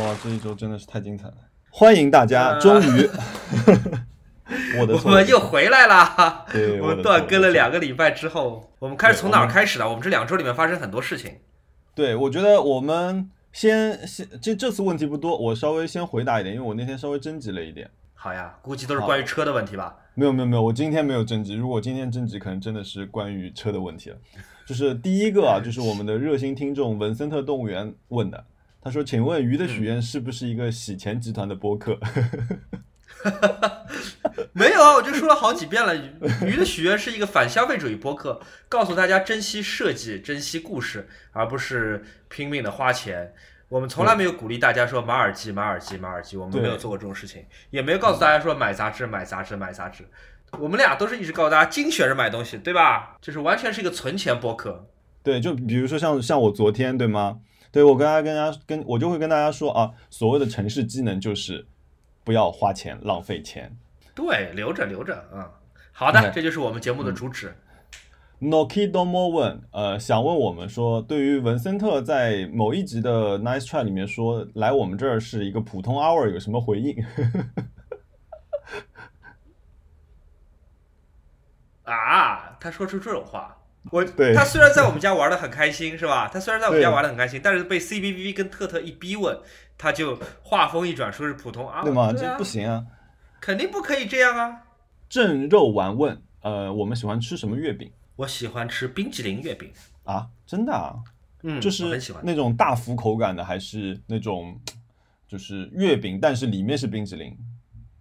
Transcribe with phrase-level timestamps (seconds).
[0.00, 1.34] 哇，这一周真的是太精彩了！
[1.70, 3.08] 欢迎大家，终于，
[4.78, 6.46] 我的我们又回来了。
[6.50, 9.86] 对，我们断更了两个礼拜之后，我们开始从哪儿开始的？
[9.86, 11.36] 我们这两周里面发生很多事情。
[11.94, 17.90] 对，我觉得我们先先这这次问题不多，我稍微先回答一点，因为我那天稍微征集了一点。
[18.14, 19.94] 好呀，估计都是关于车的问题吧？
[20.14, 21.54] 没有没有没有，我今天没有征集。
[21.54, 24.16] 如果今天征集，可能真的是关于车的问题了。
[24.64, 28.44] 就是第一个啊， 就是我们的热心听众文森特动物园问的。
[28.82, 31.98] 他说：“请问鱼的许愿是不是一个洗钱集团的播客？”
[34.52, 35.94] 没有啊，我就说了好几遍了。
[36.44, 43.32] 鱼的许愿是一个反消费主义播客，告诉大家珍惜设计、珍惜故事，而不是拼命的花钱。
[43.68, 50.04] 我们从来没有鼓励大家说买耳机、买耳机、买耳机，我们没有做过这种事情，也没有告诉大家说买杂志、买杂志、买杂志。
[50.58, 53.16] 我们俩都是一直告诉大家精选着买东西，对吧？
[53.22, 54.88] 就是完全是一个存钱播客。
[55.22, 57.38] 对，就比如说像像我昨天，对吗？
[57.72, 61.66] 对我跟大家跟大家跟我就会跟大家说啊，所谓的城市机能就是
[62.22, 63.74] 不要花钱浪费钱，
[64.14, 65.50] 对，留着留着啊。
[65.90, 67.54] 好的，这就是我们节目的主旨。
[68.40, 76.96] Noki Domo 问，呃，想问我们说，对于文森特在某一集的 Nice Try 里面说来我们这儿是一个普通 hour 有什么回应？
[81.84, 83.56] 啊，他说出这种话。
[83.90, 86.30] 我 他虽然在我们家玩的很开心，是吧？
[86.32, 89.36] 他虽然在我们家玩的很开心，但是被 C B B 跟特特一逼问，
[89.76, 92.12] 他就话锋一转，说是普通啊，对吗？
[92.12, 92.84] 这不行啊，
[93.40, 94.62] 肯定不可以这样啊。
[95.08, 97.90] 正肉丸问，呃，我们喜欢吃什么月饼？
[98.16, 99.72] 我喜欢吃冰淇淋月饼
[100.04, 100.94] 啊，真的啊，
[101.42, 104.58] 嗯，就是很喜欢那种大福口感的，还是那种
[105.26, 107.36] 就是月饼，但是里面是冰淇淋。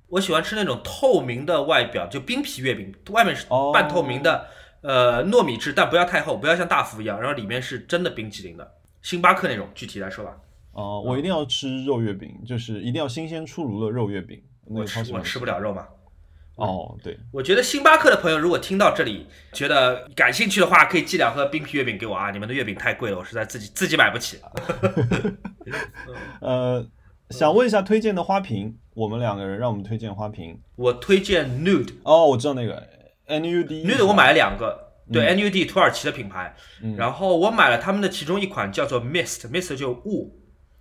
[0.08, 4.46] 我喜欢吃那种透明的外表，就冰皮月饼，外面是半透明的。
[4.82, 9.70] 呃，糯米汁，但不要太厚，不要像大福一样，然后里面是真的冰淇淋的，星巴克那种。
[9.76, 10.36] 具体来说吧。
[10.74, 14.42] 哦，我一定要吃肉月饼，就是一定要新鲜出炉的肉月饼。
[14.66, 15.86] 我吃我吃不了肉嘛。
[16.56, 17.20] 哦，对。
[17.32, 22.32] 我觉得星巴克的朋友如果听到这里，觉得感兴趣的话，可以寄两盒冰皮月饼给我啊！
[22.32, 24.40] 你们的月饼太贵了，我实在自己 自己买不起。
[26.42, 26.88] 呃，
[27.30, 30.60] 想问一下推荐的花瓶，我们两个人让我们推荐花瓶。
[30.76, 31.94] 我推荐 Nude。
[32.04, 33.01] 哦，我知道那个。
[33.32, 36.54] N U D Nude 我买了两个，对 N U D 土耳其的品牌，
[36.98, 40.38] 然后我买了他们的其中一款叫做 Mist，Mist 就雾，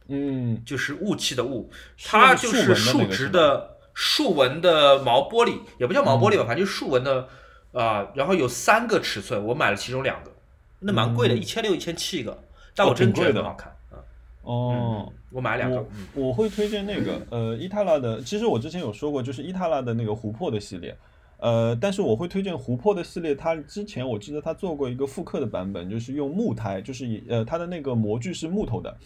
[0.08, 1.70] 嗯，就是雾气的雾，
[2.04, 7.28] 它就是树脂的竖纹的毛玻璃，也不叫毛玻璃吧，反正就是竖纹的
[7.72, 10.32] 啊，然后有三个尺寸，我买了其中两个，
[10.80, 12.36] 那蛮贵的，一千六一千七一个，
[12.74, 13.54] 但我真觉得很好。
[13.54, 14.02] 看啊。
[14.42, 20.96] 哦，我买了两个，我会推荐那个呃伊塔拉的，其实我之前有说过，就是伊塔拉的那个琥珀的系列。
[21.40, 28.96] 呃，但是我会推荐琥珀的系列，它之前我记得它做过一个复刻的版本，就是用木胎，就是呃它的那个模具是木头的，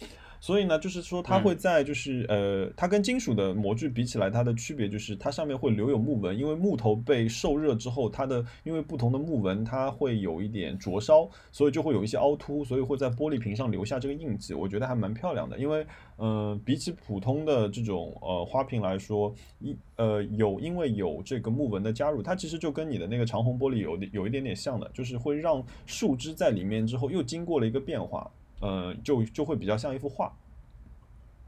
[0.45, 15.83] 所以呢，就是说它会在就是呃它跟金属的模具比起来，它的区别就是它上面会留有木纹，因为木头被受热之后，它的因为不同的木纹它会有一点灼烧，所以就会有一些凹凸，所以会在玻璃瓶上留下这个印记，我觉得还蛮漂亮的，因为。
[16.17, 30.35] 嗯，比起普通的这种呃花瓶来说，一呃有因为有这个木纹的加入，它其实就跟你的那个长虹玻璃有有一点点像的，就是会让树枝在里面之后又经过了一个变化，呃，就就会比较像一幅画。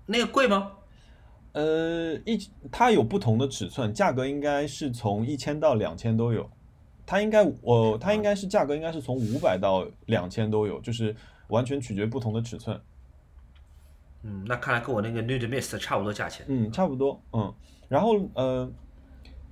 [0.05, 0.73] 那个贵吗？
[1.53, 2.39] 呃，一
[2.71, 6.49] 它有不同的尺寸，价格应该是从一千到两千都有。
[7.05, 11.15] 它应该我它应该是价格应该是从五百到两千都有，就是
[11.47, 12.79] 完全取决不同的尺寸。
[14.23, 16.45] 嗯，那看来跟我那个 Nude Mist 差不多价钱。
[16.49, 17.21] 嗯，差不多。
[17.31, 17.53] 嗯，
[17.87, 18.71] 然后呃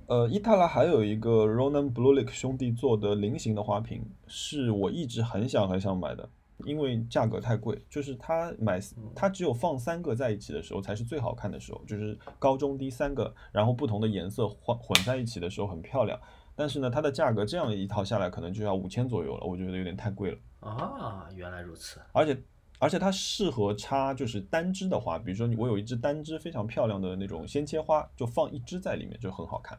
[0.06, 6.28] 呃，伊塔拉还有一个 Ronan Blulik 兄弟做的菱形的花瓶，是我一直很想很想买的，
[6.64, 7.80] 因为价格太贵。
[7.88, 8.80] 就是它买
[9.14, 16.18] 它只有放三个在一起的时候才是最好看的时候，就是高中低三个，然后不同的颜色混混在一起的时候很漂亮。
[16.54, 20.38] 但是呢，它的价格这样一套下来可能就要五千左右了，我觉得有点太贵了。
[20.60, 22.00] 啊，原来如此。
[22.12, 22.40] 而且。
[22.78, 29.78] 而且它适合插就是单支的花，比如说你我有一支单支非常漂亮的那种鲜切花，就放一支在里面就很好看。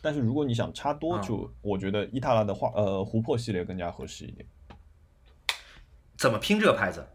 [0.00, 4.46] 但是如果你想插多，就我觉得伊塔拉的花呃琥珀系列更加合适一点。
[6.20, 7.08] 怎么拼这个牌子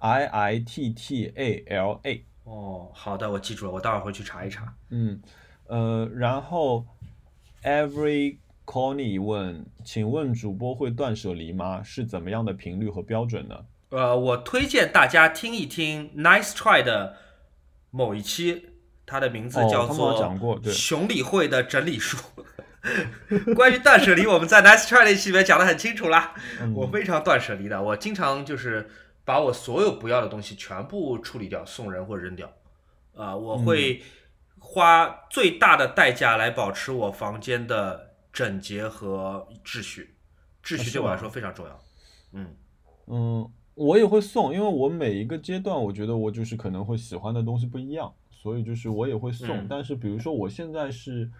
[0.00, 2.26] ？I I T T A L A。
[2.42, 4.74] 哦，好的，我记住了，我待会儿回去查一查。
[4.90, 5.22] 嗯，
[5.68, 6.84] 呃，然后
[7.62, 11.84] Every Connie 问，请问主播会断舍离吗？
[11.84, 13.64] 是怎么样的频率和标准呢？
[13.90, 17.18] 呃，我推荐大家听一听 Nice Try 的
[17.92, 18.70] 某一期，
[19.06, 20.20] 它的名字叫做
[20.72, 22.18] 《熊理会的整理术》。
[23.54, 26.34] 关于断舍离，我们在 Nice Try 那期里面讲的很清楚啦。
[26.74, 28.90] 我非常断舍离的，我经常就是
[29.24, 32.52] 把我所有不要的东西全部处理掉，送人或者扔掉。
[33.14, 34.02] 啊、我会
[34.58, 40.16] 花最大的代价来保持我房间的整洁和秩序，
[40.64, 41.80] 秩序对我来说非常重要。
[42.32, 42.56] 嗯，
[43.06, 48.12] 嗯，我也会送，因为我每一个阶段，我觉得我就是可能会喜欢的东西不一样，
[48.42, 49.48] 所以就是我也会送。
[49.56, 51.30] 嗯但是比如说我现在是，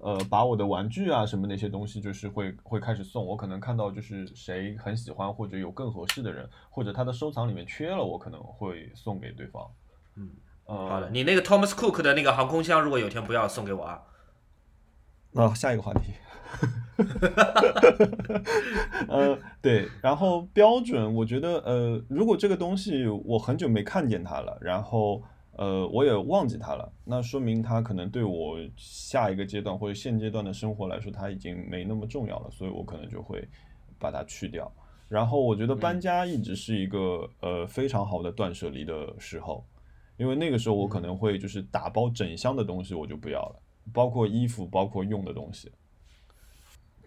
[0.00, 3.24] 呃，把我的玩具啊什么那些东西，就是会会开始送。
[3.24, 9.70] 我可能看到就是谁很喜欢，或者有更合适的人，或者他的收藏里面缺了，我可能会送给对方。
[10.16, 10.30] 嗯，
[10.64, 14.02] 呃，好的，你那个 Thomas Cook 的那个航空箱，如果有一天不要送给我啊。
[15.30, 16.12] 那、下一个话题。
[19.08, 25.22] 呃，对，然后标准，我觉得，呃，如果这个东西我很久没看见它了，然后，
[25.58, 33.44] 呃，我也忘记它了，那说明它可能对我下一个阶段或者现阶段的生活来说，它已经没那么重要了，所以我可能就会
[33.98, 34.70] 把它去掉。
[35.08, 39.64] 然后我觉得搬家一直是一个、呃非常好的断舍离的时候，
[40.16, 43.60] 因为那个时候我可能会就是打包整箱的东西我就不要了，
[43.92, 45.72] 包括衣服，包括用的东西。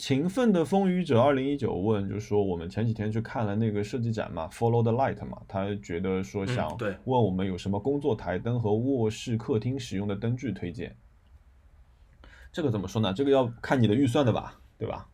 [0.01, 10.98] 勤奋的风雨者二零一九问，就是说我们前几天去看了那个设计展嘛，Follow the Light 嘛，他觉得说嗯想对问我们有什么工作台灯和卧室、客厅使用的灯具推荐。
[12.51, 13.13] 这个怎么说呢？
[13.13, 15.07] 这个要看你的预算的吧，对吧？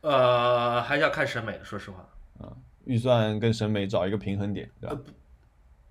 [0.00, 2.08] 呃，还是要看审美的，说实话。
[2.40, 2.50] 嗯
[2.86, 4.96] 预算跟审美找一个平衡点，对吧？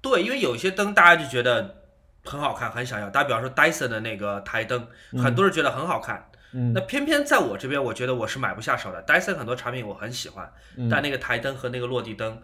[0.01, 1.83] 对，因为有一些灯大家就觉得
[2.23, 3.11] 很好看，很想要。
[3.11, 6.17] 打比方说 Dyson 的那个台灯，很多人觉得很好看。
[6.17, 6.32] 嗯
[6.73, 9.03] 那偏偏在我这边，我觉得我是买不下手的。
[9.05, 12.39] Dyson 很多产品我很喜欢，嗯但那个台灯和那个落地灯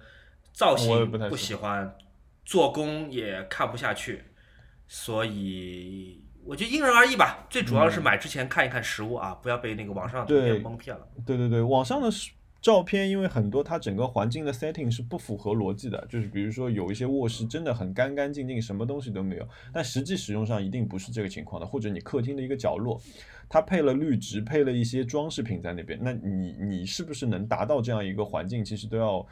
[0.51, 1.95] 造型不喜喜欢，
[2.43, 4.23] 做工也看不下去，
[4.87, 7.45] 所以我觉得因人而异吧。
[7.49, 11.07] 最主要是买之前看一看实物啊，不要被那个网上的图片蒙骗了。
[11.25, 23.01] 对对对，网上的是照片，因为很多它整个环境的 setting 是不符合逻辑的，就是比如说有一些卧室真的很干干净净，什么东西都没有，但实际使用上一定不是这个情况的，或者你客厅的一个角落，
[23.47, 29.25] 它配了绿植，配了一些装饰品在那边，那你你是不是能达到这样一个环境，其实都要。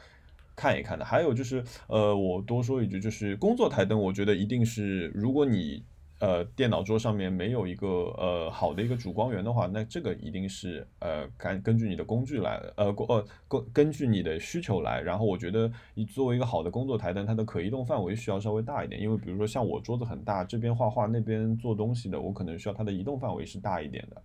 [0.60, 5.84] 看一看的，还有就是，呃，我多说一句，就是工作台灯，我觉得一定是，如果你
[6.20, 7.88] 呃电脑桌上面没有一个
[8.18, 15.00] 呃好的一个主光源的话，那这个一定是呃根根据你的工具来呃工呃根根据你的需求来。
[15.00, 24.22] 然后我觉得你作为一个好的工作台灯，它的可移动范围需要稍微大一点，因为比如说像我桌子很大，这边画画那边做东西的，我可能需要它的移动范围是大一点的。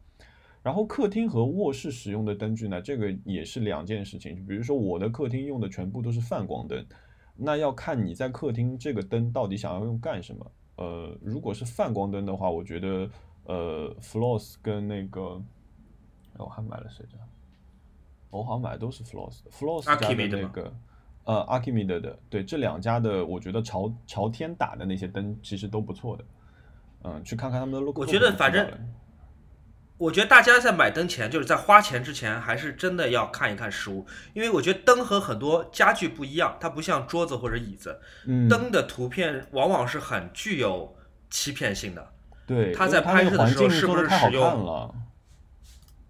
[0.63, 4.35] 然后客厅和卧室使用的灯具呢，这个也是两件事情。
[4.35, 6.83] 就比如说我的客厅用的全部都是泛光灯，
[7.35, 10.51] 那要看你在客厅这个灯到底想要用干什么。
[10.75, 13.09] 呃，如果是泛光灯的话，我觉得
[13.45, 15.41] 呃，Floss 跟那个，
[16.33, 17.19] 哎我还买了谁的？
[18.29, 20.73] 我好像买的都是 Floss，Floss 家的那个
[21.25, 26.25] 呃 Archimede 的，对这两家的，我觉得朝朝天打的那些灯其实都不错的。
[27.03, 28.01] 嗯，去看看他们的 logo。
[28.01, 28.67] 我觉得反正
[29.97, 40.95] 我觉得大家在买灯前，就是在花钱之前，还是真的要看一看实物，因为我觉得灯和很多家具不一样，它不像桌子或者椅子，嗯，灯的图片往往是很具有
[41.29, 42.11] 欺骗性的。
[42.45, 44.93] 对，他在拍摄的时候是不是使用了？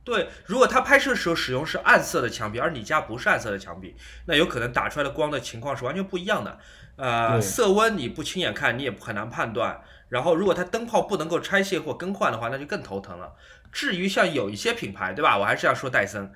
[0.03, 3.95] 对，如果他拍摄的时候使用是暗色的墙壁，而你家不是暗色的墙壁，
[4.25, 6.57] 那有可能打出来的光的情况是完全不一样的。
[6.95, 9.81] 呃，色温你不亲眼看，你也很难判断。
[10.13, 13.33] 然后，如果它灯泡不能够拆卸或更换的话，那就更头疼了。
[13.71, 15.39] 至于像有一些品牌，对吧？
[15.39, 16.31] 我还是要说戴森，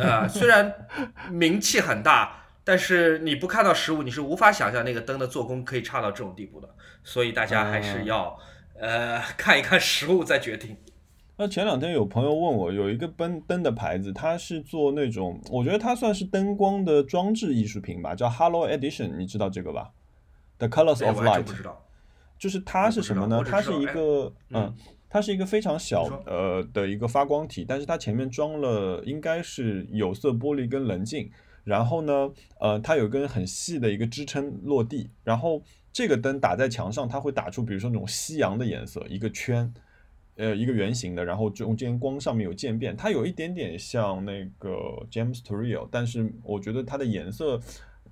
[0.00, 0.74] 呃，虽然
[1.30, 6.68] 名气很大，但是你不看到实物，你是无法想象那个灯的做工可以差到这种地步的。
[7.04, 8.36] 所以大家还是要、
[8.80, 10.76] 呃看一看实物再决定。
[11.36, 19.90] 那前两天有朋友问我，有一个灯灯的牌子，它是做那种，我觉得它算是灯光的装置艺术品吧，叫 Hello Edition，你知道这个吧
[20.58, 21.84] ？The Colors 哎 of Light，不知道。
[22.38, 24.76] 就是它是什么呢它是一个嗯嗯，
[25.08, 31.30] 它是一个非常小呃的一个发光体，但是它前面装了应该是有色玻璃跟棱镜，
[31.64, 32.30] 然后呢，
[32.60, 39.74] 呃，它有一根很细的一个支撑落地，然后这个灯打在墙上，它会打出比如说那种夕阳的颜色，一个圈。
[40.40, 44.70] 呃，一个圆形的，然后中间光上面有渐变，它有一点点像那个
[45.10, 47.60] James Turrell，但是我觉得它的颜色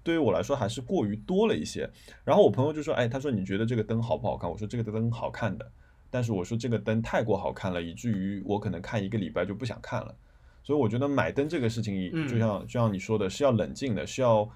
[0.07, 1.91] 对于我来说还是过于多了一些。
[2.25, 5.69] 然后我朋友就说：“哎，他说你觉得这个灯好不好看？”我说：“这个灯好看的。”
[6.09, 10.15] 但是我说这个灯太过好看了，以至于我可能看一个礼拜就不想看了。
[10.63, 14.49] 所以我觉得买灯这个事情，嗯就像就像你说的，是要冷静的，是要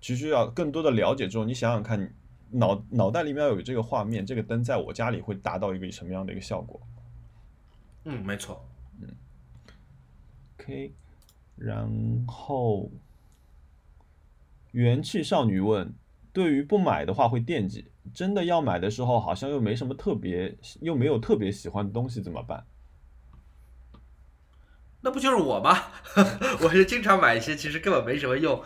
[0.00, 2.12] 其实要更多的了解之后，你想想看，
[2.50, 6.80] 脑脑袋里面要有这个画面，这个灯在我家里会达到一个什么样的一个效果
[8.04, 8.60] 嗯，没错。
[9.00, 9.08] 嗯
[10.58, 10.92] ？OK，
[11.56, 11.88] 然
[12.26, 12.90] 后
[14.76, 15.90] 元气少女问
[16.34, 22.62] 对于不买的话会惦记，真的要买的时候好像又没什么特别，又没有特别喜欢的东西，怎么办？
[25.00, 25.74] 那不就是我吗？
[26.60, 28.62] 我是经常买一些其实根本没什么用，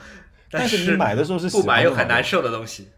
[0.50, 2.88] 但是你买的时候是不买又很难受的东西。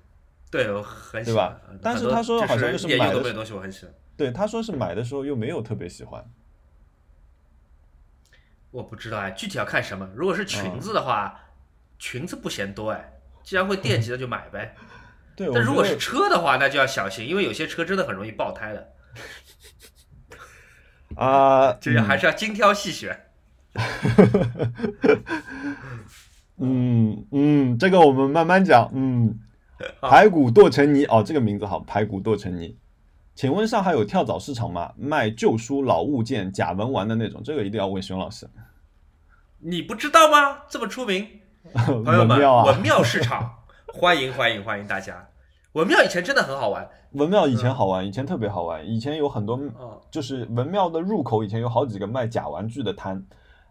[0.50, 1.78] 对，我很喜对吧欢。
[1.82, 3.94] 但是他说好像就就是买的东西，我很喜欢。
[4.16, 6.24] 对，他说是买的时候又没有特别喜欢。
[8.70, 10.08] 我不知道哎，具体要看什么。
[10.14, 11.38] 如果是嗯裙子的话，
[12.02, 13.12] 裙子不嫌多哎，
[13.44, 14.74] 既然会惦记，那就买呗。
[15.36, 18.92] 对，但如果是车的话，那就要小心，因为有些车真的很容易爆胎的，
[21.14, 23.16] 啊， 就是还是要精挑细选。
[26.58, 28.90] 嗯嗯，这个我们慢慢讲。
[28.92, 29.38] 嗯，
[30.00, 32.76] 排骨剁成泥哦，这个名字好，排骨剁成泥。
[33.36, 34.92] 请问上海有跳蚤市场吗？
[34.98, 38.50] 卖旧书、老物件、假文玩的那种，这个一定要问熊老师。
[39.60, 40.62] 你不知道吗？
[40.68, 41.26] 这么出名，
[41.72, 43.58] 朋友们，文庙啊，文庙市场，
[43.94, 45.28] 欢迎欢迎欢迎大家。
[45.72, 53.24] 文庙以前真的很好玩，文庙以前好玩，以前特别好玩，以前有很多，嗯，就是文庙的入口以前有好几个卖假玩具的摊。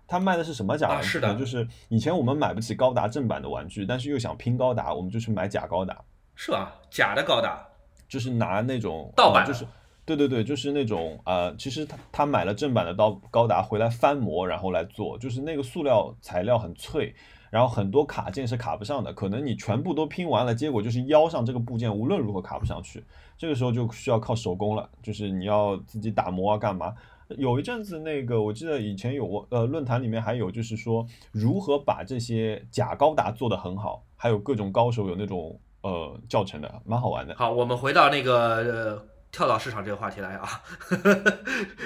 [0.07, 5.97] 他卖的是什么假玩具是的就是以前我们买不起高达正版的玩具，但是又想拼高达，我们就去买假高达。
[6.35, 6.73] 是吧？
[6.89, 7.65] 假的高达，
[8.07, 9.65] 就是拿那种盗版呃就是
[10.03, 17.13] 对对对，就是那种呃，其实他他买了正版的高高达回来翻模，然后来做，就是那个塑料材料很脆，
[17.51, 23.03] 然后很多卡件是卡不上的，可能你全部都拼完了，结果就是腰上这个部件无论如何卡不上去，
[23.37, 26.95] 这个时候就需要靠手工了，就是你要自己打磨啊干嘛。
[27.37, 37.35] 有一阵子，那个我记得以前有呃论坛里面还有就是说如何把这些假高达做得很好，还有各种高手有那种呃教程的，蛮好玩的。
[37.37, 40.61] 好，我们回到那个跳到市场这个话题来啊，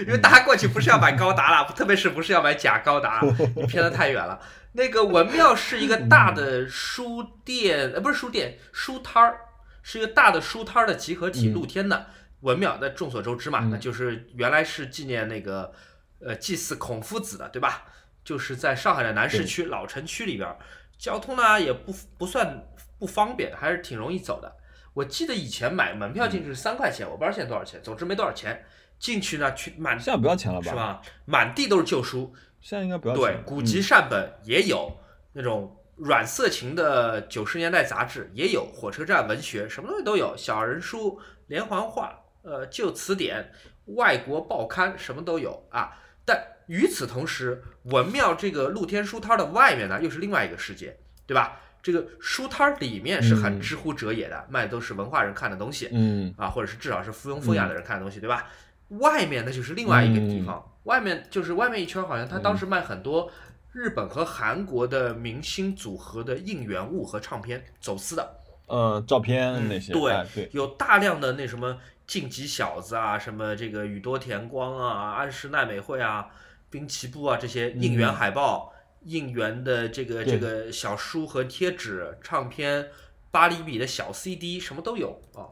[0.05, 3.21] 因为大家过去不是要买高达了，特别是不是要买假高达，
[3.55, 4.41] 你偏得太远了。
[4.73, 9.39] 那个文庙是一个大的书店，呃，不是书店，书摊儿，
[9.83, 12.07] 是一个大的书摊儿的集合体，嗯露天的。
[12.41, 15.71] 文庙那众所周知嘛，嗯那就是原来是纪念那个
[16.19, 17.85] 呃祭祀孔夫子的，对吧？
[18.23, 20.57] 就是在上海的南市区老城区里边儿，
[20.97, 22.67] 交通呢也不不算
[22.99, 24.51] 不方便，还是挺容易走的。
[24.95, 28.65] 我记得以前买门票进去是三块钱，我不知道现在多少钱，总之没多少钱。
[28.97, 30.69] 进去呢，去满现在不要钱了吧？
[30.69, 30.75] 是？
[30.75, 31.01] 吧？
[31.25, 33.21] 满地都是旧书，现在应该不要钱。
[33.21, 34.89] 对，古籍嗯善本也有，
[35.33, 43.51] 那种软色情的九十年代杂志也有，火车站文学什么东西都有，小人书、连环画、呃旧词典、
[43.97, 45.91] 外国报刊什么都有啊。
[46.23, 50.97] 但与此同时，文庙这个露天书摊的外面呢，又是另外一个世界，
[51.27, 51.59] 对吧？
[51.85, 53.61] 这个书摊儿里面是很嗯。
[53.61, 56.33] 知乎者也的，卖的都是文化人看的东西，嗯。
[56.35, 58.47] 啊，或者是至少是附庸风雅的人看的东西，对吧？
[58.89, 60.45] 外面那就是另外一个地嗯。
[60.47, 63.31] 方，外面就是外面一圈，好像他当时卖很多
[63.71, 71.77] 日本和韩国的明星组合的应援物和唱片，走私的，呃，照片嗯那些，对哎对，有大量的那什么
[72.07, 76.27] 晋级小子啊，什么这个宇多田光啊、安室奈美惠啊、
[76.71, 78.73] 滨崎步啊这些应援海报、
[79.05, 82.89] 应援的这个这个小书和贴纸、唱片、
[83.31, 85.47] 八厘米的小 CD 什么都有啊。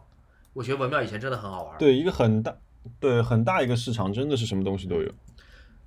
[0.53, 1.77] 我觉得文庙以前真的很好玩。
[1.79, 2.55] 对一个很大，
[2.99, 5.11] 对很大一个市场，真的是什么东西都有。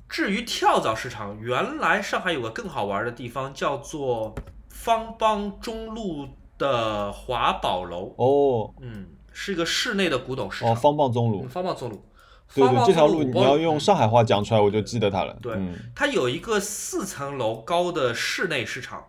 [0.08, 4.34] 至于跳蚤市场，原来上海有个更好玩的地方，叫做
[4.68, 8.14] 方邦中路的华宝楼。
[8.16, 10.72] 哦嗯，是一个室内的古董市场。
[10.72, 12.04] 哦，方棒中路嗯，方邦中路。
[12.54, 15.36] 对对，这条路你要用上海话讲出来，我就记得它了。
[15.42, 19.04] 对嗯它有一个四层楼高的室内市场。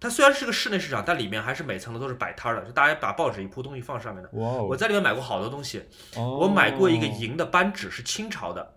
[0.00, 4.28] 它虽然是个室内市场，但里面还是每层楼都是摆摊儿的，就大家把报纸一铺，东西放上面的。
[4.34, 5.82] 哇哦，我在里面买过好多东西，
[6.14, 8.74] 哦我买过一个银的扳指，是清朝的，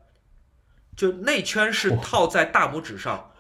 [0.96, 3.32] 就内圈是套在大拇指上，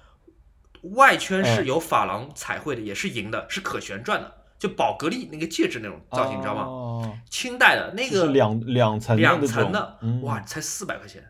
[0.95, 6.63] 外圈是有珐琅彩绘的，也是银的，是可旋转的，就宝格丽那个戒指那种造型，你知道吗？
[6.63, 11.23] 哦，清代的那个两两层的两层的，嗯哇，才四百块钱，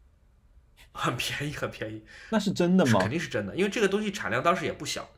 [0.92, 3.10] 很便宜，很便宜，那是真的吗肯？
[3.10, 5.08] 定是真的，因为这个东西产量当时也不小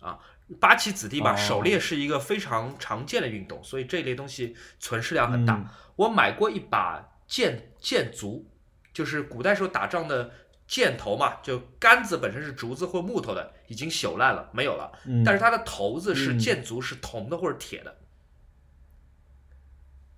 [0.00, 0.18] 啊。
[0.58, 5.54] 八旗子弟吧，哦狩猎是一个非常常见的运动，所以这类东西存世量很大。
[5.54, 8.50] 嗯我买过一把剑剑足，
[8.90, 10.30] 就是古代时候打仗的
[10.70, 17.96] 箭头嘛，就杆子本身是竹子或木头的，已经朽烂了，没有了，嗯但是它的头子是嗯箭足，是铜的或者铁的。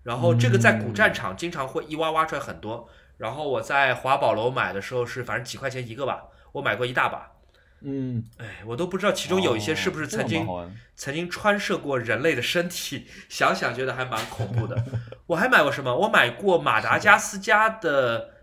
[0.02, 2.86] 然后这个在古战场经常会一挖挖出来很多。
[3.16, 7.32] 然后我在华宝楼买的时候是反正几块钱一个吧，我买过一大把。
[7.80, 10.46] 嗯，哎，我都不知道其中有一些是不是曾经
[10.94, 14.84] 曾经穿射过人类的身体，想想觉得还蛮恐怖的。
[15.28, 15.96] 我还买过什么？
[15.96, 18.34] 我买过马达加斯加的，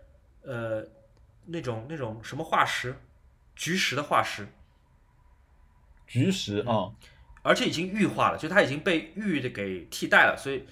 [0.42, 0.84] 呃，
[1.52, 2.96] 那种那种什么化石，
[3.56, 4.48] 菊石的化石。
[6.08, 6.90] 菊石啊，
[7.44, 10.66] 而且已经玉化了，就它已经被玉的给替代了，所以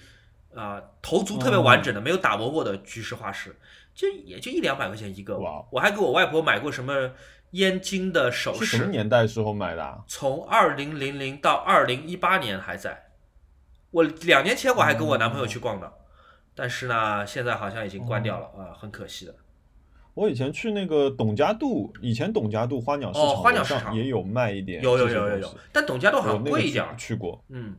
[0.54, 3.54] 啊、头足特别完整的，没有打磨过的菊石化石，
[3.94, 5.64] 就也就一两百块钱一个哇。
[5.70, 7.12] 我还给我外婆买过什么
[7.52, 10.02] 燕京的首饰什么饰，年代时候买的、啊？
[10.08, 13.12] 从二零零零到二零一八年还在。
[13.90, 15.92] 我两年前我还跟我男朋友去逛的，
[16.54, 19.34] 但是呢，现在好像已经关掉了啊，很可惜的。
[20.18, 26.84] 我以前去那个董家渡，以前董家渡花鸟市哦场花鸟市场上也有卖一点有有有有有，但董家渡好像贵一点。
[26.96, 27.76] 去过，嗯，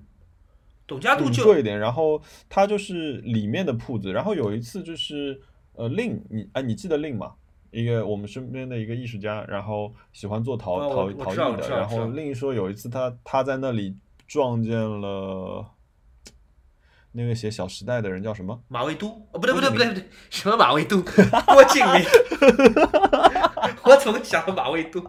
[0.88, 1.78] 董家渡嗯，就贵一点。
[1.78, 5.38] 然后它就是里面的铺子，然后有一次就是
[5.74, 7.34] 呃令你哎你记得令吗？
[7.72, 13.94] 一个我们身边的一个艺术家，然后喜欢做陶、陶陶艺的，然后令说有一次他他在那里
[14.26, 15.66] 撞见了
[17.12, 18.62] 那个写《小时代》的人叫什么？
[18.68, 21.02] 马未都，哦，不对不对不对不对，什么马未都？
[21.48, 22.04] 郭敬明，
[23.84, 25.00] 我怎么想到马未都？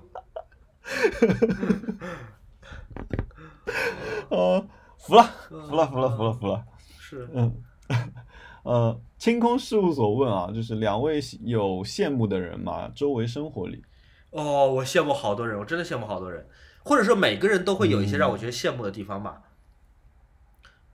[4.31, 4.67] 呃，
[4.99, 6.65] 服了，服了，服了，服了，服了。
[6.99, 7.55] 是，嗯，
[8.63, 12.91] 呃，清空事务所问啊，就是两位有羡慕的人吗？
[12.95, 13.83] 周围生活里，
[14.31, 16.47] 哦，我羡慕好多人，我真的羡慕好多人，
[16.83, 19.43] 或者说每个人都会有一些嗯让我觉得羡慕的地方吧。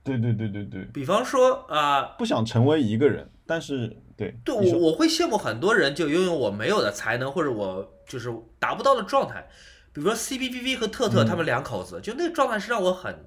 [0.07, 9.47] 对对对对对，比方说啊、不想成为一个人，但是对，对我我会羡慕很多人就拥有我没有的才能，或者我就是达不到的状态。
[9.93, 11.27] 比如说 C B B V 和特特嗯。
[11.27, 13.25] 他们两口子，就那个状态是让我很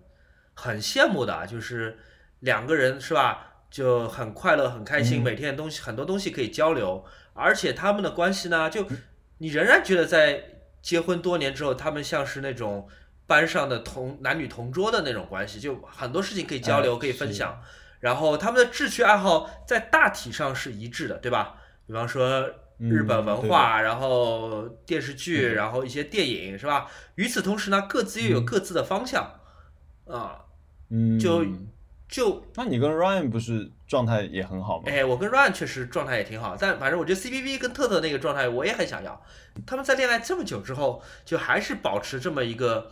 [0.54, 1.98] 很羡慕的啊，就是
[2.40, 5.22] 两个人是吧，就很快乐很开心，嗯。
[5.22, 8.86] 每天东西很多东西可以交流，而且他们的关系呢，就
[9.38, 10.44] 你仍然觉得在
[10.80, 12.86] 结婚多年之后，他们像是那种
[13.30, 17.62] 班上的同男女同桌的那种关系，就很多事情可以交流，哎可以分享。
[18.00, 21.54] 然后他们的志趣爱好在大体上是一致的，对吧？
[21.86, 26.90] 比方说日本文化，然后电视剧，然后一些电影，是吧？
[27.14, 29.38] 与此同时呢，各自又有嗯各自的方向，
[30.08, 30.44] 啊，
[30.88, 31.44] 嗯，就
[32.08, 34.84] 就那你跟 Ryan 不是状态也很好吗？
[34.86, 39.22] 哎，我跟 Ryan 确实状态也挺好，但反正我觉得 CBB 跟特特那个状态我也很想要。
[39.66, 42.90] 他们在恋爱这么久之后，就还是保持这么一个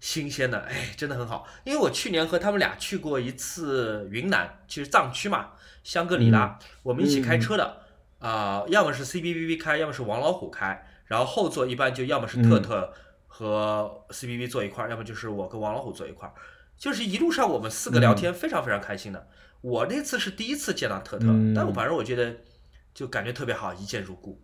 [0.00, 1.46] 新鲜的，哎，真的很好。
[1.64, 5.50] 因为我去年和他们俩去过一次云南，其实藏区嘛，
[5.82, 7.82] 香格里拉，我们一起开车的，
[8.18, 12.92] 啊、要么是 CBBB 开，要么是王老虎开，然后后座一般就要么是特特
[13.26, 16.34] 和 CBB 坐一块儿，要么就是我跟王老虎坐一块儿。
[16.76, 19.28] 就是一路上我们四个聊天，非常非常开心的。
[19.60, 22.36] 我那次是第一次见到特特，嗯但我反正我觉得
[22.94, 24.40] 就感觉特别好，一见如故。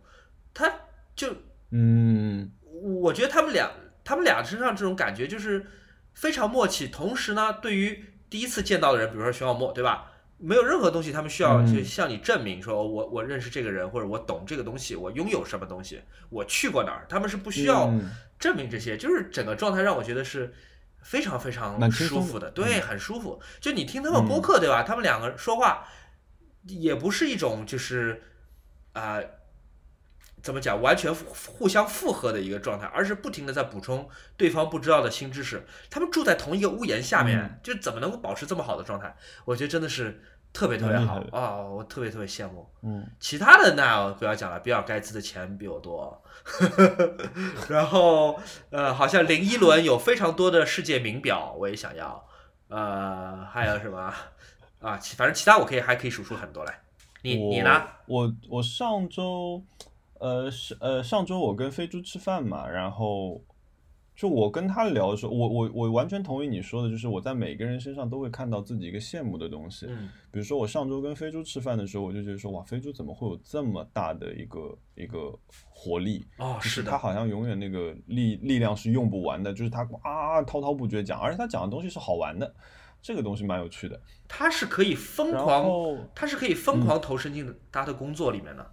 [0.53, 0.69] 他
[1.15, 1.33] 就
[1.71, 2.51] 嗯
[2.83, 3.71] 我觉得他们俩
[4.05, 5.67] 他们俩身上这种感觉就是
[6.13, 10.13] 非常默契，同时呢，对于第一次见到的人，比如说徐小沫，对吧？
[10.37, 11.67] 没有任何东西他们需要嗯。
[11.67, 18.11] 去向你证明说，我我认识这个人，或者我懂这个东西，我拥有什么东西，我去过哪儿，他们是不需要嗯。
[18.39, 20.53] 证明这些，就是整个状态让我觉得是
[21.01, 23.41] 非常非常舒服的，的对，很舒服。
[23.61, 24.83] 就你听他们播客，对吧？
[24.83, 25.87] 他们两个说话
[26.67, 28.23] 也不是一种就是
[28.93, 29.21] 啊、
[30.45, 31.25] 怎么讲，完全互
[31.59, 35.67] 互相复合的一个状态，而是不停的在补充对方不知道的新知识。
[35.89, 39.17] 他们住在同一个屋檐下面，嗯就怎么能够保持这么好的状态？
[39.47, 42.69] 我觉得真的是特别特别好啊、我特别特别羡慕。
[42.83, 46.23] 嗯其他的那不要讲了，比尔盖茨的钱比我多，
[47.71, 52.23] 然后呃，好像林依轮有非常多的世界名表，我也想要，
[52.69, 53.99] 呃，还有什么
[54.81, 54.99] 啊？
[54.99, 56.81] 其反正其他我可以还可以数出很多来。
[57.23, 57.83] 你你呢？
[58.05, 59.65] 我我上周，
[60.21, 63.43] 呃是呃上周我跟飞猪吃饭嘛，然后
[64.17, 69.87] 就我跟他聊的时候，我我我完全同意你说的，就是我在每个人身上都会看到自己一个羡慕的东西。
[69.89, 75.33] 嗯比如说我上周跟飞猪吃饭的时候，我就觉得说哇，飞猪怎么会有这么大的一个一个
[75.71, 76.25] 活力？
[76.39, 82.53] 哦，是的他，好像永远那个力力量是用不完的，就是他啊滔滔不绝讲，而且他讲的东西是好玩的，
[83.01, 84.01] 这个东西蛮有趣的。
[84.27, 85.71] 他是可以疯狂，
[86.17, 88.73] 他是可以疯狂投身进他的工作里面的，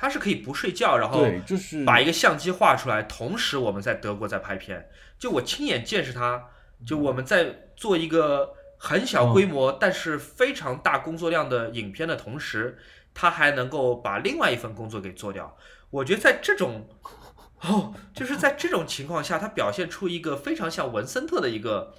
[0.00, 6.50] 他是可以不睡觉，然后，就是把一个相机画出来，同时我们在德国在拍片，就我亲眼见识他，
[6.86, 12.78] 就我们在做一个很小规模、但是非常大工作量的影片的同时，
[13.12, 15.56] 他还能够把另外一份工作给做掉。
[15.90, 16.88] 我觉得在这种，
[17.62, 21.92] 哦，就是在这种情况下，他表现出一个非常像文森特的一个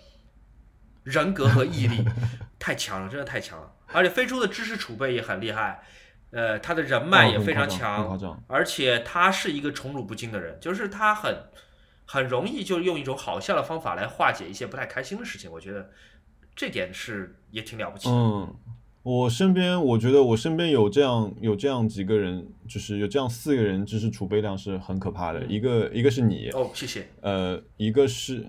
[1.04, 2.06] 人格和毅力，
[2.58, 3.74] 太强了，真的太强了。
[3.92, 5.84] 而且飞猪的知识储备也很厉害，
[6.32, 8.44] 呃，他的人脉也非常强，张。
[8.48, 11.36] 而且他是一个宠辱不惊的人，就是他很
[12.06, 15.52] 很容易就用一种好笑的方法来化解一些不太开心的事情。
[15.52, 15.89] 我觉得
[16.56, 18.13] 这点是也挺了不起的。
[18.15, 18.56] 嗯，
[19.04, 25.39] 我身边我觉得我身边有这样有这样几个人，就是有这样四个人，知识储备量是很可怕的。
[25.39, 27.08] 嗯一个一个是你，哦，谢谢。
[27.22, 28.46] 呃，一个是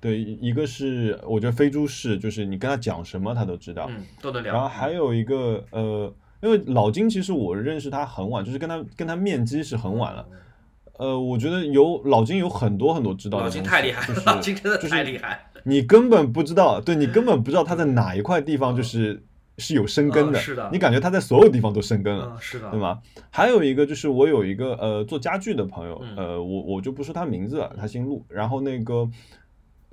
[0.00, 4.52] 对，一个是我觉得飞猪是，就是你跟他讲什么他都知道，嗯，都能聊。
[4.52, 10.26] 然后还有一个呃，因为老金其实我认识他很晚，就是跟他跟他面基是很晚了。
[10.98, 19.22] 呃，我觉得有老金有很多很多知道的老，金太厉害，就是老金真的就是太厉害，你根本不知道，对你根本不知道他在哪一块地方就是
[19.58, 22.32] 是有生根的，嗯是的你感觉他在所有地方都生根了。
[22.32, 22.98] 嗯，是的，对吗？
[23.30, 28.24] 还有一个就是我有一个呃做家具的朋友，嗯呃，我我就不说他名字了，他姓陆。
[28.28, 29.06] 然后那个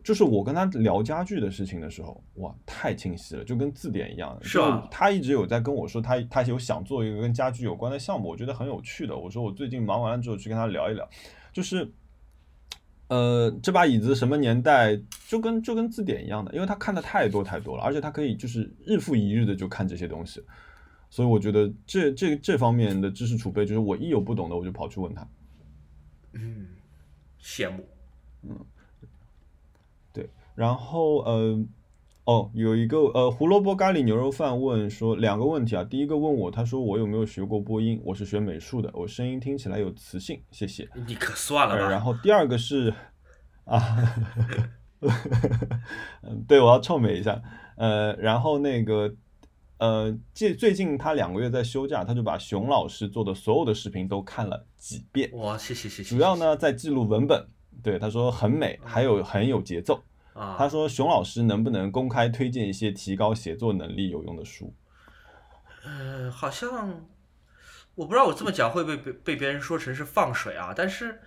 [0.04, 4.38] 就是我跟他聊家具的事情的时候，哇，太清晰了，就跟字典一样。
[4.42, 9.18] 是吧就他一直有在跟我说他他有想做一个跟家具有关的项目，我觉得很有趣的。
[9.18, 11.08] 我说我最近忙完了之后去跟他聊一聊，
[11.52, 11.92] 就是。
[13.10, 20.42] 呃，这把椅子什么年代，就跟就跟字典一样的，因为他看的太多太多了，而且他可以就是日复一日的就看这些东西，
[21.12, 25.28] 所以我觉得这这这方面的知识储备，就是我一有不懂的，我就跑去问他。
[26.32, 26.66] 嗯，
[27.40, 27.86] 羡慕。
[30.56, 31.60] 然后呃，
[32.26, 40.88] 哦，有一个呃胡萝卜咖喱牛肉饭问说两个问题啊，第一个问我，他说我有没有学过播音，我是学美术的，我声音听起来有磁性，谢谢。
[41.08, 41.90] 你可算了呃，吧。
[41.90, 42.94] 然后第二个是
[43.66, 43.82] 啊，
[46.22, 47.42] 嗯， 对，我要臭美一下。
[47.76, 49.12] 呃，然后那个
[49.80, 56.16] 呃，最最近他两个月在休假，他就把熊老师做的所有的视频都看了几遍，哇，谢谢谢谢。
[56.16, 57.48] 主要呢在记录文本。
[57.82, 60.00] 对，他说很美，还有很有节奏。
[60.34, 64.74] 啊，他说熊老师能不能公开推荐一些提高写作能力有用的书？
[65.86, 67.06] 呃，好像
[67.96, 71.20] 我不知道我这么讲会不会被被别人说成是放水啊，但是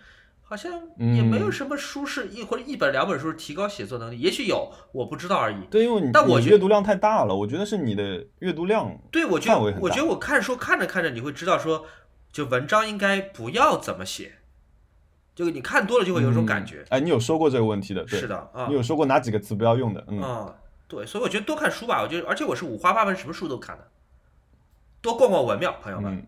[0.43, 5.57] 好像也没有嗯什么书是一或者一本两本书是提高写作能力，也许有，我不知道而已。
[5.71, 11.85] 对，因为你但我阅读量太大了，我觉得是你的阅读量对，我觉得我觉得我看书看着看着，你会知道说，
[12.33, 14.37] 就文章应该不要怎么写，
[15.37, 16.81] 就你看多了就会有一种感觉。
[16.81, 20.03] 嗯哎，你有说过这个问题的，对是的啊你有说过哪几个词不要用的？
[20.09, 20.57] 嗯，啊，
[20.89, 23.87] 对，所以我觉得多看书吧，我觉得，而且我是五花八门，什么书都看的，
[25.01, 26.27] 多逛逛文庙，朋友们。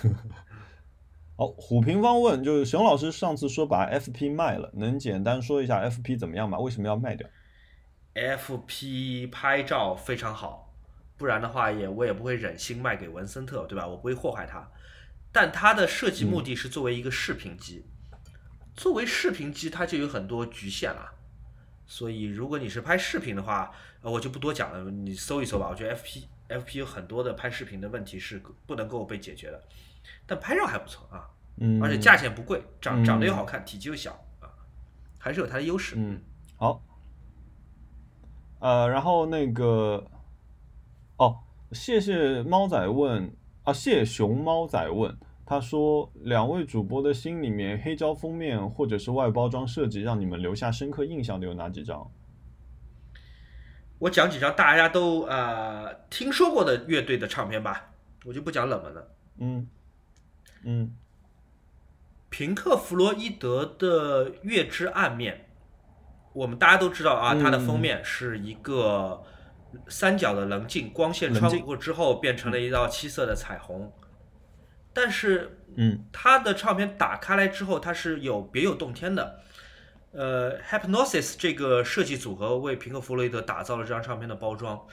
[0.00, 0.14] 嗯。
[1.36, 6.58] 好，虎平方问，就是熊老师上次说把 FP 卖了，能简单说一下 FP 怎么样吗？
[6.60, 7.28] 为什么要卖掉
[8.14, 10.72] ？FP 拍照非常好，
[11.16, 13.84] 不然的话也我也不会忍心卖给文森特，对吧？
[13.84, 14.70] 我不会祸害它。
[15.34, 17.84] 但它的设计目的是作为一个视频机，
[18.76, 21.10] 作为视频机它就有很多局限了。
[21.86, 25.68] 所以如果你是拍视频的话，呃，我就不多讲了，你搜一搜吧。
[25.68, 29.60] 我觉得 FP FP 有很多的拍视频的问题是不能够被解决的，
[30.24, 34.46] 但拍照还不错啊，嗯，而且价钱不贵，长长得又嗯好看，体积又小啊，
[35.18, 35.96] 还是有它的优势。
[35.98, 36.22] 嗯，
[36.56, 36.80] 好。
[38.60, 40.06] 呃，然后那个，
[41.16, 41.40] 哦，
[41.72, 52.10] 谢谢猫仔问啊，谢熊猫仔问，他说两位主播的心里面，黑胶封面或者是外包装设计让你们留下深刻印象的有哪几张？
[53.98, 57.94] 我讲几张大家都呃听说过的乐队的唱片吧，
[58.26, 59.08] 我就不讲冷门了。
[59.38, 59.66] 嗯
[60.64, 60.96] 嗯
[62.28, 65.34] 平克·弗洛伊德的《月之暗面》，
[66.34, 69.22] 我们大家都知道啊，嗯它的封面是一个
[69.88, 73.92] 三角的棱镜，光线穿过之后变成了一道七色的彩虹。
[74.92, 76.04] 但是嗯。
[76.12, 79.40] 它的唱片打开来之后，它是有别有洞天的。
[80.12, 84.86] 呃，Hypnosis 这个设计组合为平克·弗洛伊德打造了这张唱片的包装，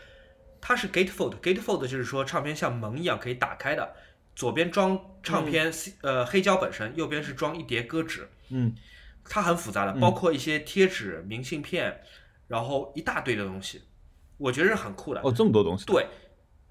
[0.59, 3.93] 它是 gatefold，gatefold 就是说唱片像门一样可以打开的，
[4.35, 8.75] 左边装唱片、呃黑胶本身，右边是装一叠歌纸，嗯。
[9.23, 12.01] 它很复杂的，包括一些贴纸、明信片，
[12.47, 13.83] 然后一大堆的东西，
[14.41, 15.21] 我觉得是很酷的。
[15.21, 15.85] 哦，这么多东西。
[15.85, 16.07] 对，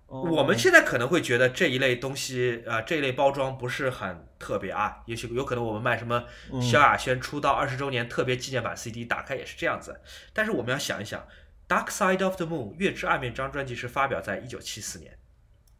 [0.06, 10.00] 哦，我们现在可能会觉得这一类东西，呃，这一类包装不是很特别啊，也许有可能我们卖什么嗯萧亚轩出道二十周年特别纪念版 CD，打开也是这样子。
[10.32, 11.20] 但是我们要想一想，
[11.68, 15.16] 《Dark Side of the Moon》月之暗面这张专辑是发表在一九七四年，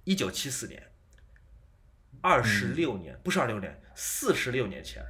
[0.05, 0.92] 一九七四年，
[2.20, 5.05] 二十六年、不是二六年，四十六年前。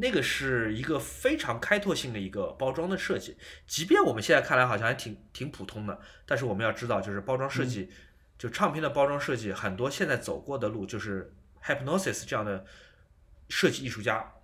[0.00, 7.90] 那个是一个非常开拓性的一个包装的设计，即便我们现在看来好像还挺挺普通的，但是我们要知道，就是包装设计，
[8.38, 11.34] 就唱片的包装设计，很多现在走过的路，就是
[11.64, 12.64] Hypnosis 这样的
[13.48, 14.34] 设计艺术家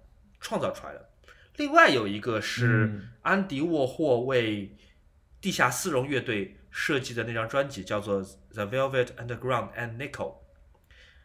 [0.40, 1.08] 创造出来的。
[1.56, 4.76] 另外有一个是嗯安迪沃霍为
[5.40, 10.10] 地下丝绒乐队设计的那张专辑，叫做《The Velvet Underground and Nickel》。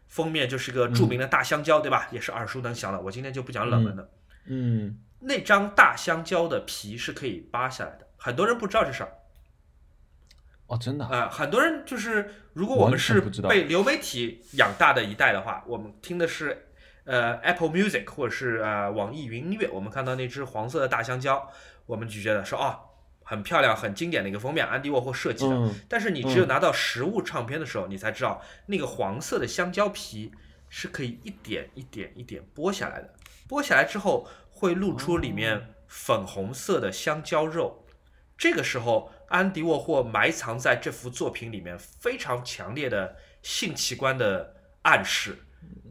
[0.08, 2.08] 封面就是个著名的大香蕉，对吧？
[2.12, 3.00] 也是耳熟能详的。
[3.00, 4.04] 我今天就不讲冷门的。
[4.04, 4.10] 嗯
[5.22, 9.12] 那张大香蕉的皮是可以扒下来的，很多人不知道这事儿。
[10.68, 11.10] 哦，真的啊。
[11.12, 16.68] 呃，很多人就是，如果我们是被流媒体养大的一代的话，我们听的是
[17.04, 21.52] 呃 Apple Music 或者是呃网易云音乐，我们看到那只黄色的大香蕉，
[21.86, 22.80] 我们就觉得说哦，
[23.24, 25.56] 很漂亮、很经典的一个封面，安迪沃霍设计的。
[25.56, 30.32] 嗯但是你只有拿到实物唱片的时候，你才知道那个黄色的香蕉皮
[30.70, 33.14] 是可以一点一点一点剥下来的，
[33.50, 37.84] 剥下来之后会露出里面粉红色的香蕉肉。
[38.38, 45.40] 这个时候，安迪沃霍埋藏在这幅作品里面非常强烈的性器官的暗示，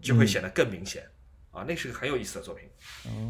[0.00, 1.06] 就会显得更明显。
[1.50, 2.68] 啊，那是个很有意思的作品。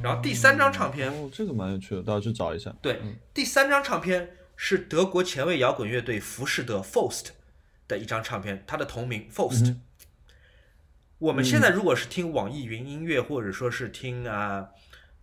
[0.02, 2.70] 然后第三张唱片哦，这个蛮有趣的，大家去找一下。
[2.82, 3.00] 对，
[3.32, 7.28] 第三张唱片是德国前卫摇滚乐队浮士德 Faust
[7.88, 9.74] 的一张唱片，它的同名 Faust。
[11.18, 14.68] 我们现在如果是听网易云音乐，或者说是听啊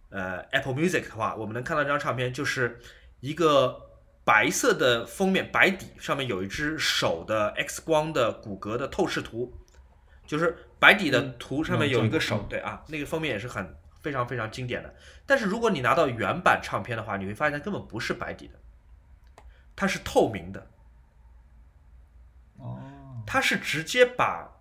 [0.09, 2.79] 呃 Apple Music 的话，我们能看到这张唱片就是
[3.21, 3.81] 一个
[4.25, 9.53] 白色的封面白底，上面有一只手的 X 光的骨骼的透视图，
[10.25, 12.49] 就是白底的图上面有一个手，嗯。
[12.49, 14.93] 对啊，那个封面也是很非常非常经典的。
[15.25, 18.59] 但是如果你拿到原版唱片的话，你会发现它根本不是白底的，
[19.75, 20.67] 它是透明的，
[22.57, 24.51] 哦，它是直接把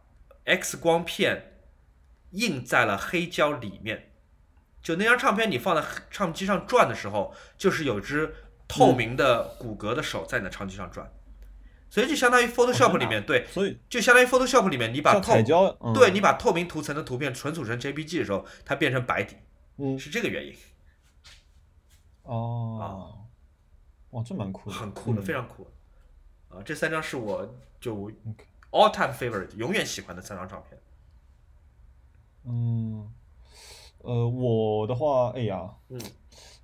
[0.44, 1.58] X 光片
[2.30, 4.10] 印在了黑胶里面。
[4.82, 8.34] 就那张唱片，你放在唱机上转的时候，就是有只
[8.68, 11.10] 透明的骨骼的手在你的唱机上转，
[11.88, 15.32] 所以就相当于 Photoshop 里面，对，所以就相当于 Photoshop 里面你把透
[15.94, 19.36] 对你把透明图层的图片存储成 JPG 的时候，它变成白底，
[19.78, 20.54] 嗯，是这个原因，
[22.24, 23.26] 哦，
[24.10, 25.24] 哇，这蛮酷的，很酷的，嗯。
[25.24, 25.66] 非常酷。
[26.50, 28.12] 啊，这三张是我就
[28.74, 30.78] all time favorite，永远喜欢的三张照片。
[32.44, 33.08] 嗯，
[33.98, 35.98] 呃，我的话，哎呀，嗯，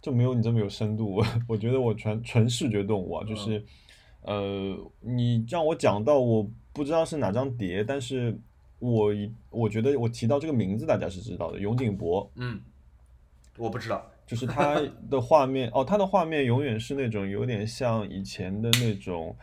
[0.02, 1.22] 就没有你这么有深度。
[1.46, 3.64] 我觉得我纯纯视觉动物啊，嗯就是，
[4.22, 8.36] 呃，你让我讲到，我不知道是哪张碟，但是
[8.80, 12.60] 我一我觉得我提到这个名字，大家是知道的，永井博，嗯，
[13.56, 14.04] 我不知道。
[14.26, 19.36] 就是它的画面，哦，它的画面永远是那种有点像以前的那种，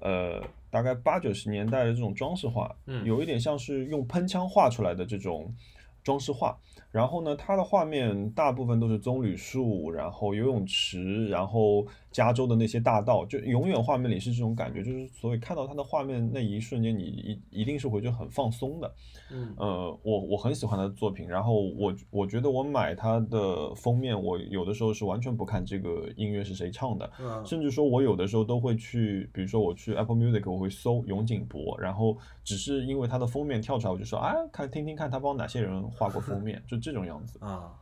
[0.00, 5.54] 呃，大概八九十年代的这种装饰画，嗯有一点像是用喷枪画出来的这种
[6.02, 6.58] 装饰画。
[6.90, 18.94] 然后呢，它的画面大部分都是棕榈树，然后游泳池，然后加州的那些大道，就永远画面里是这种感觉，就是所以看到它的画面那一瞬间，你一一定是会觉得很放松的。
[19.30, 37.38] 嗯呃，我我很喜欢他的作品，然后我我觉得我买他的封面，我有的时候是完全不看这个音乐是谁唱的，嗯甚至说我有的时候都会去，比如说我去 Apple Music，我会搜永井博，然后只是因为他的封面跳出来，我就说啊，看听听看他帮哪些人画过封面，就这种样子。
[37.44, 37.72] 啊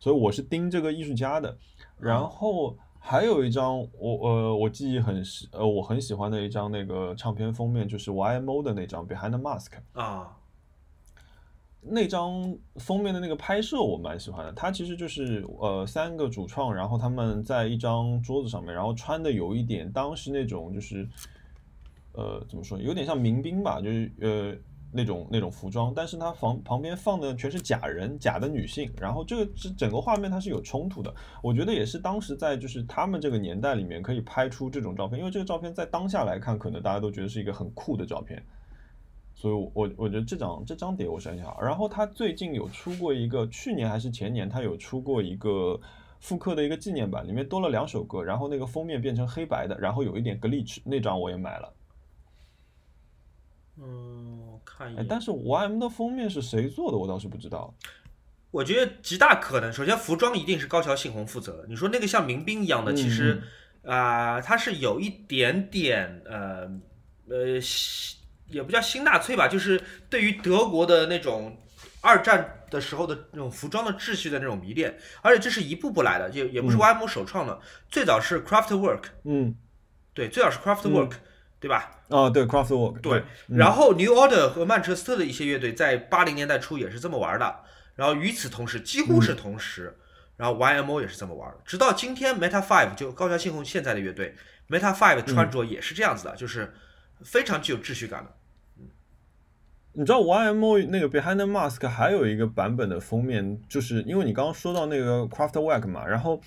[0.00, 1.56] 所以我是盯这个艺术家的。
[1.98, 2.76] 然后
[3.10, 9.70] 还有一张我呃我记忆很喜呃我很喜欢的一张那个唱片封面，就是 YMO 的那张 Behind the Mask。
[9.94, 10.36] 啊
[11.80, 21.08] 那张封面的那个拍摄我蛮喜欢的，它其实就是呃三个主创，然后他们在一张桌子上面，然后穿的有一点当时那种就是
[22.12, 24.54] 呃怎么说，有点像民兵吧，就是呃
[24.90, 38.42] 那种那种服装，但是它房旁边放的全是假人，假的女性，然后这个这整个画面它是有冲突的，我觉得也是当时在就是他们这个年代里面可以拍出这种照片，因为这个照片在当下来看，可能大家都觉得是一个很酷的照片。
[39.34, 41.60] 所以我，我觉得这张这张碟我是很好。
[41.60, 45.80] 然后他最近有出过一个，去年还是前年，他有出过一个
[46.18, 51.72] 复刻的一个纪念版，里面多了两首歌，然后那个封面变成黑白的，然后有一点 glitch，那张我也买了。
[53.76, 55.06] 嗯，看一哎，眼。
[55.08, 57.74] 但是 YM 的封面是谁做的，我倒是不知道。
[58.50, 61.66] 我觉得极大可能，首先服装一定是高桥幸宏负责的。
[61.68, 63.42] 你说那个像民兵一样的，嗯其实
[63.84, 66.70] 啊、它是有一点点呃
[67.28, 71.56] 呃，新也不叫新纳粹吧，就是对于德国的那种
[72.00, 79.54] 二战的时候的那种服装的秩序的那种迷恋，而且这是一步步来的，就也不是嗯 YM 首创的，最早是 Craftwork，嗯，
[80.14, 81.12] 对，最早是 Kraftwerk，、
[81.60, 81.90] 对吧？
[82.08, 87.60] 啊，对，Craftwork，对，嗯然后 New Order 和曼彻斯特的一些乐队在八零年代初也是这么玩的，
[87.96, 89.96] 然后与此同时，几乎是同时，
[90.36, 94.34] 然后 YMO 也是这么玩的，直到今天 Meta Five 就高桥幸宏现在的乐队
[94.68, 96.72] Meta Five 穿着也是这样子的，就是
[97.22, 98.30] 非常具有秩序感的。
[99.94, 106.40] 你知道 YMO 那个 Behind the Mask 还有一个版本的封面，就是因为你刚刚说到那个 Craftwork 嘛，然后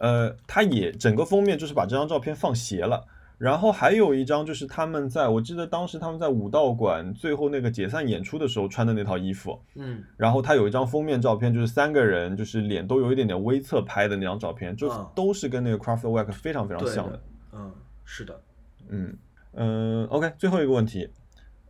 [0.00, 3.06] 呃，它也整个封面就是把这张照片放斜了。
[3.38, 10.02] 然后还有一张就是他们在我记得当时他们在武道馆最后那个解散演出的时候穿的那套衣服，嗯。
[10.16, 15.06] 然后他有一张封面照片，就是三个人就是脸都有一点点微侧拍的那张照片，就嗯。
[15.14, 17.22] 都是跟那个 Craftwork 非常非常像的的。
[17.52, 17.72] 嗯，
[18.04, 18.40] 是的，
[18.88, 19.16] 嗯
[19.52, 21.08] 嗯，OK，最后一个问题，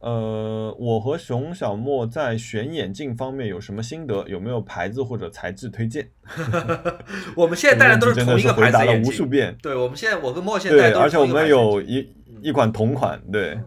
[0.07, 4.25] 呃，我和熊小莫在选眼镜方面有什么心得？
[4.29, 6.09] 有没有牌子或者材质推荐？
[7.35, 9.13] 我们现在戴的都是同一个牌子回答了的眼镜。
[9.13, 9.59] 无数遍。
[9.61, 12.09] 对，我们现在我跟莫现在戴的，都是而且我们有一
[12.41, 13.59] 一款同款，对，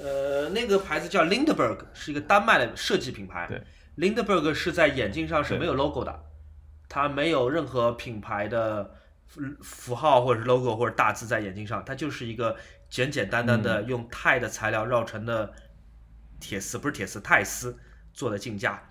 [0.00, 3.48] 呃，那个牌子叫 Lindberg，是一个丹麦的设计品牌。
[3.48, 3.60] 对
[3.98, 6.16] ，Lindberg 是在眼镜上是没有 logo 的，
[6.88, 8.88] 它没有任何品牌的
[9.26, 12.54] 符符号或者是 logo 或者大字在眼镜上，它就是一个
[12.88, 15.52] 简简单单嗯的用钛的材料绕成的
[16.42, 17.78] 铁丝，不是铁丝，钛丝
[18.12, 18.82] 做的镜架。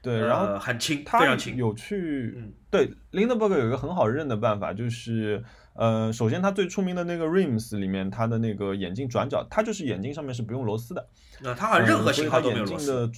[0.00, 1.56] 对，呃然后很轻，它非常轻。
[1.56, 5.44] 有去嗯对 Lindbergh 有一个很好认的办法，就是
[5.74, 11.06] 呃，首先它最出名的那个 Rims 里面，它的那个眼镜转角，它就是眼镜上面是不用螺丝的，
[11.42, 13.08] 那它好像任何型号都没有螺丝。
[13.08, 13.12] 的。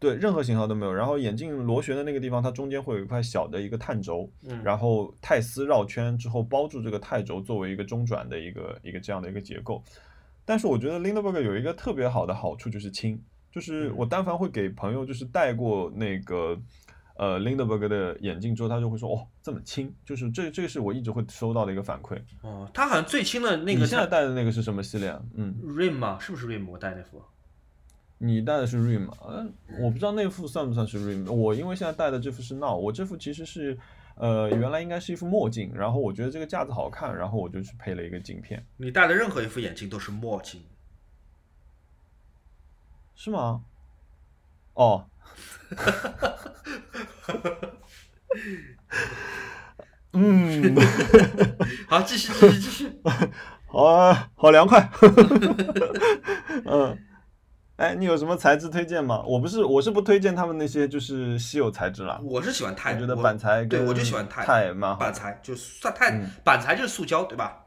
[0.00, 0.94] 对，任何型号都没有。
[0.94, 9.82] 然后眼镜螺旋的那个地方，它中间会有一块小的一个碳轴，嗯，然后钛丝绕圈之后包住这个钛轴，作为一个中转的一个一个这样的一个结构。
[10.48, 13.20] 但是我觉得 Lindbergh 有一个特别好的好处就是轻，
[13.52, 16.58] 就是我但凡会给朋友就是戴过那个
[17.18, 22.18] 呃 Lindbergh 的眼镜之后，他就会说哦这么轻，就是这这个是我一直会收到的一个反馈。
[22.40, 25.22] 哦，他好像最轻的那个你现在戴的那个是什么系列啊？
[25.34, 26.18] 嗯，Rim 吗？
[26.18, 26.66] 是不是 Rim？
[26.66, 27.22] 我戴那副。
[28.16, 31.30] 你戴的是 Rim，嗯、我不知道那副算不算是 Rim。
[31.30, 33.78] 我因为现在戴的这副是 Now，我这副其实是
[34.18, 40.62] 呃原来应该是一副墨镜，然后我觉得这个架子好看，然后我就去配了一个镜片，你戴的任何一副眼镜都是墨镜。
[43.14, 43.62] 是吗？
[44.74, 45.06] 哦，
[50.12, 50.76] 嗯，
[51.88, 52.92] 好，继续，继续，继续。
[53.66, 54.88] 好啊，好凉快。
[56.64, 56.96] 嗯，
[57.78, 59.22] 哎，你有什么材质推荐吗？
[59.24, 62.20] 我不是，我是不推荐他们那些就是稀有材质啦。
[62.24, 67.64] 我是喜欢钛，我觉得板材对我就喜欢钛，钛蛮好板材就算钛，嗯板材就是塑胶，对吧？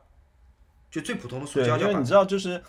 [0.90, 1.78] 就最普通的塑，胶。
[1.78, 2.62] 因为你知道，就是，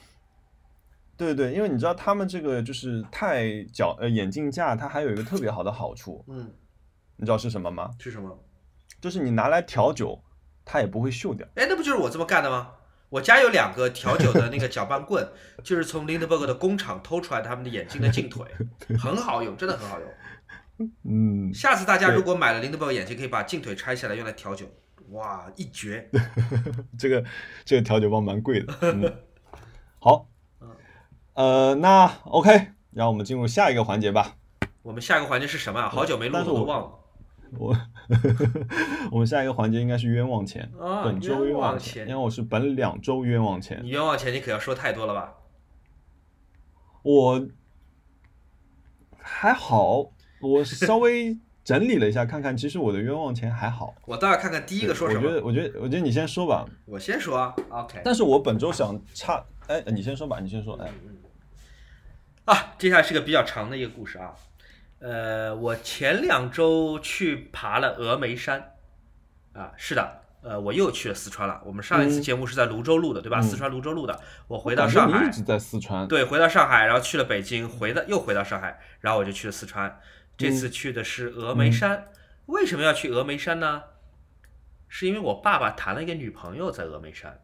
[1.17, 6.49] 对对，因为你知道他们这个就是钛角呃眼镜架，它还有一个特别好的好处，嗯，
[7.17, 7.91] 你知道是什么吗？
[7.99, 8.39] 是什么？
[9.01, 10.23] 就是你拿来调酒，
[10.65, 11.45] 它也不会锈掉。
[11.57, 12.71] 哎，那不就是我这么干的吗？
[13.13, 15.29] 我家有两个调酒的那个搅拌棍，
[15.63, 18.47] 就是从 Lindbergh 的工厂偷出来他们的眼镜的镜腿，
[18.99, 20.91] 很好用，真的很好用。
[21.05, 24.65] 嗯，下次大家如果买了 Lindbergh 眼镜，可以把镜腿拆下来用来调酒，
[25.11, 26.09] 哇，一绝！
[26.99, 27.23] 这个
[27.67, 28.75] 这个调酒包蛮贵的。
[28.81, 29.15] 嗯，
[29.99, 30.27] 好，
[31.35, 34.37] 呃，那 OK，让我们进入下一个环节吧。
[34.81, 35.91] 我们下一个环节是什么啊？
[35.91, 36.91] 好久没录了，都忘了。
[37.59, 37.77] 我
[39.13, 43.81] 我们下一个环节应该是冤枉钱，啊本周冤枉枉钱因为我是本两周冤枉钱。
[43.83, 45.35] 你冤枉钱，你可要说太多了吧？
[47.03, 47.47] 我
[49.19, 53.95] 还好，我稍微整理了一下，看看，其实我的冤枉钱还好。
[54.07, 55.29] 我倒要看看第一个说什么。
[55.29, 56.65] 我觉得，我觉得，我觉得你先说吧。
[56.87, 58.01] 我先说啊，OK。
[58.05, 60.91] 但是我本周想差，哎，你先说吧，你先说，哎，
[62.47, 64.35] 啊，接下来是个比较长的一个故事啊。
[65.03, 68.75] 呃，我前两周去爬了峨眉山，
[69.53, 71.61] 啊，是的，呃，我又去了四川了。
[71.67, 73.41] 我们上一次嗯节目是在泸州录的，对吧？
[73.41, 74.21] 嗯四川泸州录的。
[74.47, 80.01] 我回到上海一，直在四川，对，回到上海，然后去了北京，回到又回到上海，然后我就去了四川。
[80.37, 82.07] 这次去的是峨眉山。
[82.47, 83.83] 为什么要去峨眉山呢？
[84.87, 87.41] 是因为我爸爸谈了一个女朋友在峨眉山，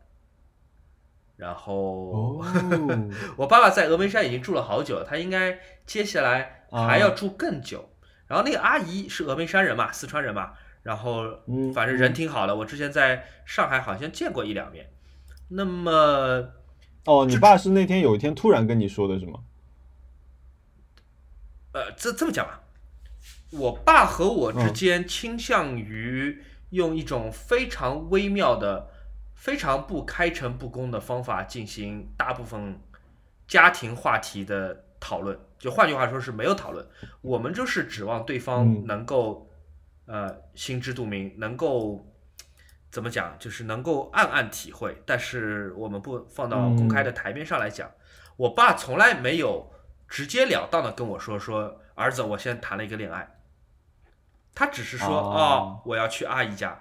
[1.38, 2.46] 然后、哦，
[3.38, 7.88] 我爸爸在峨眉山已经住了好久了，他应该接下来还要住更久。
[8.27, 14.90] 然后那个阿姨是峨眉山人嘛，四川人嘛，然后嗯反正人挺好的，我之前在上海好像见过一两面。
[15.51, 16.44] 那么
[17.05, 19.38] 哦，你爸是那天有一天突然跟你说的是吗？
[21.70, 22.62] 呃，这这么讲吧，
[23.53, 28.90] 我爸和我嗯之间倾向于用一种非常微妙的、
[29.38, 32.79] 非常不开诚布公的方法进行大部分
[33.46, 35.38] 家庭话题的讨论。
[35.59, 36.87] 就换句话说是没有讨论，
[37.22, 39.48] 我们就是指望对方嗯能够、
[40.07, 42.05] 呃心知肚明，能够。
[42.90, 43.37] 怎么讲？
[43.38, 47.90] 就是能够暗暗体会，但是我们不放到公开的台面上来讲。
[48.38, 49.70] 我爸从来没有
[50.09, 53.29] 直截了当的跟我说说儿子，我现在谈了一个恋爱。
[54.55, 56.81] 他只是说哦哦，我要去阿姨家，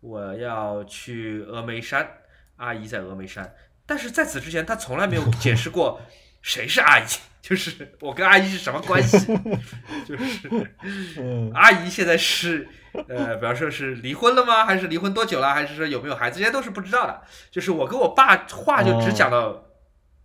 [0.00, 2.08] 我要去峨眉山，
[2.56, 3.54] 阿姨在峨眉山。
[3.86, 6.00] 但是在此之前，他从来没有解释过
[6.42, 7.04] 谁是阿姨，
[7.42, 9.18] 就是我跟阿姨是什么关系，
[10.06, 10.48] 就是
[11.18, 12.68] 嗯，阿姨现在是
[13.08, 14.64] 呃，比方说是离婚了吗？
[14.64, 15.52] 还是离婚多久了？
[15.52, 16.38] 还是说有没有孩子？
[16.38, 17.22] 这些都是不知道的。
[17.50, 19.64] 就是我跟我爸话就只讲到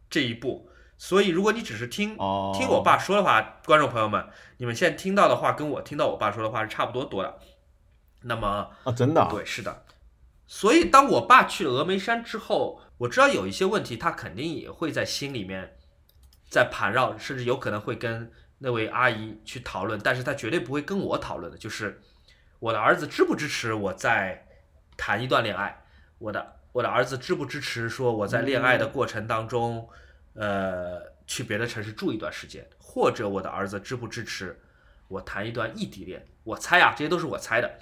[0.10, 7.40] 这一步，所以如果你只是听哦，听我爸说的话，观众朋友们，你们现在听到的话跟我听到我爸说的话是差不多多的。
[8.24, 9.86] 那么，啊，真的啊，对，是的。
[10.46, 15.78] 所以当我爸去了峨眉山之后，我知道有一些问题，他肯定也会在心里面
[16.50, 22.02] 在盘绕，甚至有可能会跟那位阿姨去讨论，但是他绝对不会跟我讨论的，就是
[22.60, 24.46] 我的儿子支不支持我在
[24.96, 25.84] 谈一段恋爱，
[26.20, 29.90] 我的我的儿子支不支持说我在恋爱的过程当中，
[30.34, 34.60] 呃，去别的城市住一段时间，或者我的儿子支不支持
[35.08, 37.80] 我谈一段异地恋，我猜啊，这些都是我猜的，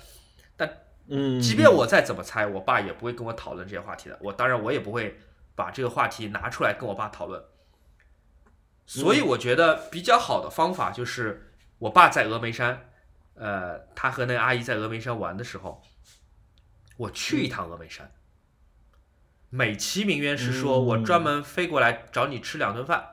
[0.61, 4.17] 但嗯，即便我再怎么猜，我爸也不会跟我讨论这些话题的。
[4.21, 5.19] 我当然我也不会
[5.55, 7.43] 把这个话题拿出来跟我爸讨论。
[8.85, 12.91] 所以我觉得比较好的方法就是，我爸在峨眉山，
[13.33, 15.81] 呃，他和那个阿姨在峨眉山玩的时候，
[16.97, 18.11] 我去一趟峨眉山，
[19.49, 23.03] 美其名曰是说我专门飞过来找你吃两顿饭，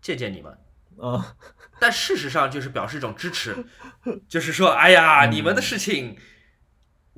[0.00, 0.58] 见见你们。
[1.00, 1.36] 啊，
[1.78, 3.64] 但事实上就是表示一种支持，
[4.28, 6.18] 就是说，哎呀，你们的事情，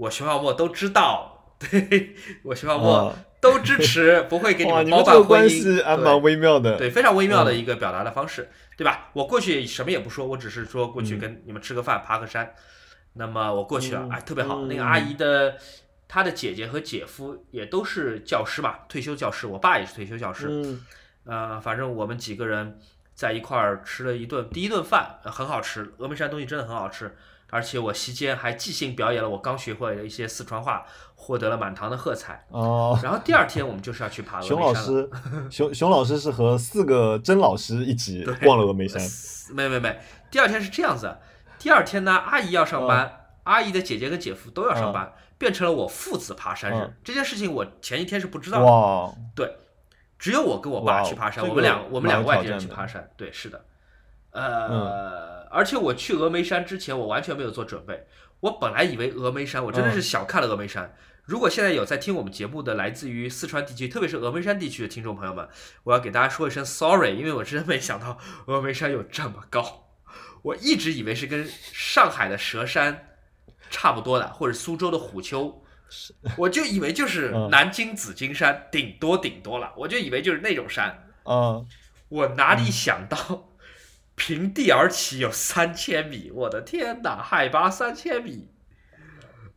[0.01, 5.49] 我熊小莫都知道，对我熊小莫啊都支持，不会给你，们包办婚姻。
[5.49, 6.79] 系还对蛮微妙的。
[6.79, 8.49] 对，非常微妙的一个表达的方式，
[8.79, 9.11] 对吧？
[9.13, 12.55] 我过去什么也不说，我只是说过去跟你们吃个饭、爬个山。
[13.15, 14.61] 那么我过去了，嗯哎，特别好。
[14.61, 15.57] 嗯那个阿姨的
[16.09, 19.47] 她的姐姐和姐夫也都是教师嘛，退休教师。
[19.47, 20.47] 我爸也是退休教师。
[20.49, 20.81] 嗯
[21.25, 22.79] 呃，反正我们几个人
[23.15, 25.93] 在一块儿吃了一顿第一顿饭，呃很好吃。
[25.99, 27.15] 峨眉山东西真的很好吃，
[27.51, 32.47] 而且我席间还即兴表演了我刚学会的一些四川话，获得了满堂的喝彩。
[32.51, 34.75] 哦，然后第二天我们就是要去爬峨眉山了。
[34.75, 35.11] 师，
[35.51, 39.01] 熊熊老师是和四个甄老师一起逛了峨眉山。
[39.55, 41.17] 没没没，第二天是这样子，
[41.59, 49.13] 第二天呢，阿姨要上班，阿姨的姐姐跟姐夫都要上班，变成了我父子爬山这件事情我前一天是不知道的，哇，
[50.19, 53.11] 只有我跟我爸去爬山，我们两我们两个外地人去爬山。
[53.17, 53.65] 对，是的，
[54.33, 58.07] 呃，而且我去峨眉山之前，我完全没有做准备。
[58.41, 60.97] 我本来以为峨眉山，我真的是小看了峨眉山。
[61.25, 65.49] 如果现在有在听我们节目的来自于四川地区，特别是峨眉山地区的听众朋友们，
[65.85, 69.89] 我要给大家说一声 sorry，因为我真没想到峨眉山有这么高。
[70.43, 73.09] 我一直以为是跟上海的佘山
[73.69, 75.63] 差不多的，或者苏州的虎丘，
[76.39, 81.11] 我就以为就是嗯南京紫金山，顶多顶多了，我就以为就是那种山。
[81.25, 81.61] 啊，
[82.09, 83.50] 我哪里想到，
[84.21, 88.51] 平地而起有三千米，我的天哪，海拔三千米，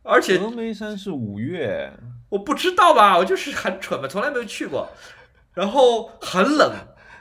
[0.02, 1.92] 而且峨眉山是五岳，
[2.30, 4.88] 我不知道吧，我就是很蠢嘛，从来没有去过，
[5.52, 6.74] 然后很冷，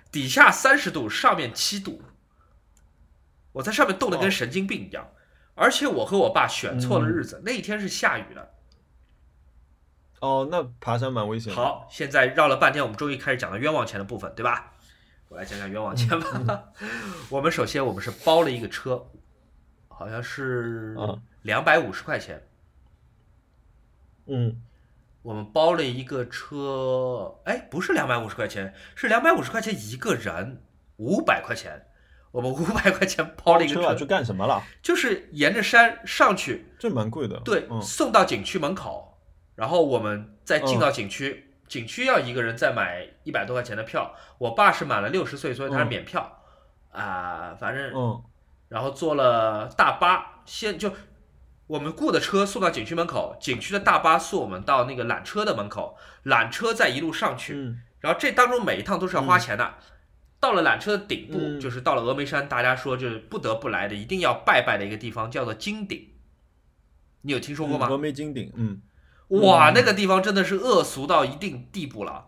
[0.09, 2.01] 底下三十度，上面七度，
[3.51, 5.09] 我在上面冻得跟神经病一样，
[5.55, 8.53] 而且我和我爸选错了日子，那一天是下雨的。
[10.21, 11.61] 哦，那爬山蛮危险的。
[11.61, 14.72] 好，现在绕了半天，我们终于开始讲到冤枉钱的部分，对吧？
[15.33, 16.63] 我来讲讲冤枉钱吧。
[17.27, 19.03] 我们首先我们是包了一个车，
[19.87, 22.47] 好像是嗯两百五十块钱。
[24.27, 24.61] 嗯，
[25.23, 30.61] 我们包了一个车，哎，不是两百五十块钱，是两百五十块钱一个人，
[30.97, 31.87] 五百块钱。
[32.31, 34.61] 我们五百块钱包了一个车，去干什么了？
[34.83, 37.39] 就是沿着山上去，这蛮贵的。
[37.39, 39.19] 对，嗯，送到景区门口，
[39.55, 44.13] 然后我们再进到景区，景区要一个人再买一百多块钱的票。
[44.37, 46.39] 我爸是满了六十岁，所以他是嗯免票
[46.91, 48.23] 啊、反正嗯
[48.69, 50.93] 然后坐了大巴，先就
[51.65, 59.73] 我们雇的车送到景区门口，景区的大巴送我们到那个缆车的门口，缆车再一路上去，嗯然后这当中每一趟都是要花钱的。
[60.39, 66.07] 到了缆车的顶部，嗯就是到了峨眉山，大家说就是不得不来的，一定要拜拜的一个地方，叫做金顶。
[67.21, 67.87] 你有听说过吗？
[67.89, 68.81] 峨眉金顶，嗯，
[69.29, 72.27] 哇，嗯那个地方真的是恶俗到一定地步了。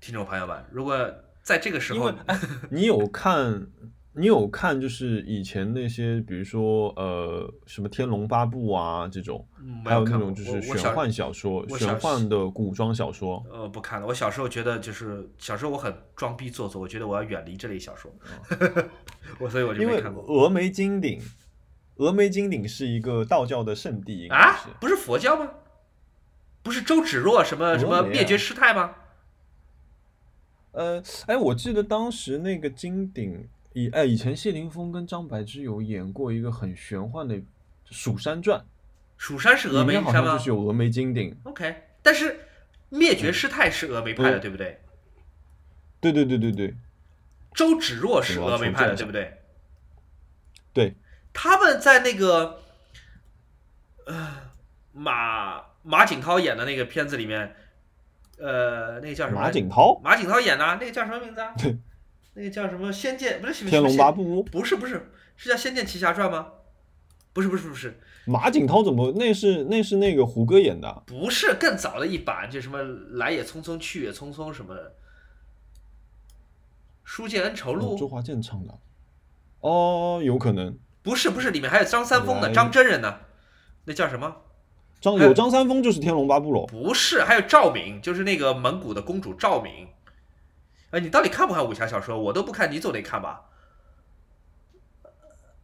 [0.00, 0.96] 听众朋友们，如果
[1.42, 2.12] 在这个时候
[2.70, 3.66] 你有看，
[4.14, 9.46] 你有看，就是以前那些，比如说呃，什么《天龙八部》啊这种，
[9.84, 13.44] 还有那种就是玄幻小说、小玄幻的古装小说。
[13.50, 14.06] 呃不看了。
[14.06, 18.10] 我小时候觉得就是小时候我很装逼做作，我觉得我要远离这类小说，
[19.38, 21.20] 我所以我就没看过峨眉金顶，
[21.96, 25.48] 峨眉金顶是一个道教的圣地，啊是。，不是佛教吗？
[26.62, 28.94] 不是周芷若什么什么灭绝师太吗？
[30.72, 37.34] 呃，哎，我记得当时那个金鼎，以哎以前谢霆锋跟张柏芝有演过一个很玄幻的
[37.90, 38.64] 《蜀山传
[39.18, 41.36] 蜀山是》，峨眉山吗好像就是有峨眉金鼎。
[41.42, 42.40] ？OK，但是
[42.88, 44.80] 灭绝师太是峨眉派的，嗯对不对？
[46.00, 46.74] 对对对对对
[47.54, 49.38] 周芷若是峨眉派的，对不对？
[50.72, 50.94] 对，
[51.34, 52.62] 他们在那个
[54.06, 54.50] 呃
[54.92, 57.54] 马马景涛演的那个片子里面，
[58.38, 59.40] 呃，那个叫什么？
[59.40, 61.54] 马景涛，马景涛演的啊那个叫什么名字啊？
[62.34, 64.44] 那个叫什么《仙剑》不是《天龙八部？》。
[64.50, 66.48] 不是不是，是叫《仙剑奇侠传》吗？
[67.34, 69.12] 不是不是不是马景涛怎么？
[69.12, 71.02] 那是那是那个胡歌演的。
[71.06, 74.94] 不是更早的一版，就什么来也匆匆去也匆匆什么的。
[77.04, 78.78] 书剑恩仇录周华健唱的。
[79.60, 80.78] 哦，有可能。
[81.02, 83.20] 不是不是，里面还有张三丰的，张真人呢，
[83.84, 84.36] 那叫什么？
[85.02, 86.64] 张有有张三丰就是《天龙八部》喽。
[86.66, 89.88] 不是，还有赵敏，就是那个蒙古的公主赵敏。
[90.92, 92.16] 哎，你到底看不看武侠小说？
[92.16, 93.40] 我都不看，你总得看吧？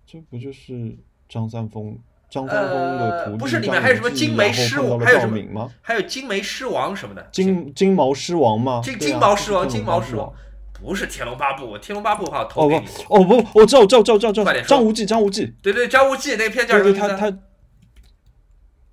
[0.04, 0.96] 这不就是
[1.28, 1.96] 张三丰
[2.28, 5.70] 张三丰的徒弟、呃不是里面还有什么金梅狮王还有什么吗？
[5.82, 7.28] 还有金梅狮王什么的。
[7.30, 8.80] 金金毛狮王吗？
[8.82, 10.32] 金金毛狮王，金毛狮王。
[10.80, 12.86] 不是《天龙八部》，《天龙八部》的话，我哦投给你。
[12.86, 16.92] 不哦不，我知道，我知道，知道，知道，知道，张无忌，张无忌，对对，张无忌那个片叫什么？
[16.94, 17.38] 他他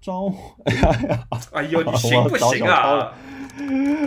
[0.05, 0.27] 张，
[0.65, 3.13] 哎呀哎呀，哎呦，你行不行啊？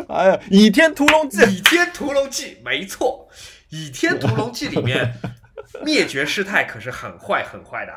[0.09, 3.29] 哎呀，《倚天屠龙记》《倚天屠龙记》没错，
[3.71, 5.15] 《倚天屠龙记》里面
[5.85, 7.93] 灭绝师太可是很坏很坏的，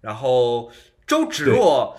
[0.00, 0.70] 然后
[1.06, 1.98] 周芷若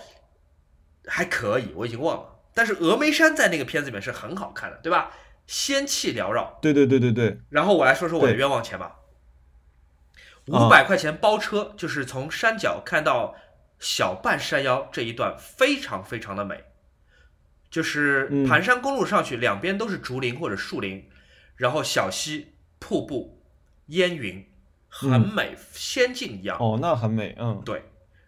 [1.05, 5.11] 还可以，我已经忘了，但是峨眉山在那个片子里面是很好看的，对吧？
[5.45, 6.57] 仙气缭绕。
[6.61, 10.67] 对对对对对，然后我来说说我的冤枉钱吧，啊。
[10.67, 13.35] 五百块钱包车，就是从山脚看到
[13.79, 16.65] 小半山腰这一段，非常非常的美。
[17.71, 21.07] 就是嗯盘山公路上去，两边都是竹林或者树林，
[21.55, 23.43] 然后小溪、瀑布、
[23.87, 24.43] 烟云，
[24.87, 26.57] 很美，仙境一样。
[26.59, 27.83] 哦，那很美，嗯，对，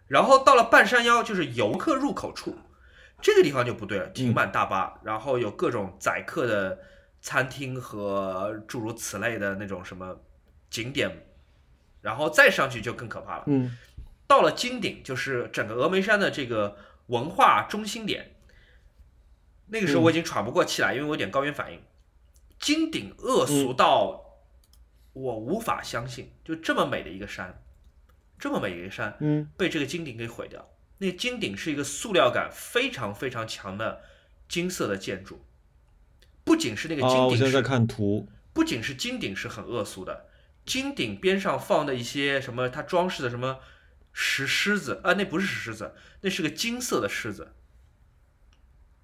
[0.06, 2.56] 然后到了半山腰，就是游客入口处，
[3.20, 6.78] 这个地方就不对了，停满大巴，然后有各种载客的
[7.20, 10.20] 餐厅和诸如此类的那种什么
[10.70, 11.26] 景点，
[12.00, 13.44] 然后再上去就更可怕了。
[13.48, 13.76] 嗯
[14.32, 16.78] 到了金顶，就是整个峨眉山的这个
[17.08, 18.34] 文化中心点。
[19.66, 21.82] 那个时候我已经喘不过气来，因为我有点高原反应。
[22.58, 24.24] 金顶恶俗到
[25.12, 27.62] 我无法相信，就这么美的一个山，
[28.38, 30.66] 这么美的一个山，嗯被这个金顶给毁掉。
[30.96, 34.00] 那个金顶是一个塑料感非常非常强的
[34.48, 35.44] 金色的建筑，
[36.42, 40.24] 不仅是那个金啊，我现在在看图，不仅是金顶是很恶俗的，
[40.64, 43.58] 金顶边上放的一些什么，它装饰的什么
[44.12, 47.52] 石狮子啊，那不是石狮子，那是个金色的狮子。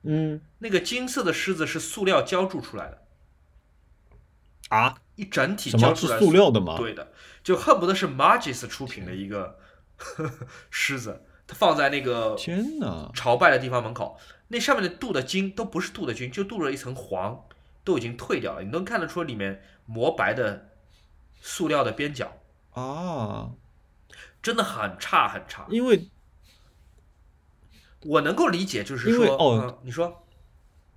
[0.04, 3.02] 嗯那个金色的狮子是塑料浇筑出来的，
[4.68, 6.76] 啊，一整体浇出来塑料的吗？
[6.76, 9.58] 对的，就恨不得是 Magis 出品的一个
[10.70, 17.44] 狮子，它放在那个天哪，朝拜的地方门口，那上面的镀的金都不是镀的金，就镀了一层黄，
[17.82, 20.70] 都已经褪掉了，你能看得出里面磨白的
[21.40, 22.38] 塑料的边角，
[22.70, 23.50] 啊，
[24.42, 25.66] 真的很差很差。
[25.70, 26.08] 因为
[28.04, 30.24] 我能够理解，就是说，因为哦嗯，你说，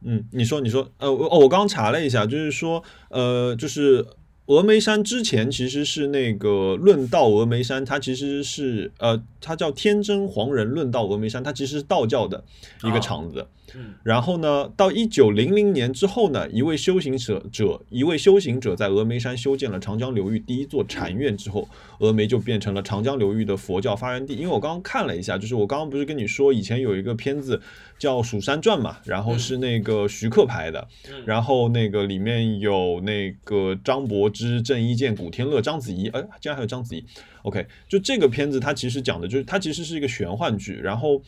[0.02, 4.06] 嗯，你说，你说，呃，我哦，我刚刚查了一下，就是说，呃，就是
[4.46, 12.44] 峨眉山之前其实是那个论道峨眉山，它其实是呃，它叫天真黄人论道峨眉山，它其实是道教的
[12.84, 13.48] 一哦个场子。
[13.76, 21.68] 嗯然后呢，到一九零零年之后呢，一位修行者者一位修行者在峨眉山修建了长江流域第一座禅院之后，
[22.00, 24.36] 峨眉就变成了长江流域的佛教发源地。
[24.36, 27.62] 因为我刚刚看了一下，就是我刚刚不是跟你说，以前有一个片子
[27.98, 37.04] 叫《蜀山传》嘛，然后是那个徐克拍的，嗯然后那个里面有那个张柏芝、郑伊健、古天乐、章子怡，哎，竟然还有章子怡。
[37.44, 41.20] OK，就这个片子，它其实讲的就是它其实是一个玄幻剧，然后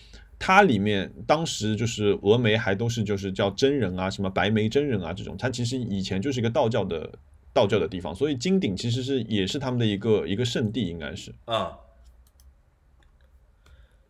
[0.45, 7.09] 它里面当时就是峨眉还都是就是叫真人啊，什么白眉真人啊这种，它其实以前就是一个道教的
[7.53, 11.33] 道教的地方，所以金顶其实是也是他们的一个一个圣地，应该是。
[11.47, 11.73] 嗯，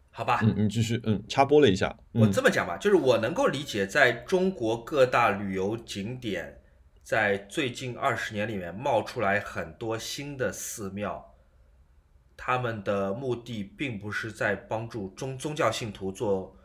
[0.10, 6.62] 好吧，嗯，你继续，嗯，插播了一下，我嗯这么讲吧，就是我能够理解，在中国各大旅游景点，
[7.04, 11.33] 在最近二十年里面冒出来很多新的寺庙，
[12.36, 16.56] 他们的目的并不是在帮助宗宗教信徒做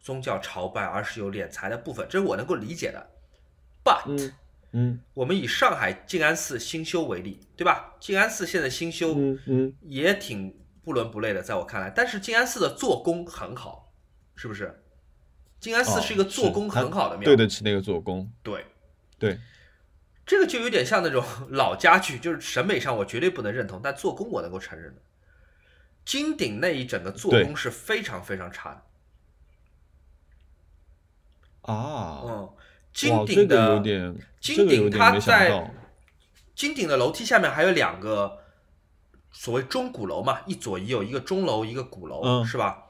[0.00, 3.10] 宗教朝拜，而是有敛财的部分，这是我能够理解的。
[3.84, 4.32] But、嗯
[4.72, 7.94] 嗯我们以上海静安寺新修为例，对吧？
[7.98, 11.90] 静安寺现在新修，嗯嗯，也挺不伦不类的，在我看来。
[11.90, 13.92] 但是静安寺的做工很好，
[14.34, 14.82] 是不是？
[15.58, 18.64] 静安寺哦是一个做工很好的庙，对得起那个做工，对
[19.18, 19.38] 对，
[20.28, 25.00] 这个就有点像那种 老家具，就是审美上我绝对不能认同，但做工我能够承认的。
[26.04, 28.82] 金顶那一整个做工是非常非常差
[31.62, 32.52] 的，啊，嗯，
[32.92, 35.70] 金，这个顶的，金这个有顶它在到，
[36.54, 38.38] 金顶的楼梯下面还有两个
[39.32, 42.84] 所谓钟鼓楼嘛，一左一右，一个钟楼，一个鼓楼，嗯是吧？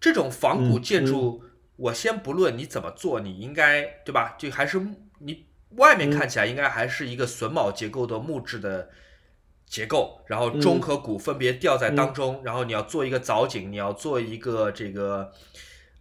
[0.00, 1.42] 这种仿古嗯建筑，
[1.76, 4.34] 我先不论你怎么做，你应该对吧？
[4.38, 4.80] 就还是
[5.18, 6.12] 你外面嗯。
[6.12, 8.88] 看起来应该还是一个榫卯结构的木质的
[9.66, 15.32] 结构，然后钟嗯和鼓分别吊在当中，然后你要做一个藻井，你要做一个这个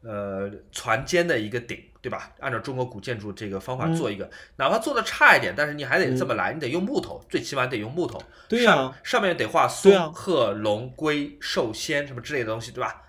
[0.03, 2.33] 呃船尖的一个顶，对吧？
[2.39, 3.95] 按照中国古建筑这个方法嗯。
[3.95, 8.21] 做一个，哪怕做的差一点，但是你还得这么来，你得用木头，最起码得用木头。
[8.47, 8.73] 对呀。
[8.73, 13.01] 上上面得画松、鹤、龙、龟、寿、仙什么之类的东西，对吧？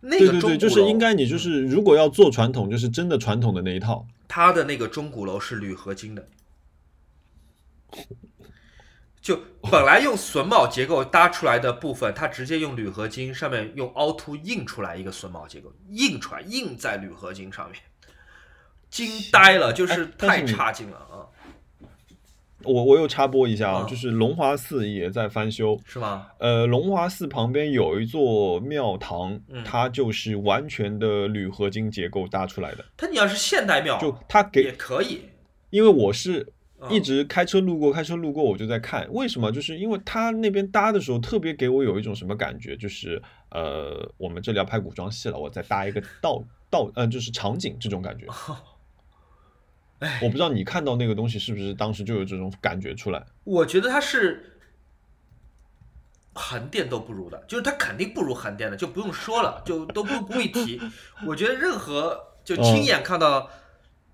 [0.00, 4.06] 那对对对，个钟鼓就是应该你就是如果要做传统，就是真的传统的那一套。
[4.32, 6.28] 它的那个钟鼓楼是铝合金的，
[9.20, 17.80] 就本来用榫卯结构搭出来的部分，它直接用铝合金上面用凹凸印出来一个榫卯结构，印出来印在铝合金上面，
[18.88, 21.26] 惊呆了，就是太差劲了啊，
[22.64, 25.78] 我我又插播一下啊，啊就是龙华寺也在翻修。
[25.84, 26.26] 是吗？
[26.38, 32.84] 呃，龙华寺旁边有一座庙堂，嗯它就是完全的铝合金结构搭出来的。
[32.96, 35.22] 它你要是现代庙，就它给也，可以，
[35.70, 39.50] 因为我是嗯一直开车路过，开车路过我就在看，为什么？
[39.52, 48.26] 就是因为它那边搭的时候，特别给我有一种什么感觉，就是呃，我们这里要拍古装戏了，我再搭一个道道，呃，就是场景这种感觉。
[50.22, 53.22] 我不知道你看到那个东西是不是当时就有这种感觉出来？
[53.44, 54.58] 我觉得它是
[56.32, 60.80] 横店都不如的，就是它肯定不如横店的，就不用说了，就都不不会提。
[61.26, 63.50] 我觉得任何就亲眼看到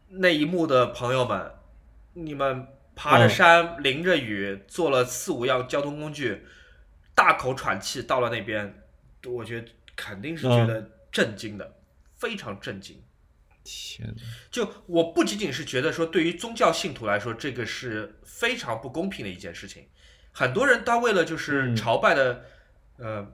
[0.09, 1.53] 那一幕的朋友们，
[2.15, 2.67] 你们
[2.97, 6.45] 爬着山、淋着雨，坐了四五样交通工具，
[7.15, 8.83] 大口喘气到了那边，
[9.27, 11.77] 我觉得肯定是觉得震惊的，
[12.17, 13.01] 非常震惊。
[13.67, 14.23] 天哪！
[14.51, 19.89] 就我不仅仅是觉得说，对于宗教信徒来说，这个是非常不公平的一件事情。
[20.33, 22.45] 很多人他为了就是嗯朝拜的，
[22.99, 23.27] 呃，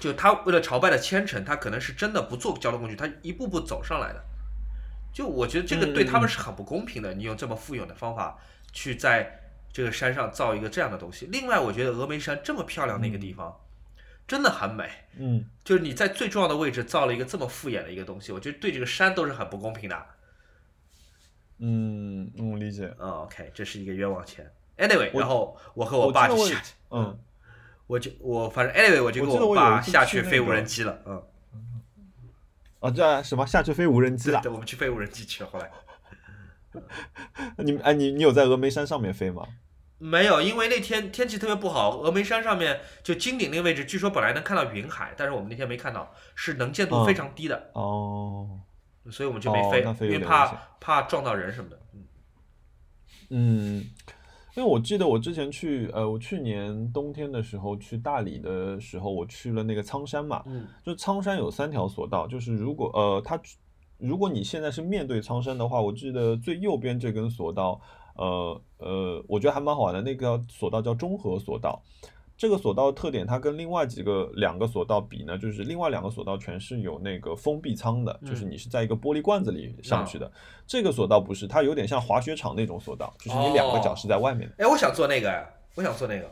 [0.00, 4.24] 就他为了朝拜的虔诚，他可能是真的不坐交通工具，他一步步走上来的。
[5.12, 7.12] 就我觉得这个对他们是很不公平的。
[7.12, 8.38] 你用这么富有的方法
[8.72, 9.40] 去在
[9.72, 11.26] 这个山上造一个这样的东西。
[11.32, 13.58] 另外，我觉得峨眉山这么漂亮的一个地方，
[14.28, 14.88] 真的很美。
[15.16, 20.06] 嗯，就是你在最重要的位置造了一个这么敷衍的一个东西，我觉得对这个山都是很不公平的。
[21.58, 22.94] 嗯，嗯，我理解。
[23.00, 24.48] 嗯，OK，这是一个冤枉钱。
[24.76, 27.18] Anyway，然后我和我爸就下去，嗯，
[27.88, 31.20] 我就我反正 Anyway 我就跟我爸下去飞无人机了，嗯，
[32.78, 34.40] 啊，这什么下去飞无人机了？
[34.40, 35.50] 对，我们去飞无人机去了。
[35.50, 35.68] 后来
[37.58, 39.48] 你哎，你你有在峨眉山上面飞吗？
[39.98, 48.60] 没有，因为那天天气特别不好，峨眉山上面就金顶那个位置，据说本来能看到云海，但是我们那天没看到，是能见度非常低的，哦，
[49.10, 50.46] 所以我们就没飞，哦飞因为怕
[50.78, 51.80] 怕撞到人什么的。
[51.92, 52.04] 嗯。
[53.30, 53.84] 嗯，
[54.54, 60.66] 因为我记得我之前去，呃，我去年冬天的时候去大理的时候，我去了那个苍山嘛，嗯。
[60.84, 63.38] 就苍山有三条索道，就是如果呃，它
[63.98, 67.80] 如果你现在是面对苍山的话，我记得最右边这根索道，
[68.18, 70.02] 呃呃，我觉得还蛮好玩的。
[70.02, 71.80] 那个索道叫中和索道，
[72.36, 80.30] 这个索道特点，它跟另外几个两个索道比呢，就是另外两个索道全是有那个封闭舱的，就是嗯你是在一个玻璃罐子里上去的。
[80.66, 84.54] 这个索道不是，它有点像滑雪场那种索道，就是你两个脚哦是在外面的。
[84.58, 85.46] 哎，我想坐那个，哎，
[85.76, 86.30] 我想坐那个。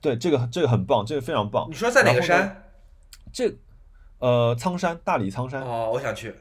[0.00, 1.74] 对，这个这个很棒，这个非常棒你。
[1.74, 2.64] 说在哪个山？
[3.32, 3.54] 这
[4.18, 5.62] 呃，苍山，大理苍山。
[5.62, 6.34] 哦，我想去。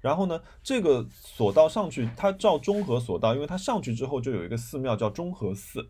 [0.00, 5.88] 然后呢，这个索道上去，它叫中和索道，因为它上去之后就有一个寺庙叫中和寺。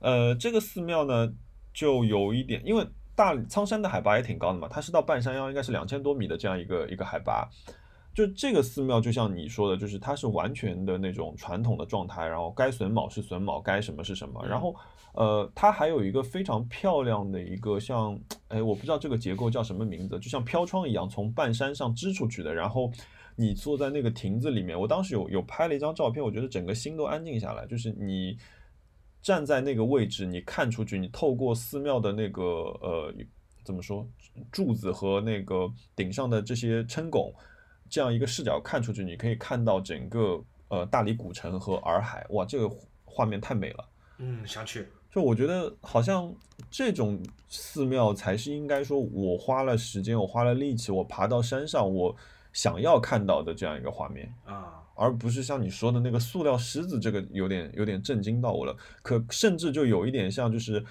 [0.00, 1.32] 呃，这个寺庙呢，
[1.72, 7.48] 就有一点，因为大苍山的海拔也挺高的嘛，它是到半山腰，应该是两千多米的这样一个一个海拔。
[8.12, 14.44] 就这个寺庙，就像你说的，就是它是完全的那种传统的状态，然后该榫卯是榫卯，该什么是什么。
[14.44, 14.74] 然后，
[15.14, 18.18] 呃，它还有一个非常漂亮的一个像，
[18.48, 22.52] 哎，我不知道这个结构叫什么名字，就像飘窗一样从半山上支出去的。
[22.52, 22.90] 然后
[23.40, 28.36] 你坐在那个亭子里面，我当时有有拍了一张照片，我觉得整个心都安静下来，就是你
[29.22, 33.14] 站在那个位置，你看出去，你透过寺庙的那个呃
[33.64, 34.06] 怎么说
[34.52, 37.32] 柱子和那个顶上的这些撑拱。
[37.88, 42.70] 这样一个视角看出去，你可以看到整个呃大理古城和洱海，哇，这个
[43.04, 43.88] 画面太美了。
[44.18, 44.86] 嗯，想去。
[45.10, 46.32] 就我觉得好像
[46.70, 52.14] 这种寺庙才是应该说，我花了时间，我花了力气，我爬到山上，我
[52.52, 58.76] 想要看到的这样一个画面，啊，而不是像你说的那个塑料狮子，这个有点有点震惊到我了。
[59.02, 60.84] 可甚至就有一点像，就是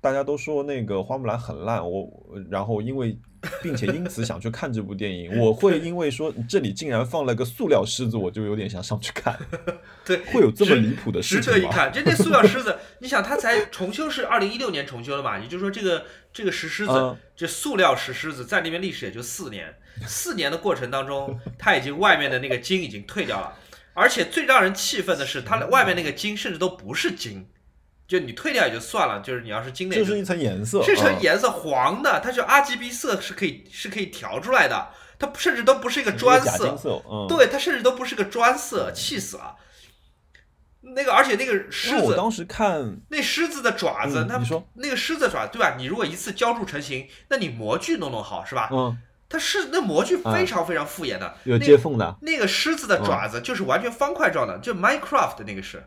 [0.00, 2.08] 大家都说那个花木兰很烂，我
[2.50, 3.18] 然后因为。
[3.62, 9.38] 并且因此想去看这部电影，我会因为说这里竟然放了个塑料狮子，我就有点想上去看。
[10.02, 11.58] 对，会有这么离谱的事情吗？
[11.58, 11.92] 值得一看。
[11.92, 15.38] 就那塑料狮子，你想它才重修是二零一六年重修的嘛？
[15.38, 17.16] 也就是说，这个这个石狮子，嗯。
[17.36, 19.74] 这塑料石狮子在那边历史也就四年，
[20.06, 23.56] 四年的过程当中，它已经外面的那个筋已经退掉了，
[23.92, 27.48] 而且最让人气愤的是，它的外面那个筋甚至都不是筋，
[28.06, 31.22] 就你退掉也就算了，就是你要是精内，就是一层颜色，这层嗯。
[31.22, 39.56] 颜色黄的，它是 RGB 色是可以是可以调出来的，它甚至都不是一个是砖色，色，嗯，对，它甚至都不是个砖色，气死了。
[40.94, 45.76] 那个，而且那个狮子，我当时看，那狮子的爪子，它嗯你说那个狮子爪，对吧？
[45.78, 48.68] 你如果一次浇筑成型，那你模具弄弄好是吧？
[48.70, 48.96] 嗯，
[49.28, 55.82] 它是那模具非常非常复眼的，有接缝的，那个狮子的爪子就是完全方块状的，就 Minecraft 的那个是，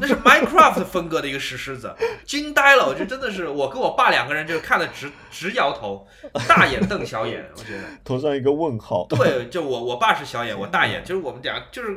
[0.00, 1.94] 那是 Minecraft 风格的一个石狮子，
[2.24, 2.86] 惊呆了！
[2.86, 6.06] 我就真的是，我跟我爸两个人就看了直直摇头，
[6.48, 7.82] 大眼瞪小眼，我觉得。
[8.04, 11.90] 头上一个问号，对，就我我爸是小眼，我大眼，就是我们俩就是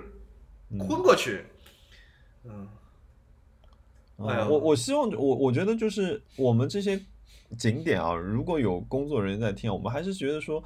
[0.72, 1.46] 嗯昏过去。
[1.46, 1.52] 嗯，
[4.18, 7.00] 哎我我希望我我觉得就是我们这些
[7.58, 10.64] 景点啊，如果有工作人员在听，我们还是觉得说，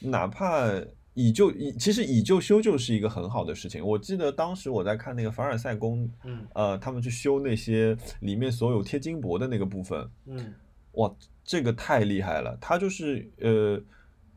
[0.00, 0.68] 哪怕
[1.14, 3.84] 以旧以其实以旧修旧是一个很好的事情。
[3.84, 10.54] 我记得当时我在看那个凡尔赛宫，嗯呃，他们去修那些里面所有贴金箔的那个部分，嗯
[10.92, 11.10] 哇，
[11.44, 12.56] 这个太厉害了！
[12.60, 13.80] 它就是呃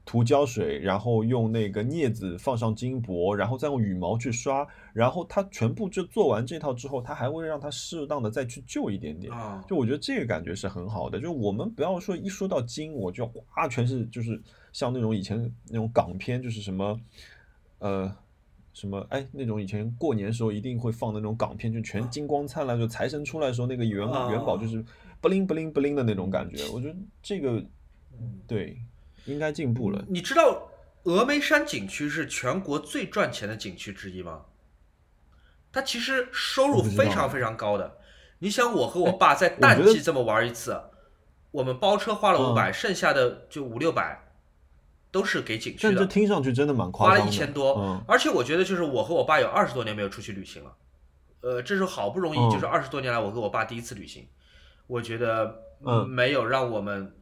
[0.05, 9.33] 涂胶水，然后用那个镊子放上金箔，然后再用羽毛去刷，然后它全部就做完这套之后，它还会让它适当的再去旧一点点。
[9.33, 14.39] 啊，就我觉得这个感觉是很好的，就我们不要说一说到金，我就哗全是就是
[14.71, 16.99] 像那种以前那种港片，就是什么
[17.79, 18.15] 呃
[18.73, 24.85] 什么哎那种以前过年时候一定会放的那种港片，就全金光灿烂，就财神出来的时候那个元啊元宝就是
[25.19, 27.65] 不灵不灵不灵的那种感觉，我觉得这个
[28.45, 28.77] 对
[29.25, 30.03] 应该进步了。
[30.07, 30.69] 你知道
[31.03, 34.45] 峨眉山景区是全国最赚钱的景区之一吗？
[35.71, 37.97] 它其实收入非常非常高的。
[38.39, 40.79] 你想，我和我爸在淡季这么玩一次，
[41.51, 44.23] 我们包车花了五百、剩下的就五六百，
[45.11, 47.75] 都是给景区的，但这听上去真的蛮夸张的，花了一千多。
[47.79, 50.73] 嗯而且我觉得，就是我和我爸有二十多年没有出去旅行了，
[51.41, 54.27] 呃，这是好不容易，嗯就是二十多年来我跟我爸第一次旅行，
[54.87, 57.15] 我觉得嗯没有让我们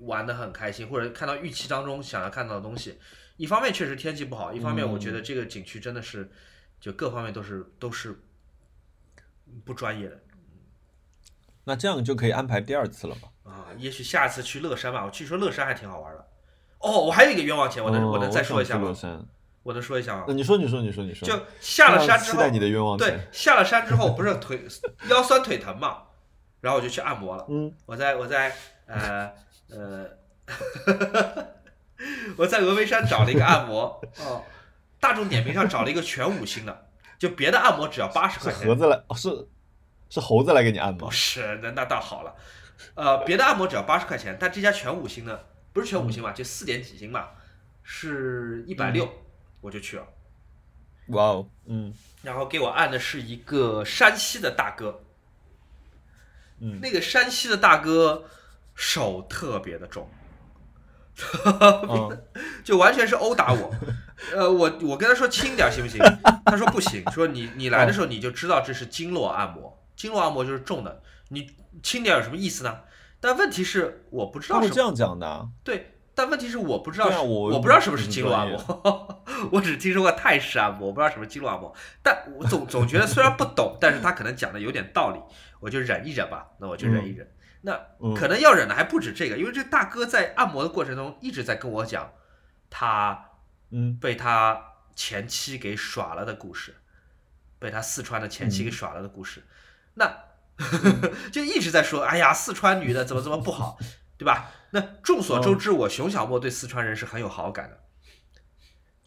[0.00, 2.98] 玩的很开心，或者看到预期当中想要看到的东西。
[3.36, 6.30] 一方面确实天气不好，一方面我嗯觉得这个景区真的是，
[6.80, 8.20] 就各方面都是都是
[9.64, 10.20] 不专业的
[11.64, 13.28] 那这样就可以安排第二次了吧？
[13.44, 13.66] 啊。
[13.76, 16.28] 也许下次去乐山吧，我据说乐山还挺好玩的。
[16.78, 18.94] 哦，我还有一个冤枉钱，我能、哦我能再说一下吗
[19.64, 20.32] 我能说一下吗那？
[20.32, 24.66] 你说，你说，你说，你说，就下了山之后期待，你的冤枉钱对。，下了山之后不是腿
[25.10, 26.04] 腰酸腿疼嘛，
[26.60, 27.44] 然后我就去按摩了。
[27.50, 28.54] 嗯，我在我在
[28.86, 29.30] 呃
[29.70, 30.08] 呃，
[32.36, 34.00] 我在峨眉山找了一个按摩。
[34.18, 34.44] 哦，
[35.00, 36.88] 大众点评上找了一个全五星的，
[37.18, 38.66] 就别的按摩只要八十块钱。
[38.66, 39.48] 盒，子来，哦是
[40.10, 41.08] 是猴子来给你按摩。
[41.08, 41.10] 不？
[41.10, 42.34] 是那那倒好了，
[42.94, 47.34] 呃，别的按摩只要八十块钱，但这家全五星的不是全五星吧，就四点几星吧，
[47.82, 49.08] 是一百六，
[49.60, 50.06] 我就去了。
[51.08, 51.94] 哇哦，嗯。
[52.22, 55.04] 然后给我按的是一个山西的大哥，
[56.58, 58.24] 嗯，那个山西的大哥
[58.78, 60.08] 手特别的重，
[61.44, 62.22] 嗯
[62.62, 63.74] 就完全是殴打我。
[64.32, 66.00] 呃，我我跟他说轻点儿行不行？
[66.46, 71.50] 他说不行，说你你来的时候你就知道这是经络按摩，经络按摩就是重的，你
[71.82, 72.82] 轻点有什么意思呢？
[73.18, 81.74] 但问题是我不知道什么他会这样讲的啊，对，但问题是我不知道我不知道什么是经络按摩，我只听说过泰式按摩，我不知道什么经络按摩。
[82.00, 85.18] 但我总总觉得虽然不懂，但是他可能讲的有点道理，
[85.58, 86.46] 我就忍一忍吧。
[86.60, 87.28] 那我就忍一忍。
[87.62, 92.12] 那嗯可能要忍的还不止这个，因为这大哥在按摩的过程中一直在跟我讲
[92.70, 93.30] 他
[93.70, 94.62] 嗯被他
[94.94, 96.76] 前妻给耍了的故事，
[97.58, 99.44] 被他四川的前妻给耍了的故事。
[99.94, 100.24] 那
[101.32, 103.78] 就一直在说，哎呀，四川女的怎么怎么不好，
[104.18, 104.50] 对吧？
[104.70, 107.80] 那众所周知，我熊小莫对四川人是很有好感的。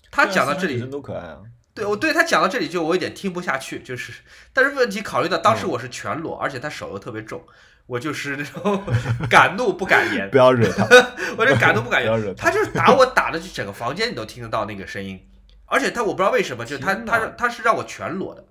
[0.10, 1.42] 他讲到这里都可爱啊，
[1.74, 4.12] 对我对他讲到这里就我有点听不下去，就是，
[4.54, 7.46] 但是问题考虑到当时我是全裸，而且他手又特别重，
[7.88, 8.84] 我就是那种
[9.30, 10.88] 敢怒不敢言不，要惹他，
[11.38, 12.36] 我就敢怒不敢言。
[12.36, 15.20] 他就是打我打的，就整个房间你都听得到那个声音，
[15.66, 18.46] 而且他我不知道为什么，就他他他是让我全裸的，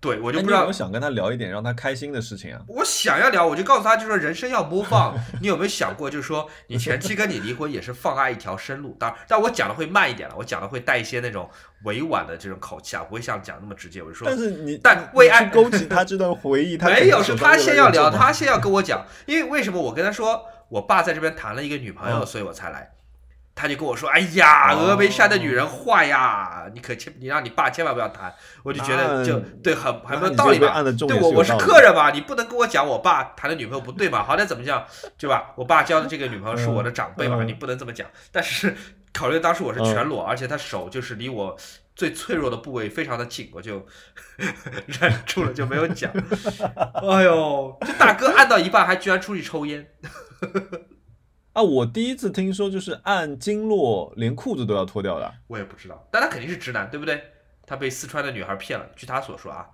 [0.00, 2.60] 对我就不知道那你有没有想跟他聊一点让他开心的事情啊？
[2.68, 5.18] 我想要聊，我就告诉他，就说人生要 move on。
[5.40, 8.96] 你有没有想过，就是说你前妻跟你离婚也是放爱一条生路？
[8.98, 11.50] 当然，但我讲的会慢一点了，我讲的会带一些那种
[11.82, 14.00] 委婉的这种口气啊，不会像讲那么直接。
[14.00, 22.92] 我就说但，是你但为爱勾起他这段回忆， 他没有，是他先要聊，他先要跟我讲，因为为什么我跟他说我爸在这边谈了一个女朋友，嗯所以我才来。
[23.60, 28.32] 他就跟我说：“哎呀，哦峨眉山的女人坏呀，你可千你让你爸千万不要谈。”
[28.62, 30.80] 我就觉得就对，很很没有道理吧？
[31.08, 34.84] 对我我是客人嘛，你不能跟我讲我爸谈的女朋友不对嘛，好歹怎么讲，
[35.18, 35.52] 对吧？
[35.56, 38.06] 我爸交的这个女朋友是我的长辈嘛，嗯你不能这么讲。
[38.30, 38.76] 但是
[39.12, 41.56] 考虑当时我是嗯全裸，而且他手就是离我
[41.96, 43.84] 最脆弱的部位非常的近，我就
[44.86, 46.12] 忍住了就没有讲。
[47.02, 49.84] 哎呦，这大哥按到一半还居然出去抽烟，
[51.58, 55.34] 啊，我第一次听说就是按经络连裤子都要脱掉的。
[55.48, 57.20] 我也不知道，但他肯定是直男，对不对？
[57.66, 59.66] 他被四川的女孩骗了，据他所说啊，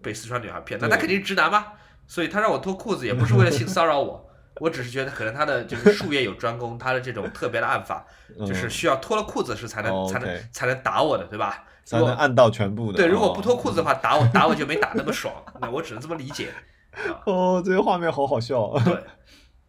[0.00, 1.72] 被四川女孩骗，那对他肯定是直男嘛，
[2.06, 8.06] 所以他让我脱裤子也不是为了性骚扰我，我只是觉得可能他的就是术业有专攻，他的这种特别的按法，
[8.38, 11.64] 嗯就是需要脱了裤子是才能、哦才能才能打我的，对吧？
[11.84, 12.98] 才能按到全部的。
[12.98, 16.50] 对，如果不哦脱裤子的话，打我打我就没打那么爽，那我只能这么理解。
[17.26, 18.72] 哦，这个画面好好笑。
[18.84, 19.04] 对，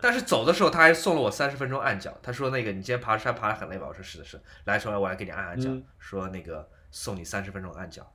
[0.01, 3.87] 但是走的时候他还送了我三十分钟按脚，他说那个你今天爬山爬得很累吧？
[3.87, 8.09] 我说是的是，来说我来给你按按脚，嗯说那个送你三十分钟按脚，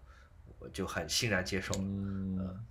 [0.58, 1.80] 我就很欣然接受了。
[1.80, 2.64] 嗯，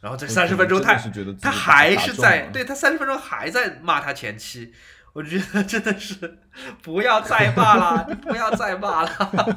[0.00, 0.94] 然后这三十分钟他
[1.40, 4.74] 他还是在对他三十分钟还在骂他前妻。
[5.12, 6.38] 我觉得真的是
[6.82, 9.10] 不要再骂了，你不要再骂了。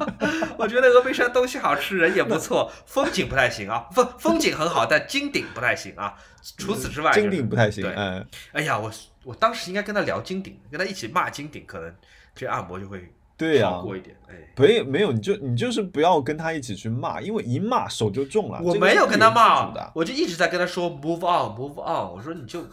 [0.58, 6.16] 我觉得峨眉山东西好吃，人也不错，风景不太行啊，风风景很好，但金顶不太行啊。
[6.58, 7.84] 除此之外、就是，金顶不太行。
[7.84, 8.92] 对哎，哎呀，我
[9.24, 11.94] 我当时应该跟他聊金顶，跟他一起骂金顶，可能
[12.36, 14.16] 这按摩就会对呀、好过一点。
[14.28, 18.60] 哎，没没有，你就你就是不要跟他一起去骂，因为一骂手就重了。
[18.62, 22.12] 我没有跟他骂，我就一直在跟他说 move on move on。
[22.12, 22.66] 我说你就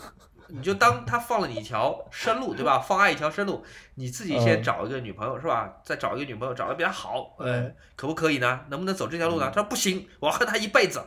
[0.52, 2.78] 你就当他放了你一条生路，对吧？
[2.78, 5.72] 放爱一条生路，你自己先嗯找一个女朋友是吧？
[5.84, 8.60] 再找一个女朋友，找的比他好，哎嗯，可不可以呢？
[8.68, 9.46] 能不能走这条路呢？
[9.54, 11.02] 他说不行，我要恨他一辈子。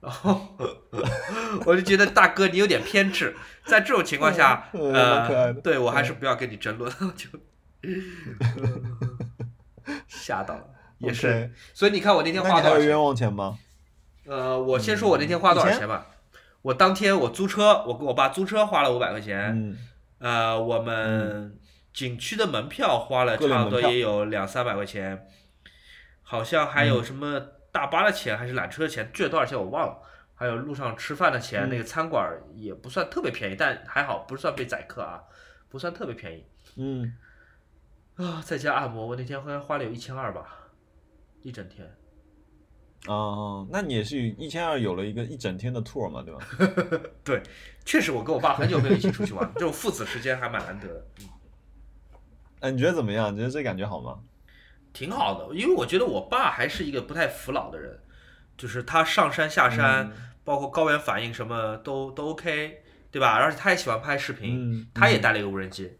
[0.00, 0.56] 然后
[1.66, 3.36] 我就觉得大哥你有点偏执，
[3.66, 7.28] 在这种情况下，呃，对我还是不要跟你争论，就
[10.08, 10.64] 吓到了，
[10.98, 11.52] 也是。
[11.74, 12.86] 所以你看我那天那花多少钱？
[12.86, 13.58] 冤枉钱吗？
[14.26, 16.06] 呃，我先说我那天花多少钱吧。
[16.62, 19.52] 我当天我租车，我跟我爸租车花了五百块钱。
[19.54, 19.78] 嗯，
[20.18, 21.58] 呃，我们
[21.92, 25.26] 景区的门票花了差不多也有两三百块钱，
[26.22, 27.40] 好像还有什么
[27.72, 29.98] 大巴的钱还是缆车的钱，具体多少钱我忘了。
[30.34, 35.22] 还有路上吃饭的钱，嗯那个餐馆也不算特别便宜，但还好不算被宰客啊，
[35.68, 36.46] 不算特别便宜
[36.76, 37.14] 嗯，
[38.16, 38.40] 啊。
[38.42, 40.56] 在家按摩，我那天好像花了有一千二吧，
[41.42, 41.86] 一整天。
[43.06, 47.00] 哦，那你也是一千二有了一个一整天的 tour 嘛，对吧？
[47.24, 47.42] 对
[47.84, 51.06] 确实，我跟我爸很久没有一起出去玩了，这种父子时间还蛮难得的。
[51.20, 51.28] 嗯
[52.60, 53.32] 哎，你觉得怎么样？
[53.32, 54.18] 你觉得这感觉好吗？
[54.92, 57.98] 挺好的，因为我觉得我爸还是一个不太服老的人，
[58.58, 60.12] 就是他上山下山，嗯
[60.44, 63.34] 包括高原反应什么都都 OK，对吧？
[63.36, 65.90] 而且他也喜欢拍视频，嗯，他也带了一个无人机。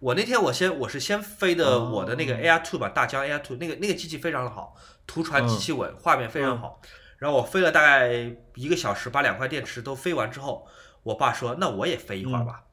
[0.00, 4.74] 我那天我先我是先飞的哦我的那个 Air Two 吧，大疆 Air Two，那个那个机器非常的好，
[5.06, 6.80] 图传极其稳，画面非常好。
[7.18, 8.12] 然后我飞了大概
[8.54, 10.66] 一个小时，把两块电池都飞完之后，
[11.02, 12.64] 我爸说：“那我也飞一会儿吧。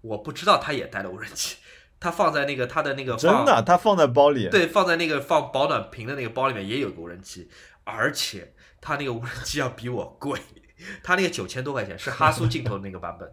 [0.00, 1.56] 我不知道他也带了无人机，
[2.00, 4.48] 他放在那个他的那个真的，他放在包里。
[4.48, 7.50] 对，放在那个放保暖瓶的那个包里面也有个无人机，
[7.84, 10.40] 而且他那个无人机要比我贵，
[11.02, 13.30] 他那个九千多块钱是哈苏镜头的那个版本，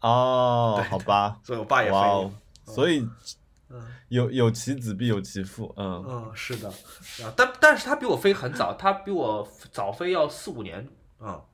[0.00, 2.32] 哦，好吧， 所以我爸也飞哦。，
[2.66, 3.08] 所以
[3.68, 3.82] 嗯。
[4.08, 6.70] 有有其子必有其父，嗯，嗯，是的，
[7.22, 10.88] 啊，但但是他比我飞很早，他比我早飞要四五年，
[11.20, 11.44] 嗯，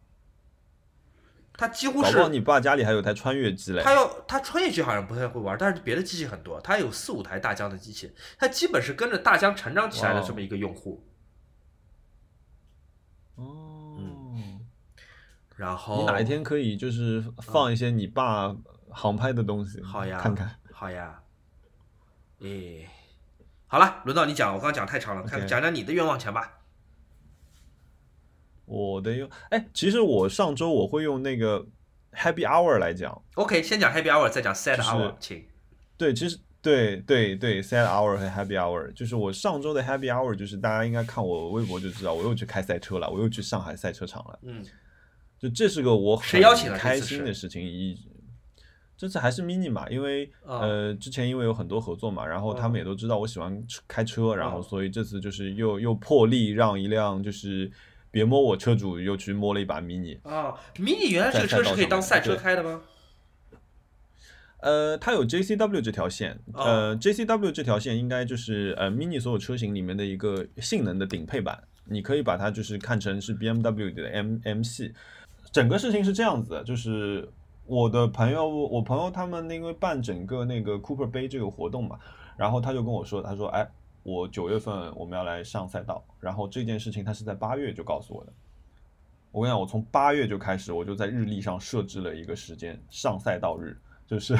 [1.55, 3.82] 他几乎是你爸家里还有台穿越机嘞。
[3.82, 11.03] 他要他穿越机好像不太会玩，但是别的机器很多，他有四五台大疆的机器，他基本是跟着大疆成长起来的这么一个用户。
[13.34, 13.74] 哦，
[15.57, 18.55] 然后你哪一天可以就是放一些你爸
[18.91, 20.51] 航拍的东西，好呀看看。
[20.73, 21.23] 好呀，
[22.41, 22.89] 诶，
[23.67, 26.61] 好了，轮到你讲，我刚刚讲太长了，看讲讲你的愿望钱吧。
[28.67, 31.67] 我的用，哎，其实我上周我会用那个
[32.13, 35.47] Happy Hour 来讲，OK，先讲 Happy Hour，再讲 Sad Hour，请。
[35.97, 44.65] 对，其实对对对，Sad Hour 和 Happy Hour，就是我上周的 Happy Hour，就是大家应该看我微博就知道，我又去开赛车了，我又去上海赛车场了，嗯，
[45.45, 47.99] 就这是个我谁邀请了很开心的事情，一
[48.97, 57.70] 这次还是 Mini 嘛，因为、啊呃之前因为有很多合作嘛，然后他们也都知道我喜欢车开车，然后嗯所以这次就是又又破例让一辆就是
[58.11, 62.80] 别摸我车主又去摸了一把 Mini，啊，Mini 原来这个车是可以当赛车开的吗？
[64.61, 74.95] 呃，它有 JCW 这条线，哦呃，JCW 这条线应该就是呃 Mini 所有车型里面的一个性能的顶配版，你可以把它就是看成是 BMW 的 M M 系。
[75.55, 77.31] 整个事情是这样子的，就是
[77.65, 81.97] 我的朋友，我朋友他们因为办整个那个 Cooper 杯这个活动嘛，
[82.37, 83.65] 然后他就跟我说，他说，哎，
[84.03, 88.33] 我九月份我们要来上赛道，然后这件事情他是在八月就告诉我的。
[89.31, 93.79] 我跟你讲，我从八月就开始，我就在日历上设置了一个时间上赛道日，
[94.09, 94.37] 就是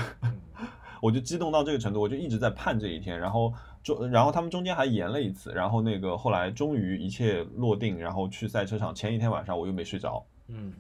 [1.01, 3.17] 我就激动到这个程度，我就一直在盼这一天。
[3.17, 3.55] 然后
[3.85, 10.73] 中，然后他们中间还延了一次，然后那个后来终于一切落定，然后去赛车场前一天晚上我又没睡着，嗯，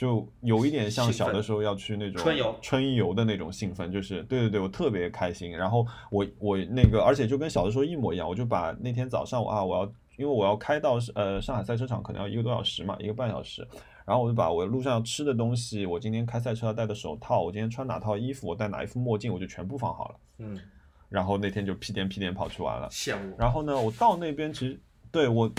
[0.00, 5.50] 就有一点像小的时候要去那种春游春游的那种兴奋，就是对对对，我特别开心。
[5.50, 9.84] 然后我我那个，而且就跟小的时候一模一样，我就把那天早上啊，我要
[10.16, 13.60] 因为我要开到呃上海赛车场，可能要一个多小时嘛，一个半小时。
[14.06, 20.14] 然后我就把我路上要吃的东西，我今天开赛车要戴的手套，我今天穿哪套衣服，我戴哪一副墨镜，我就全部放好了。
[20.38, 20.58] 嗯，
[21.10, 22.88] 然后那天就屁颠屁颠跑去玩了。
[22.88, 23.36] 羡慕。
[23.38, 24.80] 然后呢，我到那边其实
[25.12, 25.52] 对我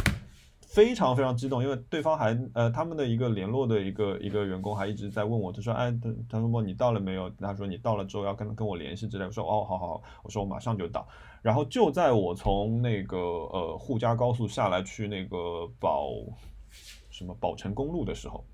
[0.73, 7.29] 非常非常激动，因为对方还呃他们的一个联络的一个一个员工还一直在问我，他说哎，他他说你到了没有？
[7.41, 9.25] 他说你到了之后要跟跟我联系之类。
[9.25, 11.07] 我说哦，好好好，我说我马上就到。
[11.41, 16.09] 然后就在我从那个呃沪嘉高速下来去那个宝
[17.09, 18.45] 什么宝成公路的时候。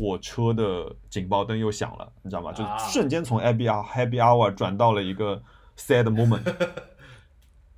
[0.00, 2.52] 我车的警报灯又响了，你知道吗？
[2.52, 5.42] 就啊瞬间从 happy hour happy hour 转到了一个
[5.76, 6.40] sad moment，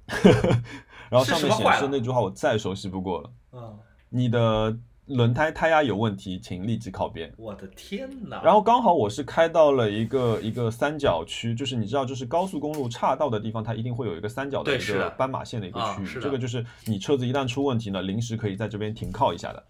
[1.11, 4.75] 然后上面显示那句话我再熟悉不过了：嗯，你的
[5.07, 7.33] 轮胎胎压有问题，请立即靠边。
[7.37, 8.41] 我的天哪！
[8.45, 16.07] 然后刚好我是开到了一个一个三角区，就是你知道，就是高速公路岔道的地方，它一定会有一个三角的一个斑马线的一个区域。
[16.07, 19.65] 啊这个就是你车子一旦出问题呢，临时可以在这边停靠一下的。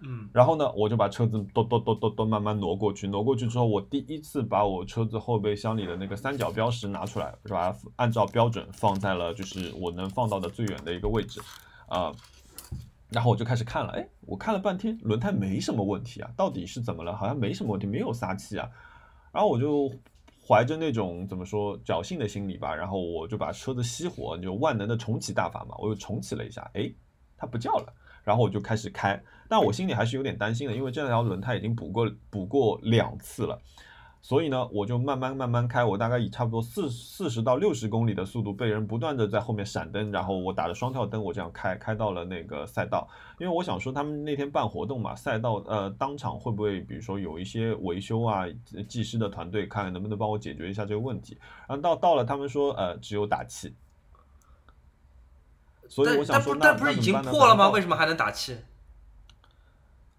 [0.00, 7.76] 嗯，然后呢，我就把车子都都都都都慢慢挪过去，挪过去之后，我第一次把我车子后备箱里的那个三角标识拿出来，是吧？
[7.96, 11.40] 按照标准放在了就是我能放到的最远的一个位置，
[11.88, 12.12] 啊、
[13.10, 17.16] 然后我就开始看了，哎，我看了半天，轮胎没什么问题啊，到底是怎么了？
[17.16, 18.70] 好像没什么问题，没有撒气啊。
[19.32, 19.92] 然后我就
[20.46, 26.88] 怀着那种怎么说侥幸的心理吧，然后我就把车子熄火，就万能的重启大法嘛，我又重启了一下，哎，
[27.36, 27.92] 它不叫了。
[28.28, 29.18] 然后我就开始开，
[29.48, 33.58] 但我心里还是有点担心的，因为这条轮胎已经补过补过两次了，
[34.20, 43.08] 所以呢，我就慢慢慢慢开，我大概以差不多四四十到六十公里的速度，被人不断的在后面闪灯，然后我打着双跳灯，我这样开开到了那个赛道，
[43.38, 48.44] 因为我想说他们那天办活动嘛，赛道呃当场会不会比如说有一些维修啊，
[48.86, 53.74] 技师的团队看能不能帮我解决一下这个问题，然后到到了他们说呃只有打气。
[55.88, 57.68] 所以我但想说，但不那但不是已经破了吗？
[57.70, 58.56] 为什么还能打气？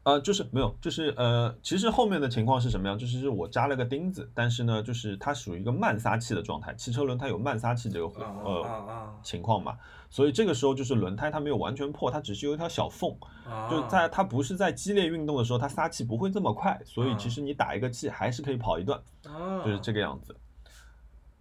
[0.03, 2.97] 呃，就是没有，就是呃，其实后面的情况是什么样？
[2.97, 9.77] 就是是我扎了个钉子，但是呢，就是它属于一个慢撒气的状态，汽车轮胎有慢撒气这个啊啊呃啊情况嘛，
[10.09, 13.13] 所以这个时候就是轮胎它没有完全破，它只是有一条小缝，
[13.45, 13.67] 啊！
[13.69, 20.33] 就在它不是在激烈运动的时候，它撒气不会这么快，所以啊其实你打一个气还是可以跑一段，啊，就是这个样子。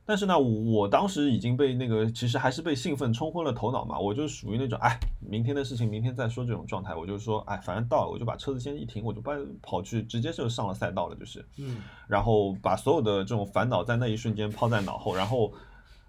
[0.08, 3.98] 但是呢，我当时已经被那个，其实还是被兴奋冲昏了头脑嘛。
[3.98, 6.94] 我就属于那种，哎，明天的事情明天再说这种状态。
[6.94, 11.46] 我就说，哎，反正到了，我就把车子先一停，我就把跑去，直接就上了赛道了，就是。
[11.58, 15.14] 嗯然后把所有的这种烦恼在那一瞬间抛在脑后。
[15.14, 15.52] 然后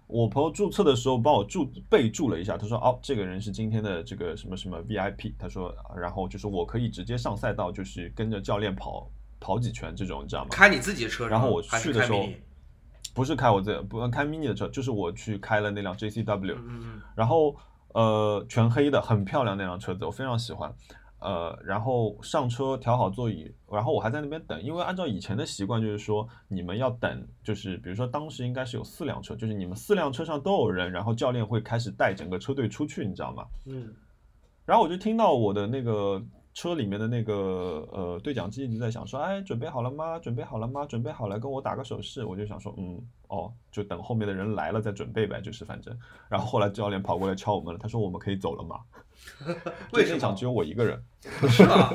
[0.06, 10.48] 我朋友注册的时候帮我注备注了一下，他说，哦，这个人是今天的这个什么什么 VIP，他说，然后就是我可以直接上赛道，就是跟着教练跑跑几圈这种，你知道吗？
[10.50, 12.26] 开你自己的车，然后我去的时候
[13.14, 16.56] 不是开我这不开 mini 的车，就是我去开了那辆 JCW，、
[17.14, 17.54] 然后
[17.94, 20.72] 呃全黑的，很漂亮那辆车子，我非常喜欢。
[21.20, 33.44] 呃，然后上车调好座椅，然后我还在那边等，因为按照以前的习惯，就是说你们要等，就是比如说当时应该是有四辆车，就是你们四辆车上都有人，然后教练会开始带整个车队出去，你知道吗？
[33.66, 33.92] 嗯
[34.64, 36.22] 然后我就听到我的那个
[36.60, 40.18] 车里面的那个呃对讲机一直在想说，哎，准备好了吗？
[40.18, 40.84] 准备好了吗？
[40.84, 42.22] 准备好了，跟我打个手势。
[42.26, 45.98] 我就想说，嗯，哦，就等后面的人来了再准备呗，就是反正。
[46.28, 48.76] 然后后来教练跑过来敲我们了，他说我们可以走了吗？
[49.94, 51.02] 为什么场只有我一个人，
[51.40, 51.94] 嗯，是吧？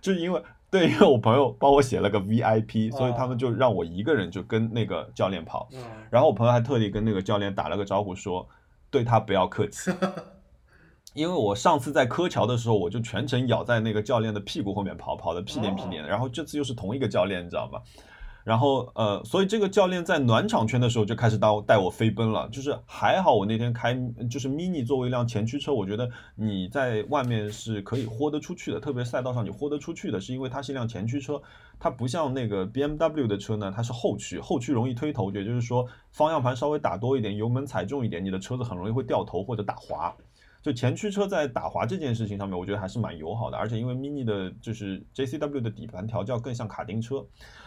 [0.00, 5.68] 就是因为对，因为我朋友帮我写了个 VIP，所以他哦们就让我一个人就跟那个教练跑。
[5.74, 8.48] 嗯然后我朋友还特地跟那个教练打了个招呼说，
[8.88, 9.90] 对他不要客气。
[11.14, 16.08] 因为我上次在柯桥的时候，我就全程咬在那个教练的屁股后面跑，跑的屁颠屁颠的。
[16.08, 17.80] 然后这次又是同一个教练，你知道吗？
[18.42, 22.46] 然后呃，所以这个教练在暖场圈的时候就开始带我带我飞奔了。
[22.50, 23.94] 就是还好我那天开
[24.28, 31.40] 就是 mini 作为一辆前驱车，我觉得你在外面是可以豁得出去的，特别赛道上你豁得出去的，是因为它是一辆前驱车，
[31.78, 40.14] 它不像那个 BMW 的车呢，它是后驱，后驱容易推头，也就是说方向盘稍微打多一点，油门踩重一点，你的车子很容易会掉头或者打滑。
[40.64, 47.16] 就前驱车在打滑这件事情上面，我觉得还是蛮友好的，而且因为 Mini 的就是 JCW 的底盘调教更像卡丁车，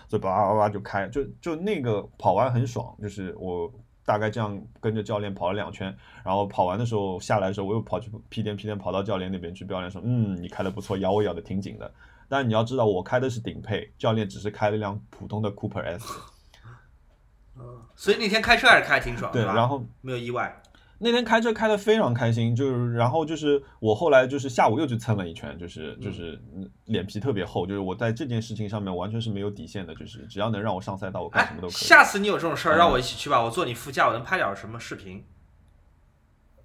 [0.09, 3.71] 所以叭叭叭就开，就就那个跑完很爽，就是我
[4.03, 5.95] 大概这样跟着教练跑了两圈，
[6.25, 11.93] 然后跑完的时候下来的时候，我又跑去屁颠屁颠跑到教练那边去，教练说，嗯，你开的不错，咬我咬的挺紧的，
[12.27, 16.03] 但你要知道我开的是顶配，教练只是开了一辆普通的 Cooper S。
[17.95, 19.53] 所以那天开车还是开得挺爽，对，吧？
[19.53, 20.59] 然后没有意外。
[20.99, 31.75] 那天开车开得非常开心，就是然后就是我后来就是下午又去蹭了一圈，就是就是嗯脸皮特别厚，就是我在这件事情上面完全是没有底线的，就是只要能让我上赛道，我干什哎么都，可以。
[31.75, 35.23] 下次你有这种事儿，嗯让我一起去吧，我坐你副驾，我能拍点什么视频。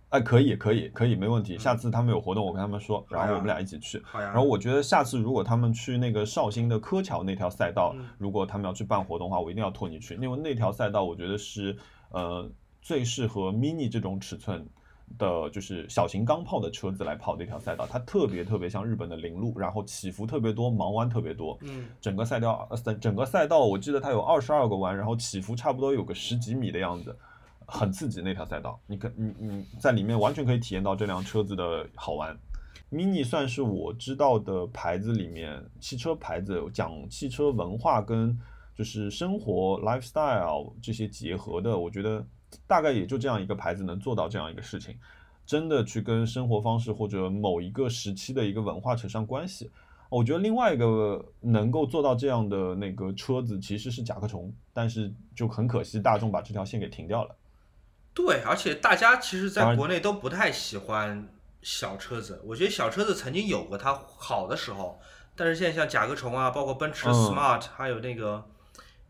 [0.08, 1.56] 哎，可以可以可以，没问题。
[1.56, 4.02] 下次他们有活动，我跟他们说，然后我们俩一起去。
[4.12, 11.74] 然后我觉得下次如果他们去那个绍兴的柯桥那条赛道，嗯如果他们要去办活动的话，我一定要拖你去，因为那条赛道我觉得是
[12.10, 12.46] 呃
[12.82, 14.66] 最适合 mini 这种尺寸
[15.18, 21.56] 的，就是小型钢炮的车子来跑的一条赛道，它特别特别像日本的铃路，然后起伏特别多，盲弯特别多。
[21.62, 27.16] 嗯，整个赛道，呃，整整个赛道，我记得它有二十二个弯，然后起伏差不多有个十几米的样子，
[27.66, 28.78] 很刺激那条赛道。
[28.86, 32.36] 你可你你在里面完全可以体验到这辆车子的好玩。
[32.90, 38.38] Mini 算是我知道的牌子里面，汽车牌子讲汽车文化跟
[38.74, 42.22] 就是生活 lifestyle 这些结合的，我觉得
[42.66, 44.96] 大概也就这样一个牌子能做到这样一个事情，
[45.46, 49.70] 真的去跟生活方式或者某一个时期的一个文化扯上关系。
[50.08, 57.34] 我觉得另外一个能够做到这样的那个车子其实是甲壳虫，但是就很可惜大众把这条线给停掉了。
[58.12, 61.26] 对，而且大家其实在国内都不太喜欢
[61.62, 62.42] 小车子。
[62.44, 65.00] 我觉得小车子曾经有过它好的时候，
[65.34, 68.44] 但是现在像甲壳虫啊，包括奔驰嗯 Smart，、还有那个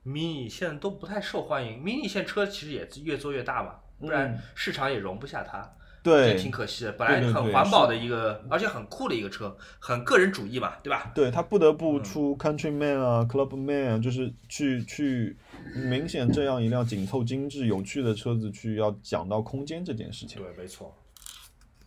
[0.07, 1.83] Mini，现在都不太受欢迎。
[1.83, 5.73] Mini 现在车其实也越做越大嘛，不然嗯市场也容不下它。
[6.03, 6.91] 对这挺可惜的。
[6.95, 11.13] 本来很环保的一个，而且很酷的一个车，很个人主义嘛，对吧？
[11.15, 15.37] 对他不得不嗯出 Countryman 啊、Clubman 啊，就是去去
[15.77, 20.43] 明显这样一辆紧凑、精致、有趣的车子去要讲到空间这件事情。
[20.43, 20.93] 对，没错。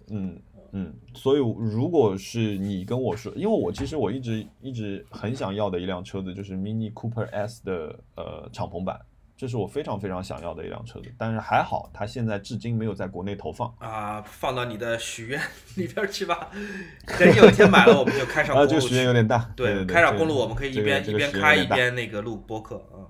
[0.10, 0.40] 嗯
[0.72, 9.00] 嗯，所以如果是你跟我说，因为我其实我一直一直很想要的一辆车子就是 Mini Cooper S 的呃敞篷版，
[9.38, 13.74] 这是我非常非常想要的一辆车子，但是还好它现在至今没有在国内投放。
[13.80, 15.42] 啊，放到你的许愿
[15.76, 16.50] 里边去吧。
[17.18, 18.76] 等有一天买了，我们就开上 啊，公路去。
[18.76, 19.50] 这个许愿有点大。
[19.56, 23.08] 对对，开上公路，我们可以一这个边一边开一边那个录播客啊。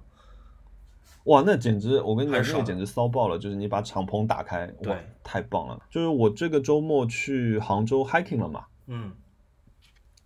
[1.26, 3.38] 哇，那简直，我跟你讲，那个简直骚爆了！
[3.38, 5.80] 就是你把敞篷打开，哇，太棒了！
[5.90, 9.12] 就是我这个周末去杭州 hiking 了嘛，嗯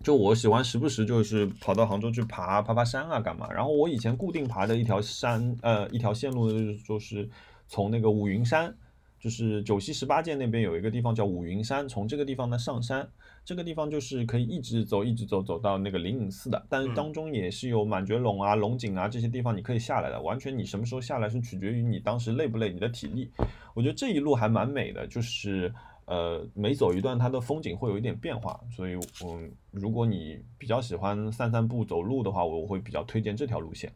[0.02, 3.46] 就我喜欢时不时就是跑到杭州去爬爬爬山啊，干嘛？
[3.52, 7.28] 然后我以前固定爬的一条山，呃，一条线路就是就是
[7.68, 8.74] 从那个五云山，
[9.20, 13.06] 就是九溪十八涧那边有一个地方叫五云山，从这个地方呢上山，
[13.44, 23.30] 这个地方就是可以一直走，一直走，走到那个灵隐寺的，但是嗯当中也是有满觉陇啊、龙井啊这些地方你可以下来的，完全你什么时候下来是取决于你当时累不累，你的体力。
[23.74, 25.70] 我觉得这一路还蛮美的，就是
[26.06, 28.94] 呃每走一段它的风景会有一点变化，所以
[29.24, 33.92] 嗯，如果你比较喜欢散散步、走路的话，我会比较推荐这条路线。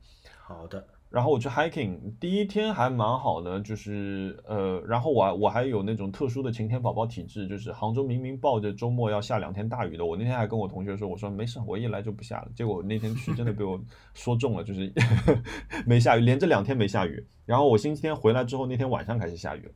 [0.46, 12.48] 好的，然后我去 hiking，第一天还蛮好的，就是呃，然后我我还有那种特殊的晴天宝宝体质，就是杭州明明抱着周末要下两天大雨的，我那天还跟我同学说，我说没事，我一来就不下了。
[12.52, 13.80] 结果那天去真的被我
[14.12, 14.92] 说中了，就是
[15.86, 17.24] 没下雨，连着两天没下雨。
[17.46, 19.70] 然后我星期天回来之后，那天晚上开始下雨。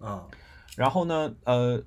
[0.00, 0.22] 嗯
[0.76, 1.82] 然后呢，呃，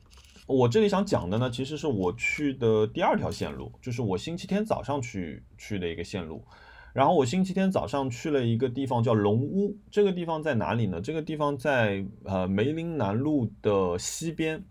[0.47, 6.43] 我这里想讲的呢，其实是我去的第二条线路，就是我星期天早上去去的一个线路。
[6.93, 10.99] 然后我星期天早上去了一个地方叫龙屋，这个地方在哪里呢？
[10.99, 14.63] 这个地方在呃梅林南路的西边，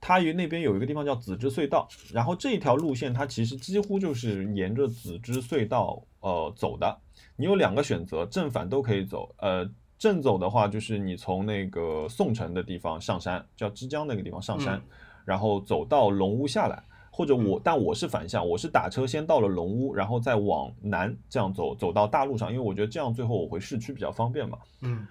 [0.00, 6.98] 它与那边有一个地方叫紫芝隧道，然后这一条路线它其实几乎就是沿着紫芝隧道呃走的。
[7.36, 9.34] 你有两个选择，正反都可以走。
[9.38, 14.82] 呃，正走的话就是你从那个宋城的地方上山，叫枝江那个地方上山，嗯
[15.24, 16.82] 然后走到龙屋下来。
[17.16, 24.58] 或者我，但我是反向，我是打车先到了龙屋，然后再往南这样走，走到大路上，因为我觉得这样最后我回市区比较方便嘛。
[24.82, 25.06] 嗯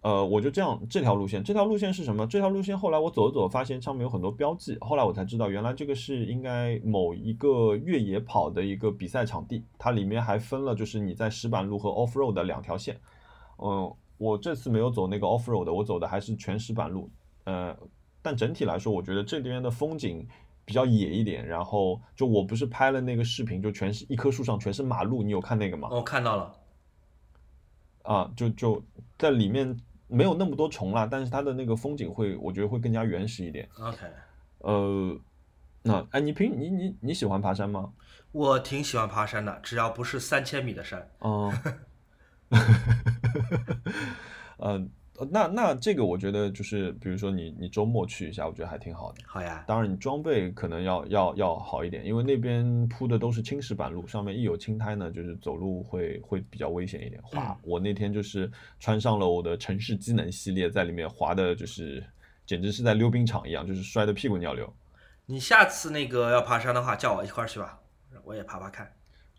[0.00, 2.26] 呃，我就这样这条路线，这条路线是什么？
[2.26, 12.98] 这条路线后来我走着走，发现上面有很多标记，后来我才知道，原来这个是应该某一个越野跑的一个比赛场地，它里面还分了就是你在石板路和 off road 的两条线。
[13.58, 17.08] 嗯，我这次没有走那个 off road 的，我走的还是全石板路。
[17.44, 17.76] 呃，
[18.20, 20.26] 但整体来说，我觉得这边的风景
[20.66, 21.46] 比较野一点。
[21.46, 25.88] 然后就我不是拍了那个视频，就全是一棵树上全是马路，你有看那个吗？
[25.90, 26.54] 我看到了，
[28.02, 28.84] 啊，就就
[29.18, 29.74] 在里面
[30.08, 33.66] 没有那么多虫啦，但是它的那个风景会，我觉得会更加原始一点。
[33.78, 33.98] OK，
[34.58, 35.18] 呃，
[35.82, 37.92] 那哎，你平你你你喜欢爬山吗？
[38.32, 41.08] 我挺喜欢爬山的，只要不是三千米的山。
[41.20, 41.50] 嗯，
[44.58, 44.86] 呃，呃
[45.30, 49.22] 那那这个我觉得就是，比如说你你周末去一下，我觉得还挺好的。
[49.26, 57.52] 好呀，当然，你装备可能要要要好一点，因为那边铺的都是青石板路，上面一有青苔呢，就是走路会会比较危险一点，滑。
[57.52, 62.04] 嗯我那天就是穿上了我的城市机能系列，在里面滑的就是
[62.44, 64.72] 简直是在溜冰场一样，就是摔得屁滚尿流。
[65.24, 67.80] 你下次那个要爬山的话，叫我一块儿去吧，
[68.24, 68.92] 我也爬爬看。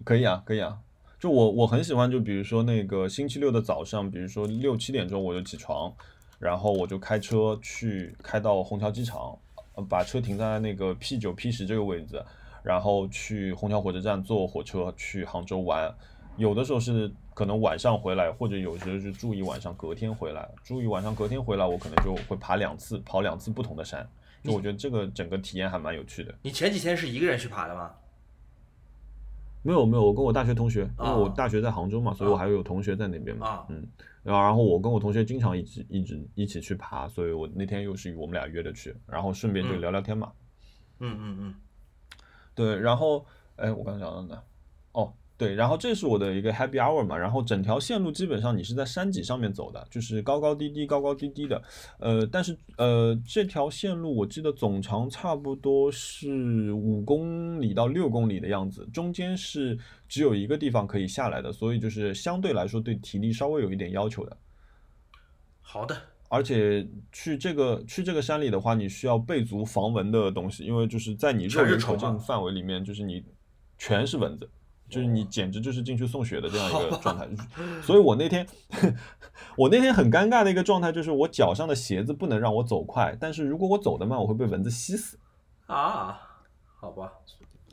[0.04, 0.78] 可以啊，可以啊。
[1.20, 5.92] 就我我很喜欢，就比如说那个星期六的早上，比如说六七点钟我就起床，
[6.38, 9.38] 然后我就开车去开到虹桥机场，
[9.74, 12.24] 呃把车停在那个 P 九 P 十这个位置，
[12.62, 15.94] 然后去虹桥火车站坐火车去杭州玩。
[16.36, 20.48] 有的时候是可能晚上回来，或者有时候是住一晚上，隔天回来。
[20.64, 24.08] 住一晚上，隔天回来，我可能就会爬两次，跑两次不同的山。
[24.44, 26.32] 就我觉得这个整个体验还蛮有趣的。
[26.44, 27.92] 你前几天是一个人去爬的吗？
[29.62, 32.40] 没有没有，我跟我大学同学，因为我啊大学在杭州嘛，所以我啊。
[32.40, 33.66] 还有同学在那边嘛，啊。
[33.70, 33.86] 嗯，
[34.24, 39.82] 然后然后我跟我同学经常一起一直一起去爬，所以我那天又是我们俩约着去，然后顺便就嗯。
[39.82, 40.32] 聊聊天嘛，
[41.00, 41.56] 嗯嗯嗯，
[42.56, 43.26] 对，然后
[43.58, 44.42] 哎，我刚刚讲到哪？
[44.94, 51.62] 哦，对，然后这是我的一个 happy hour 嘛，然后整条线路基本上你是在山脊上面走的，就是高高低低、高高低低的，
[52.00, 59.78] 呃，但是呃这条线路我记得总长差不多是五公里到六公里的样子，中间是
[60.10, 64.36] 只有一个地方可以下来的，所以就是相对来说对体力稍微有一点要求的。
[65.62, 65.96] 好的，
[66.30, 73.24] 而且去这个去这个山里的话，你需要备足防蚊的东西，因为就是在你肉全是眼可见范围里面，就是你
[73.78, 74.50] 全是蚊子，
[74.90, 77.28] 就是你简直就是进去送血的这样一个状态。
[77.84, 78.48] 所以我那天
[79.56, 85.18] 我那天很尴尬的一个状态就是，我脚上的鞋子不能让我走快，但是如果我走得慢，我会被蚊子吸死。
[85.66, 86.18] 啊，
[86.80, 87.12] 好吧，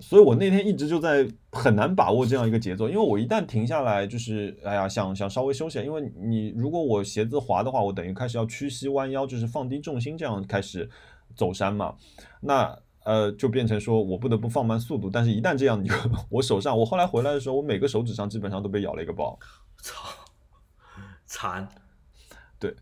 [0.00, 10.90] 所以我那天一直就在很难把握这样一个节奏，因为我一旦停下来，就是哎呀，想想稍微休息，因为你如果我鞋子滑的话，我等于开始要屈膝弯腰，就是放低重心这样开始
[11.36, 11.94] 走山嘛，
[12.40, 15.94] 那呃就变成说我不得不放慢速度，但是一旦这样，你就
[16.28, 19.38] 我手上，我后来回来的时候，我每个手指上基本上都被咬了一个包，
[19.80, 20.08] 操，
[21.26, 21.68] 惨，
[22.58, 22.74] 对，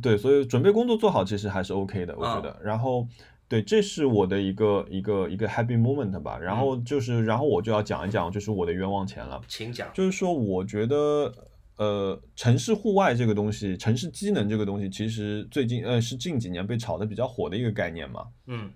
[0.00, 2.56] 对所以准备工作做好其实还是 OK 的，我觉得。
[2.62, 3.06] 然后，
[3.48, 6.36] 对，这是我的一个一个一个 happy moment 吧。
[6.38, 9.40] 然后就是，然后我就要讲一讲，就是我的冤枉钱了。
[9.46, 9.88] 请讲。
[9.94, 11.32] 就是说，我觉得，
[11.76, 18.26] 呃，城市户外这个东西，城市机能这个东西，其实最近呃是近几年被炒的比较火的一个概念嘛。
[18.46, 18.70] 嗯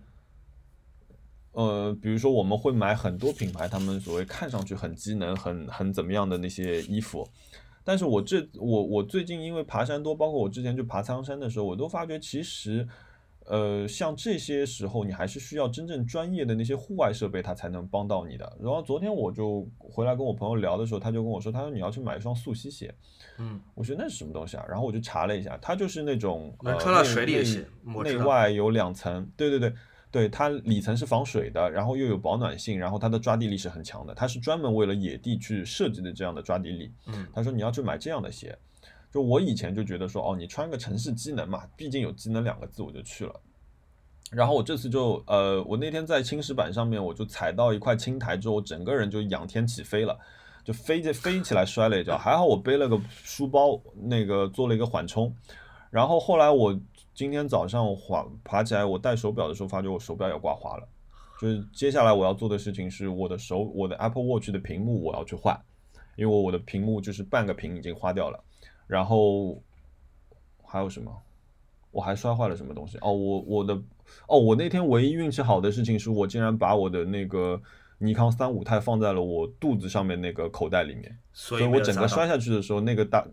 [1.53, 7.29] 呃，比如说我们会买很多品牌，他们所谓看上去很机能、很很怎么样的那些衣服，
[7.83, 12.87] 但是我这我我最近因为爬山多，包括我之前去爬苍山的时候，我都发觉其实，
[13.47, 18.57] 呃，像这些时候你还是需要真正专业的那些户外设备，它才能帮到你的。
[18.61, 22.95] 然后昨天我就回来跟我朋友聊的时候，他就跟我说，他说你要去买一双速吸鞋，
[23.39, 24.65] 嗯，我说那是什么东西啊？
[24.69, 27.67] 然后我就查了一下，它就是那种能穿到水里的鞋
[28.05, 29.73] 内外有两层，对对对
[30.13, 36.93] 对，它里层是防水的，然后又有保暖性，然后它的抓地力是很强的，它是专门为了野地去设计的这样的抓地力。
[37.07, 38.59] 嗯他说你要去买这样的鞋，
[39.13, 43.41] 就我以前就觉得说哦，你穿个城市机能嘛，毕竟有机能两个字，我就去了。
[44.33, 50.19] 然后我这次就呃，我那天在青石板上面，我就踩到一块青苔之后，我整个人就仰天起飞了，
[50.65, 55.35] 就飞着飞起来摔了一跤，还好我背了个书包，那个做了一个缓冲。
[55.91, 56.79] 然后后来我
[57.21, 60.89] 今天早上滑爬起来，我戴手表的时候发觉我手表也刮花了。
[61.39, 65.55] 就是接下来我要做的事情是我的手，我的 Apple Watch 的屏幕我要去换，
[66.17, 68.43] 因为我的屏幕就是半个屏已经花掉了。
[68.87, 69.63] 然后
[70.65, 71.15] 还有什么？
[71.91, 72.97] 我还摔坏了什么东西？
[73.03, 73.75] 哦，我我的
[74.27, 77.61] 哦，我那天唯一运气好的事情是我竟然把我的那个
[77.99, 81.19] 尼康三五钛放在了我肚子上面那个口袋里面。
[81.35, 83.27] 所所以我整个摔下去的时候，那个大，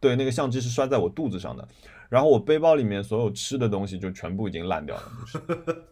[0.00, 1.68] 对，那个相机是摔在我肚子上的，
[2.14, 5.84] 然后我背包里面所有吃的东西就全部已经烂掉了，就是。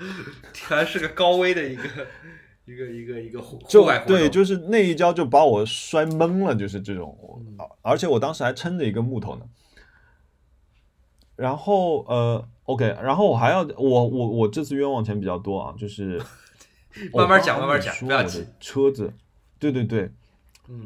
[0.64, 1.82] 还是个高危的一个
[2.64, 7.14] 一个一个一个户外对，就是那一跤就把我摔懵了，就是这种，
[7.82, 9.42] 而且我当时还撑着一个木头呢。
[11.36, 16.18] 然后呃，OK，然后我还要我我我这次冤枉钱比较多啊，就是
[17.12, 19.12] 慢慢讲慢慢讲不要急的车子，
[19.58, 20.10] 对对对，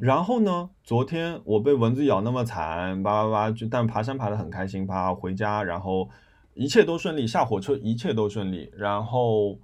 [0.01, 6.09] 然后呢，昨天我被蚊子咬那么惨，叭叭叭，就但爬山爬得很开心，爬回家，然后
[6.55, 8.71] 一切都顺利，下火车一切都顺利。
[8.77, 9.59] 然后，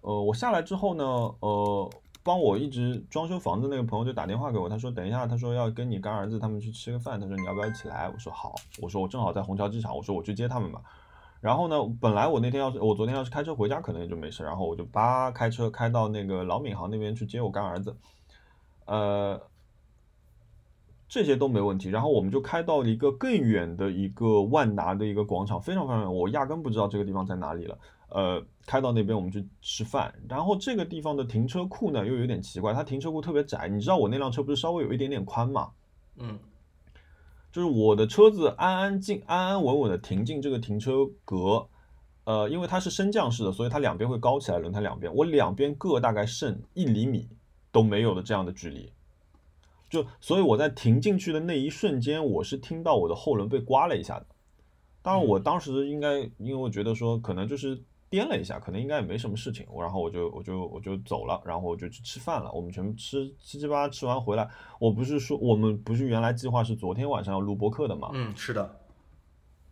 [0.00, 1.90] 呃，我下来之后呢，呃，
[2.22, 8.08] 帮我一直装修房子那个朋友就打电话给我，他说等一下，他说要跟你干儿子他们去吃个饭，他说你要不要起来？
[8.08, 10.80] 我说好，我说我正好在虹桥机场，我说我去接他们吧。
[11.40, 14.42] 然后呢，本来我那天要是我昨天要是开车回家，可能也就没事。
[14.42, 17.96] 然后我就叭开车开到那个老闵行那边去接我干儿子。
[18.86, 19.40] 呃，
[21.08, 21.88] 这些都没问题。
[21.88, 27.78] 然后我们就开到了一个更远的一个万达的一个广场，非常非常远，我压根不知道这个地方在哪里了。
[28.10, 33.68] 呃，开到那边我们去吃饭，然后这个地方的停车库呢又有点奇怪，它停车库特别窄。
[33.68, 35.70] 你知道我那辆车不是稍微有一点点宽嘛？
[36.16, 36.38] 嗯，
[37.52, 41.68] 就是我的车子安安静安安稳稳的停进这个停车格，
[42.24, 47.28] 呃，因为它是升降式的，所以它两边会高起来，轮胎两边，我两边各大概剩一厘米
[47.70, 48.90] 都没有的这样的距离，
[49.88, 54.26] 就所以我在停进去的那一瞬间，我是听到我的后轮被刮了一下的。
[55.02, 57.82] 当然，我当时应该因为我觉得说可能就是。
[58.10, 62.50] 颠了一下，可能应该也没什么事情，我然后我就我就我就走了，然后我就去吃饭了。
[62.52, 64.48] 我们全部吃七七八八吃完回来，
[64.80, 68.08] 我不是说我们不是原来计划是昨天晚上要录播客的嘛？
[68.14, 68.77] 嗯，是的。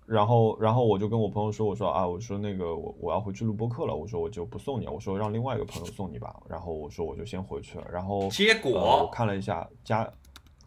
[0.06, 6.34] 然后然后我就跟我朋友说，我说啊，我说那个我我要回去录播课了，我说我就不送你，我说让另外一个朋友送你吧。
[6.48, 7.86] 然后我说我就先回去了。
[7.92, 10.10] 然后结果我看了一下家，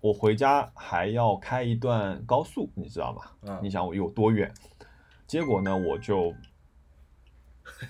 [0.02, 3.22] 我回家还要开一段高速，你知道吗？
[3.44, 3.60] 嗯。
[3.64, 4.54] 你想我有多远？
[5.26, 6.34] 结果呢，我就。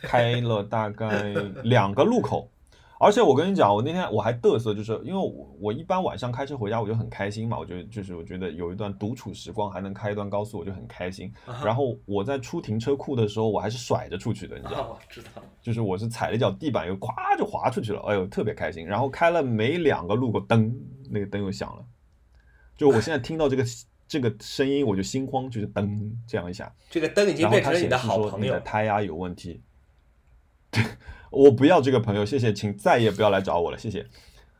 [0.03, 1.31] 开了大概
[1.63, 2.47] 两个路口，
[3.01, 11.33] 而且我跟你讲，我那天我还嘚瑟，就是因为我我一般晚上开车回家我就很开心嘛，我就就是我觉得有一段独处时光，还能开一段高速，我就很开心。
[11.63, 14.97] 然后我在出停车库的时候，我还是甩着出去的，你知道吗？
[15.09, 15.41] 知道。
[15.61, 18.85] 就是我是踩了一脚地板，又咵就滑出去了，哎呦，特别开心。
[18.85, 20.77] 然后开了没两个路口，灯
[21.09, 21.85] 那个灯又响了，
[22.75, 23.63] 就我现在听到这个
[24.09, 26.69] 这个声音，我就心慌，就是噔这样一下。
[26.89, 28.59] 这个灯已经变成了你的好朋友。
[28.59, 29.61] 胎压有问题。
[31.31, 34.05] 我不要这个朋友，谢谢，请再也不要来找我了，谢谢。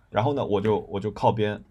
[0.10, 1.64] 然后呢，我就我就靠边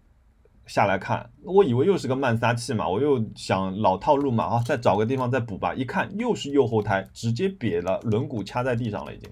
[0.65, 5.73] 下来看，我以为又是个慢撒气嘛，我又想老套路嘛，啊，再找个地方再补吧。
[5.73, 9.29] 一看又是右后胎，直接瘪了，轮毂掐在地上了已经。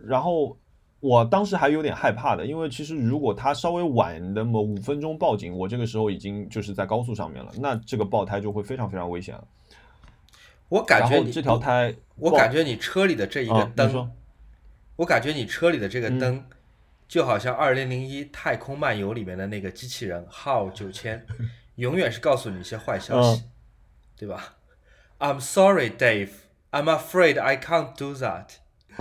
[0.00, 0.56] 然后
[1.00, 9.46] 我当时还有点害怕的，因为其实如果他稍微晚那么五分钟报警，我这个时候已经就是在高速上面了，那这个爆胎就会非常非常危险了。
[10.68, 14.12] 我感觉你这条胎，我感觉你车里的这一个灯，
[14.96, 16.44] 我感觉你车里的这个灯，
[17.06, 21.24] 就好像二零零一太空漫游里面的那个机器人号九千，
[21.76, 23.44] 永远是告诉你一些坏消息，
[24.16, 24.56] 对吧
[25.18, 26.30] ？I'm sorry, Dave.
[26.70, 28.56] I'm afraid I can't do that.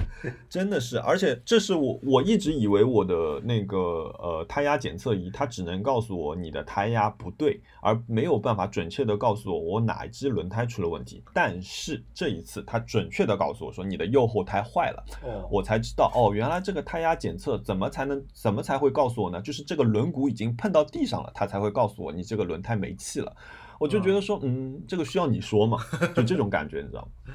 [0.49, 11.23] 真的是，而且这是我我一直以为我的那个呃胎压检测仪，它只能告诉我你的胎压不对，而没有办法准确的告诉我我哪一只轮胎出了问题。
[11.33, 15.03] 但是这一次，它准确的告诉我说你的右后胎坏了，
[15.51, 19.41] 我才知道哦，原来这个胎压检测怎么才能怎么才会告诉我呢？
[19.41, 23.35] 就是这个轮毂已经碰到地上了，它才会告诉我你这个轮胎没气了。
[23.79, 25.77] 我就觉得说，嗯，这个需要你说嘛？
[26.15, 27.33] 就这种感觉，你知道吗？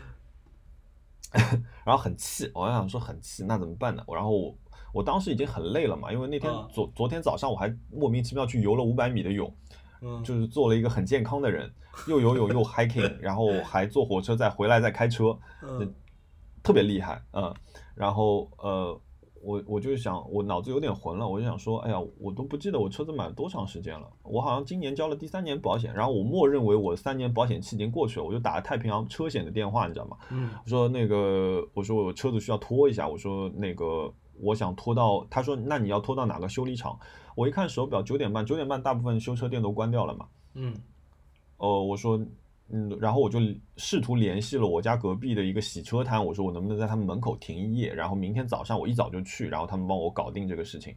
[1.85, 4.03] 然后很气，我想说很气，那怎么办呢？
[4.07, 4.55] 我然后我
[4.93, 9.53] 我当时已经很累了嘛，因为那天昨昨天早上我还莫名其妙去游了五百米的泳，
[10.01, 11.73] 嗯，就是做了一个很健康的人，
[12.07, 15.95] 又游泳又 hiking，然后还坐火车再回来再开车，嗯，
[16.63, 17.55] 特别厉害，嗯，
[17.95, 19.01] 然后呃。
[19.43, 30.16] 我我就想，我脑子有点混了，我就想说，哎呀，我都不记得我车子买了多长时间了，我好像今年交了第三年保险，然后我默认为我三年保险期已经过去了，我就打了太平洋车险的电话，你知道吗？
[30.31, 36.97] 嗯，我说那个，我说我车子需要拖一下，我说那个我想拖到，他说那你要拖到哪个修理厂？
[37.35, 40.27] 我一看手表九点半，九点半大部分修车店都关掉了嘛。
[40.55, 40.74] 嗯，
[41.56, 42.20] 哦，我说。
[42.74, 43.39] 嗯，然后我就
[43.77, 50.97] 试图联系了我家隔壁的一个洗车摊，我说我能不能在他们门口停一夜，然后明天早上我一早就去，然后他们帮我搞定这个事情。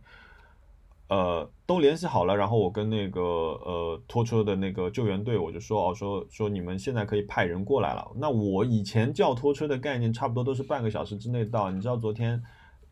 [1.08, 8.10] 呃，都联系好了，然后我跟那个呃拖车的那个救援队，我就说哦，说说你们现在可以派人过来了。
[8.16, 11.70] 那我以前叫拖车的概念差不多都是半个小时之内到。
[11.70, 12.42] 你知道昨天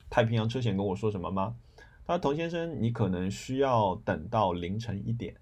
[0.10, 1.56] 太平洋车险跟我说什么吗？
[2.06, 5.34] 他说童先生，你可能需要等到凌晨一点。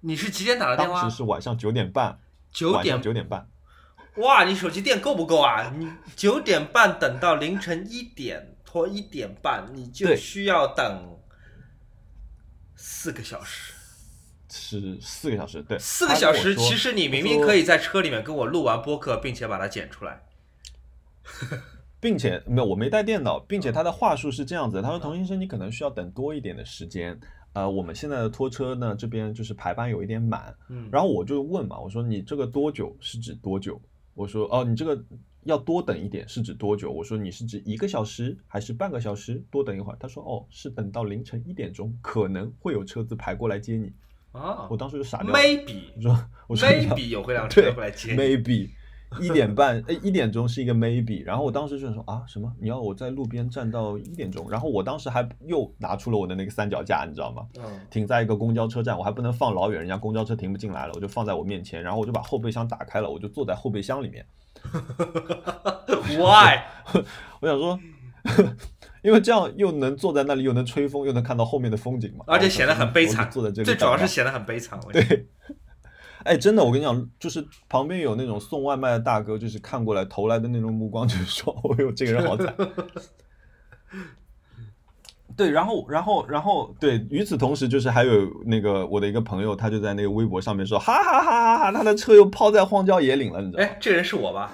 [0.00, 1.02] 你是几点打的电话？
[1.02, 2.18] 当时是晚上九点半。
[2.50, 3.48] 九点九点半，
[4.16, 4.44] 哇！
[4.44, 5.72] 你手机电够不够啊？
[5.76, 11.18] 你九点半等到凌晨一点拖一点半，你就需要等
[12.74, 13.74] 四个小时。
[14.50, 16.54] 是四个小时，对，四个小时。
[16.56, 20.22] 其实你明明可以在车里面跟我录完播客，并且把它剪出来，
[22.00, 27.20] 并且没有，我没带电脑，并且他的话术是这样子，他说：“童先生，你可能需要等多一点的时间。”
[27.58, 33.80] 呃，我们现在的拖车呢，这边就是排班有一点满，嗯，然后我就问嘛，我说你这个多久是指多久？
[34.14, 35.04] 我说哦，你这个
[35.42, 36.88] 要多等一点是指多久？
[36.92, 39.42] 我说你是指一个小时还是半个小时？
[39.50, 39.96] 多等一会儿。
[39.98, 43.92] 他说哦，是等到凌晨一点钟，可能会有车子排过来接你。
[44.30, 45.34] 啊，我当时就傻掉。
[45.34, 48.14] Maybe，我说我说 Maybe 有会辆车过来接。
[48.14, 48.70] Maybe，
[49.20, 52.52] 一点半，哎，一点钟是一个 maybe，然后我当时就说啊，什么？
[52.60, 54.48] 你要我在路边站到一点钟？
[54.50, 57.46] 然后我当时还又拿出了我的那个三脚架，你知道吗？
[57.58, 64.24] 嗯，停在一个公交车站，我还不能放老远，人家公交车停不进来了，我就放在我面前，然后我就把后备箱打开了，我就坐在后备箱里面。
[66.16, 66.58] Why？
[67.40, 67.80] 我想说，
[69.02, 74.78] 因为这样又能坐在那里，又能吹风，又能看到后面的风景嘛，而且显得很悲惨坐在这里，最主要是显得很悲惨。
[74.92, 75.26] 对。
[76.24, 82.54] 哎，真的，我跟你讲，就是旁边有那种送外卖的大哥，就是看过来投来的那种目光，就是说， 哦呦，这个人好惨。
[85.36, 93.68] 对，然后，然后，然后，对，与此同时，就是还有那个我的一个朋友，他就在那个微博上面说，哈哈哈哈哈，他的车又抛在荒郊野岭了，你知道吗？
[93.68, 94.52] 哎，这人是我吧？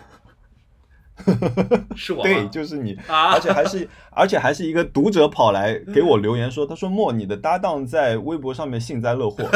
[1.97, 9.49] 是我 对，就是你，啊而且还是， 而且还是一个读者跑来给我留言说，他说莫，你的搭档在微博上面幸灾乐祸。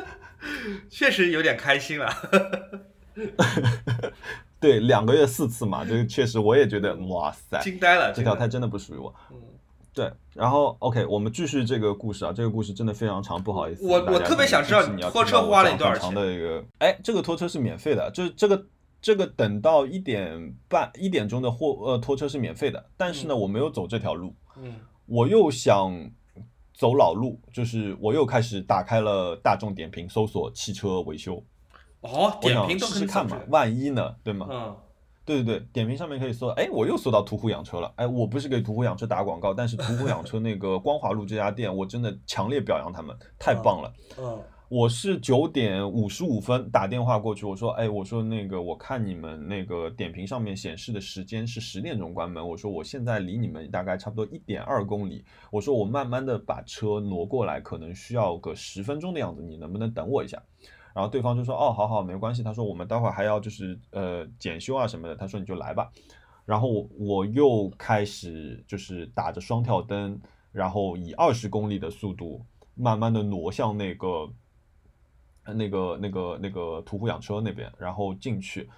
[0.90, 2.08] 确实有点开心了。
[4.60, 9.14] 对，两个月四次嘛，这个确实我也觉得，哇塞，惊呆了，这条胎真的不属于我。
[9.30, 9.36] 嗯
[9.94, 13.84] 对，然后 OK，我们继续这个故事啊，这个故事真的非常长，不好意思。
[13.84, 18.66] 我我特别想知道你要拖车花了你多少讲很长的一个，哎，这个拖车是免费的，就是这个
[19.02, 24.76] 这个等到一点半一点钟的货呃拖车是免费的，但是呢，我没有走这条路，嗯
[25.06, 25.92] 我又想
[26.78, 31.42] 走老路，就是我又开始打开了大众点评搜索汽车维修，
[32.00, 34.46] 哦，点评都试试看嘛万一呢，对吗？
[34.48, 34.76] 嗯
[35.26, 43.92] 对对对，点评上面可以搜，哎，我又搜到途虎养车了，哎，我不是给途虎养车打广告，但是途虎养车那个光华路这家店，我真的强烈表扬他们，太棒了。
[44.18, 60.42] 嗯我是九点五十五分打电话过去，我说，哎，我说那个我看你们那个点评上面显示的时间是十点钟关门，我说我现在离你们大概差不多一点二公里，我说我慢慢的把车挪过来，可能需要个十分钟的样子，你能不能等我一下？
[60.94, 65.90] 然后对方就说：“哦，好好，没关系。”他说：“我们待会儿还要就是呃检修啊什么的。”他说：“你就来吧。”
[66.44, 70.20] 然后我我又开始就是打着双跳灯，
[70.52, 74.28] 然后以二十公里的速度慢慢的挪向那个
[75.54, 78.68] 那个那个那个途虎养车那边，然后进去。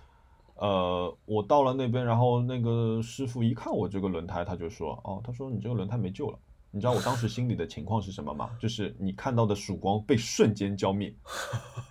[0.57, 6.39] 呃，我到了那边，然后那个师傅一看我这个轮胎，他就说：“哦，他说你这个轮胎没救了。”
[6.71, 8.51] 你知道我当时心里的情况是什么吗？
[8.61, 11.13] 就是你看到的曙光被瞬间浇灭，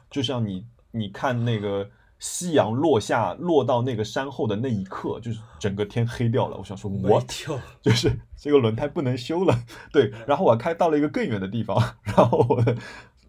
[0.09, 1.89] 就像你你看那个
[2.19, 6.55] 夕阳落下落到那个山后的那一刻，就是整个天黑掉了。
[6.55, 9.53] 我想说，我跳，就是 这个轮胎不能修了。
[9.91, 12.77] 对，然后我开到了一个更远的地方，然后我的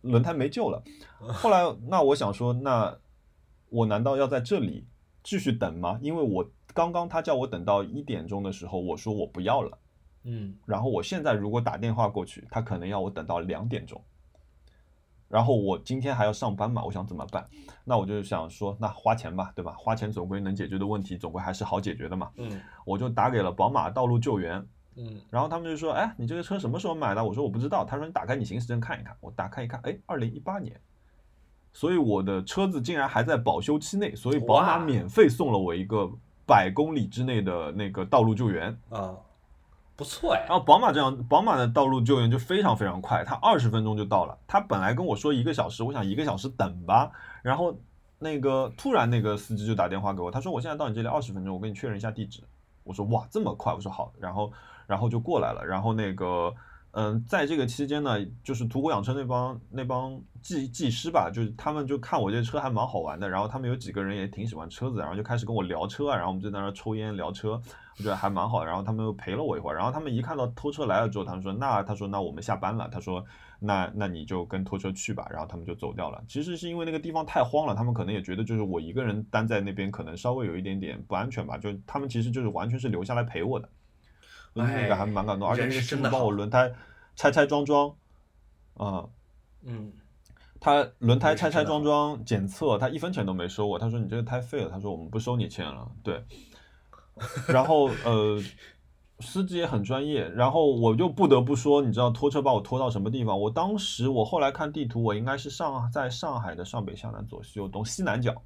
[0.02, 0.82] 轮胎没救了。
[1.18, 2.96] 后来，那我想说，那
[3.68, 4.86] 我难道要在这里
[5.22, 5.98] 继续等吗？
[6.02, 9.78] 因为我刚刚他叫我等到一点钟的时候，我说我不要了。
[10.22, 14.02] 嗯然后我现在如果打电话过去，他可能要我等到两点钟。
[15.28, 17.48] 然后我今天还要上班嘛，我想怎么办？
[17.84, 19.74] 那我就想说，那花钱吧，对吧？
[19.78, 22.30] 花钱总归能解决的问题，总归还是好解决的嘛。
[22.36, 24.66] 嗯我就打给了宝马道路救援，
[25.00, 30.78] 嗯然后他们就说：“哎，你这个车什么时候买的？”我说：“我不知道。”他说：“你打开你行驶证看一看。”我打开一看，哎，二零一八年，
[31.72, 36.10] 所以我的车子竟然还在保修期内，所以宝马免费送了我一个
[36.46, 38.76] 百公里之内的那个道路救援。
[38.90, 39.16] 啊，
[39.96, 44.36] 不错哎然，后宝马这样，宝马的道路救援就非常非常快，它二十分钟就到了。
[44.46, 47.10] 他本来跟我说一个小时，我想一个小时等吧。
[47.42, 47.78] 然后
[48.18, 52.42] 那个突然那个司机就打电话给我，他说我现在到你这里二十分钟，我跟你确认一下地址。
[52.82, 54.50] 我说哇这么快，我说好，然后
[54.90, 55.64] 然后就过来了。
[55.64, 56.52] 然后那个
[56.90, 67.60] 嗯，在这个期间呢，就是途虎养车那帮那帮技技师吧，就是他们就看我这车还蛮好玩的，然后他们有几个人也挺喜欢车子，然后就开始跟我聊车啊，然后我们就在那抽烟聊车。
[67.98, 73.22] 我觉得还蛮好，然后他们又陪了我一会儿，然后他们一看到拖车来了之后，他们说那他说那我们下班了，他说
[73.58, 76.18] 那那你就跟拖车去吧，然后他们就走掉了。
[76.26, 83.68] 其实是因为那个地方太荒了，他们可能也觉得就是我一个人待在那边可能稍微有一点点不安全吧，就他们其实就是完全是留下来陪我的，
[84.54, 86.72] 那个还蛮感动，而且那个师傅帮真的好我轮胎
[87.16, 87.94] 拆拆装装，
[88.74, 89.08] 啊、
[89.62, 89.92] 嗯
[90.62, 93.78] 他轮胎拆拆装装检测，他一分钱都没收我。
[93.78, 95.90] 他说你这个胎废了，他说我们不收你钱了。
[96.02, 96.22] 对，
[97.48, 98.38] 然后呃，
[99.20, 103.40] 司机也很专业，然后我就不得不说，你知道拖车把我拖到什么地方？
[103.40, 108.42] 我当时我后来看地图，我应该是上在上海的上北下南左西右东西南角，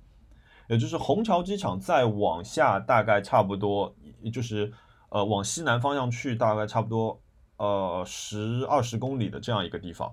[0.69, 3.93] 也就是虹桥机场再往下大概差不多，
[4.33, 4.73] 就是
[5.15, 7.23] 呃往西南方向去，大概差不多
[7.57, 10.13] 呃十二十公里的这样一个地方。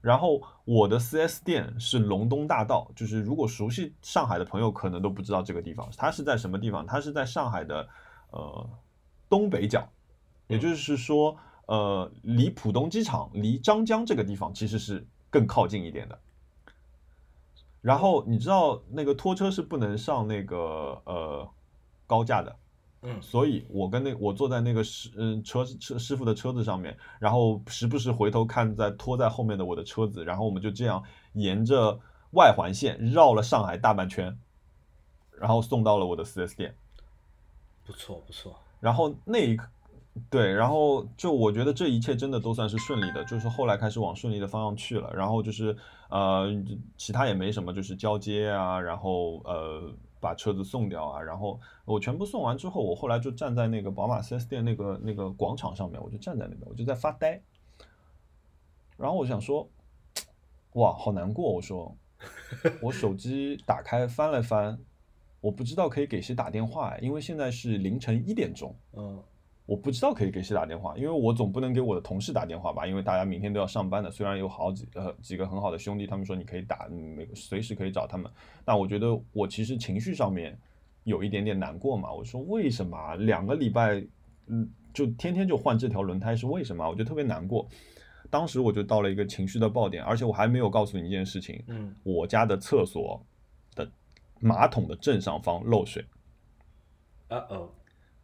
[0.00, 6.84] 然后我的 4S 店是龙东大道，就是如果熟悉上海的朋友可能都不知道这个地方，它是在什么地方？
[6.84, 7.88] 它是在上海的
[8.32, 8.68] 呃
[9.28, 9.88] 东北角，
[10.48, 16.18] 也就是说，呃，离浦东机场、离张江这个地方其实是更靠近一点的。
[17.80, 21.48] 然后你知道那个拖车是不能上那个呃
[22.08, 22.56] 高架的，
[23.06, 31.02] 嗯所以我跟那我坐在那个师嗯车车师傅的车子上面，然后时不时回头看在拖在后面的我的车子，然后我们就这样
[31.34, 32.00] 沿着
[32.30, 34.34] 外环线绕了上海大半圈，
[35.38, 36.74] 然后送到了我的 4S 店。
[37.86, 39.68] 不错不错，然后那一刻，
[40.30, 45.76] 对，然后就我觉得这一切真的都算是顺利的，就是后来开始往顺利的方向去了，然后就是
[46.08, 46.46] 呃，
[46.96, 49.92] 其他也没什么，就是交接啊，然后呃
[50.24, 57.42] 把车子送掉啊，然后我全部送完之后，我后来就站在那个宝马 4S 店那个那个广场上面，我就站在那边，我就在发呆，
[58.96, 59.68] 然后我想说，
[60.72, 61.94] 哇，好难过，我说，
[62.80, 64.78] 我手机打开翻了翻。
[65.42, 69.22] 我不知道可以给谁打电话，因为现在是凌晨一点钟，嗯
[69.66, 74.10] 我不知道可以给谁打电话，因为我总不能给我的同事打电话吧，因为大家明天都要上班的。
[74.10, 78.30] 虽然有好几呃几个很好的兄弟，他们说你可以打，嗯每随时可以找他们，
[78.64, 80.58] 但我觉得我其实情绪上面
[81.04, 82.12] 有一点点难过嘛。
[82.12, 84.04] 我说为什么啊两个礼拜，
[84.48, 86.90] 嗯，就天天就换这条轮胎是为什么啊？
[86.90, 87.66] 我就特别难过。
[88.30, 93.18] 当时我就到了一个情绪的爆点，而且我还没有告诉你一件事情，嗯，我家的厕所
[93.74, 93.88] 的
[94.40, 96.04] 马桶的正上方漏水。
[97.28, 97.70] 啊哦，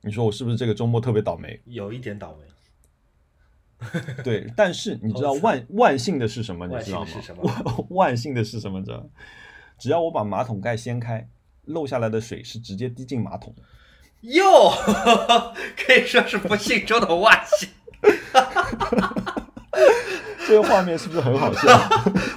[0.02, 1.60] 你说我是不是这个周末特别倒霉？
[1.66, 3.92] 有一点倒霉，
[4.24, 6.66] 对，但是你知道万万幸的是什么？
[6.66, 7.10] 你知道吗？
[7.90, 8.78] 万幸的是什么？
[8.80, 9.06] 你知道？
[9.78, 11.28] 只要我把马桶盖掀开，
[11.64, 13.54] 漏下来的水是直接滴进马桶。
[14.22, 14.70] 哟，
[15.76, 17.68] 可以说是不幸中的万幸。
[20.46, 21.68] 这个画面是不是很好笑？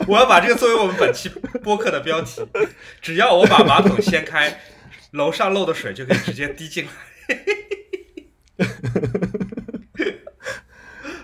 [0.08, 1.28] 我要把这个作为我们本期
[1.64, 2.42] 播客的标题。
[3.02, 4.62] 只要我把马桶掀开，
[5.12, 6.92] 楼上漏的水就可以直接滴进来。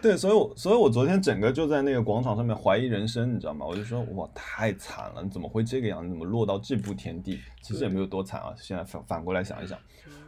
[0.02, 3.66] 对，所以我，所以我昨天整个就在那个广场上面怀疑人生，你知道吗？
[3.66, 6.06] 我就说，哇，太惨了，你怎么会这个样？
[6.06, 7.38] 你怎么落到这步田地？
[7.62, 9.78] 其实也没有多惨啊，现在反反过来想一想。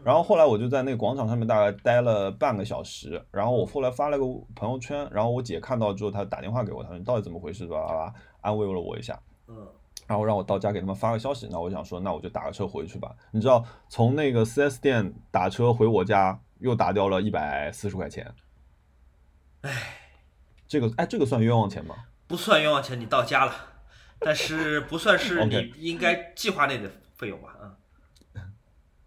[0.03, 7.65] 然后后来我就在那个广场上面大概待了半个小时，然后我后来发了个朋友圈，然后我姐看到之后，她打电话给我，她说你到底怎么回事？
[7.65, 9.17] 吧吧吧，安慰了我一下。
[9.47, 9.55] 嗯，
[10.07, 13.15] 然后让我到家给他们发个消息，那我想说，那我就打个车回去吧。
[13.31, 18.33] 你知道，从那个 4S 店打车回我家，又打掉了一百四十块钱。
[19.61, 19.71] 唉，
[20.67, 21.95] 这个哎，这个算冤枉钱吗？
[22.27, 23.53] 不算冤枉钱，你到家了，
[24.19, 27.55] 但是不算是 你应该计划内的费用吧？
[28.33, 28.41] 嗯，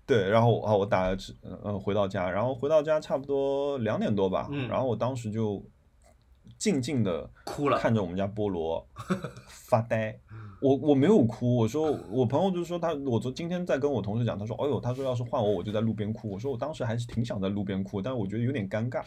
[0.07, 5.65] 对，然后啊，我打了车，嗯、呃，回到家，然后回到家差不多两点多吧，嗯然后我当时就
[6.59, 7.79] 静静的哭了。
[7.79, 8.87] 看着我们家菠萝
[9.47, 10.19] 发呆。
[10.61, 16.31] 我我没有哭，我说我朋友就说他，我昨今天在跟我同事讲，他说，哎呦，他说要是换我，我就在路边哭。
[16.31, 19.03] 我说我当时还是挺想在路边哭，但是我觉得有点尴尬。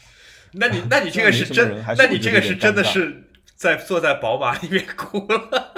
[0.51, 3.23] 那你那你这个是真那你这个是真的是
[3.55, 5.73] 在坐在宝马里面哭了。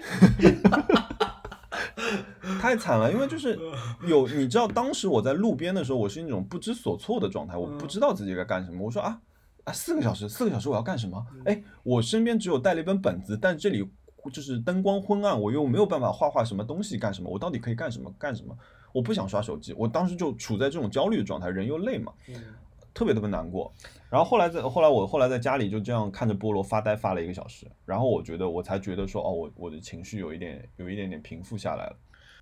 [2.60, 3.58] 太惨了，因为就是
[4.06, 8.84] 有你知道，当时我在路边的时候，我是那种不知所措的状态，我不知道自己该干什么。
[8.84, 9.18] 我说啊
[9.64, 11.24] 啊，四个小时，四个小时我要干什么？
[11.44, 13.88] 哎，我身边只有带了一本本子，但这里
[14.32, 17.30] 就是灯光昏暗，我又没有办法画画什么东西干什么？
[17.30, 18.12] 我到底可以干什么？
[18.18, 18.56] 干什么？
[18.92, 22.12] 我不想刷手机，我当时就处在这种焦虑的状态，人又累嘛，
[22.92, 23.72] 特别特别难过。
[24.10, 31.96] 然后后来在后来我后来在家里就这样看着菠萝发呆发了一个小时，然后我觉得我才觉得说哦，我我的情绪有一点有一点点平复下来了。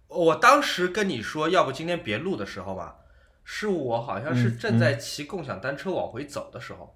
[0.08, 2.96] 我当时跟你说要不今天别录的时候吧，
[3.44, 6.92] 是我好像是嗯正在骑共享单车往回走的时候，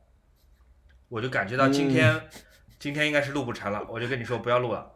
[1.08, 2.22] 我就感觉到今天、嗯
[2.76, 4.92] 今天应该是录不成了，我就跟你说不要录了。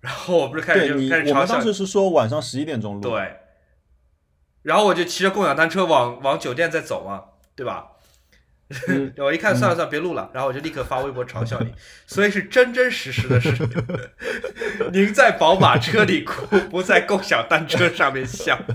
[0.00, 3.36] 然后我不是开始，就开始嘲笑我们当时是说晚上十一点钟录，对，
[4.60, 7.92] 然后我就骑着共享单车往往酒店再走嘛，对吧？
[8.88, 11.72] 嗯 我一看算了算了，别录了，然后我就立刻发微博嘲笑你，
[12.06, 13.50] 所以是真真实实的是，
[14.92, 18.58] 您在宝马车里哭，不在共享单车上面笑。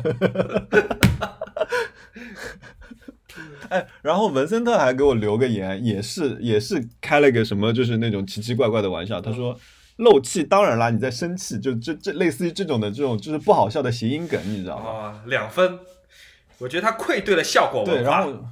[3.70, 9.20] 哎，然后文森特还给我留个言，也是也是开了个什么，就是那种奇奇怪怪的玩笑。
[9.22, 9.60] 他说
[9.98, 14.90] 漏气，当然啦，你在生气，就这这类似于这种的这种就是不好笑的谐音梗，你知道吗？
[14.90, 15.80] 啊，两分，
[16.60, 18.12] 我觉得他愧对了效果对，文化。
[18.12, 18.46] 然后。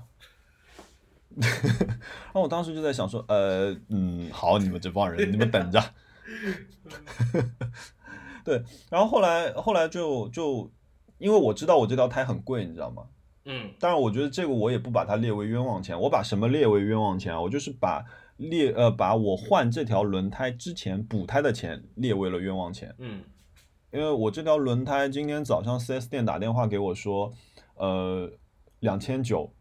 [1.39, 5.81] 然后我当时就在想说，呃，嗯，好，你们这帮人，你们等着。
[8.43, 10.69] 对，然后后来后来就就，
[11.17, 13.03] 因为我知道我这条胎很贵，你知道吗？
[13.51, 15.99] 嗯当然，我觉得这个我也不把它列为冤枉钱。
[15.99, 17.41] 我把什么列为冤枉钱啊？
[17.41, 18.05] 我就是把
[18.37, 23.23] 列呃把我换这条轮胎之前补胎的钱列为了冤枉钱，嗯
[23.91, 27.33] 因为我这条轮胎今天早上 4S 店打电话给我说，
[27.73, 28.31] 呃，
[28.81, 29.51] 两千九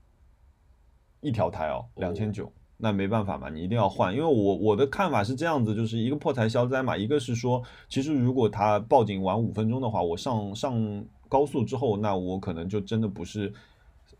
[1.23, 2.53] 一条胎哦，两千九。
[2.81, 4.15] 那没办法嘛，你一定要换。
[4.15, 6.97] 因为我我的看法是这样子，就是一个破财消灾嘛。
[6.97, 13.53] 一个是说，其实如果他报警晚五分钟的话，我上上高速之后，那我可能就真的不是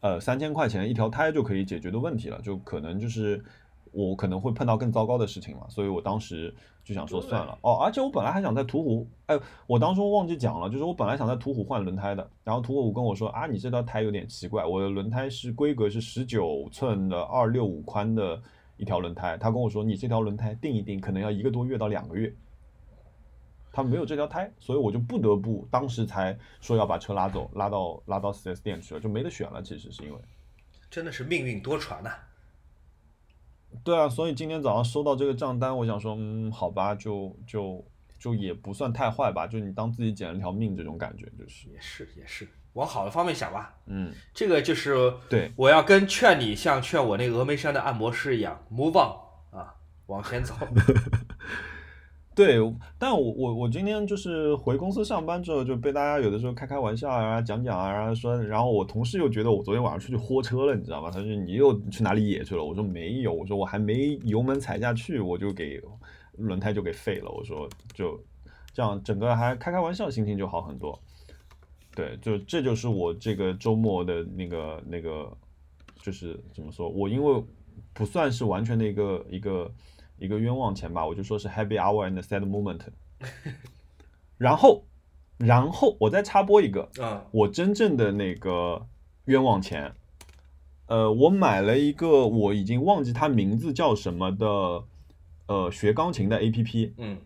[0.01, 3.43] 呃三千块钱一条胎就可以解决的问题了，就可能就是
[3.93, 5.67] 我可能会碰到更糟糕的事情嘛。
[5.69, 6.55] 所以我当时
[6.85, 18.41] 就想说算了哦，而且我本来还想在途虎，哎，我当初忘记讲了，就是我本来想在途虎换轮胎的，然后途虎跟我说啊，你这条胎有点奇怪，我的轮胎是规格是十九寸的二六五宽的
[18.77, 22.33] 一条轮胎，他跟我说你这条轮胎定一定可能要一个多月到两个月，
[23.79, 30.19] 他没有这条胎，所以我就不得不当时才说要把车拉走，拉到拉到 4S 店去了，就没得选了，其实是因为。
[30.91, 32.11] 真的是命运多舛呐、
[33.85, 37.85] 对啊，所以今天早上收到这个账单，我想说，嗯，好吧，就就
[38.19, 43.79] 就也不算太坏吧，就你当自己捡了条命这种感觉，就是，也是也是，往好的方面想吧。
[43.87, 49.73] 嗯，这个就是对，我要跟劝你，像劝我那个峨眉山的按摩师一样，move on 啊，
[50.07, 50.53] 往前走。
[52.39, 52.57] 对，
[53.01, 61.11] 但我我我今天就是回公司上班之后，就被大家有的时候开开玩笑啊，讲讲啊，然后说，然后我同事又觉得我昨天晚上出去豁车了，你知道吗？
[61.11, 62.63] 他说你又去哪里野去了？
[62.63, 65.83] 我说没有，我说我还没油门踩下去，我就给
[66.37, 67.29] 轮胎就给废了。
[67.29, 68.17] 我说就
[68.73, 70.97] 这样，整个还开开玩笑，心情就好很多。
[71.97, 75.37] 对，就这就是我这个周末的那个那个，
[76.01, 76.89] 就是怎么说？
[76.89, 77.43] 我因为
[77.93, 79.69] 不算是完全的一个一个
[80.19, 82.81] 一个冤枉钱吧，我就说是 happy hour and sad moment。
[84.39, 84.85] 然后，
[85.37, 88.87] 然后我再插播一个，嗯我真正的那个
[89.25, 89.93] 冤枉钱，
[90.87, 94.85] 呃，我买了一个我已经忘记它名字叫什么的，
[95.47, 96.93] 呃，学钢琴的 APP。
[96.99, 97.19] 嗯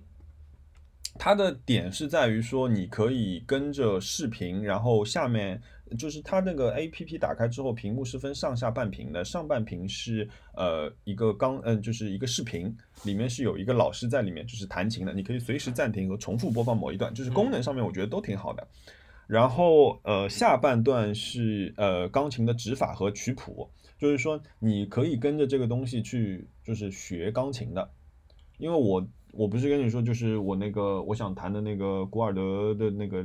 [1.18, 5.60] 它的点是在于说，你可以跟着视频，然后下面
[5.96, 18.66] 就是它那个 A P P 打开之后，屏幕是分上下半屏的，上半屏是呃一个钢，嗯、就是一个视频，里面是有一个老师在里面，就是弹琴的，你可以随时暂停和重复播放某一段，就是功能上面我觉得都挺好的。
[19.26, 27.90] 然后呃下半段是呃钢琴的指法和曲谱，就是说你可以跟着这个东西去就是学钢琴的，
[28.58, 33.24] 因为我我不是跟你说，就是我那个我想弹的那个古尔德的那个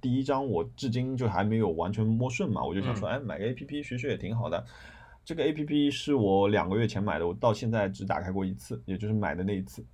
[0.00, 4.64] 第一章，我至今就还没有完全摸顺嘛，我就想说，哎，买个 A P P 学学也挺好的。
[5.24, 9.84] 这个 A P P 是我两个月前买的，我到现在只打开过一次，也就是买的那一次。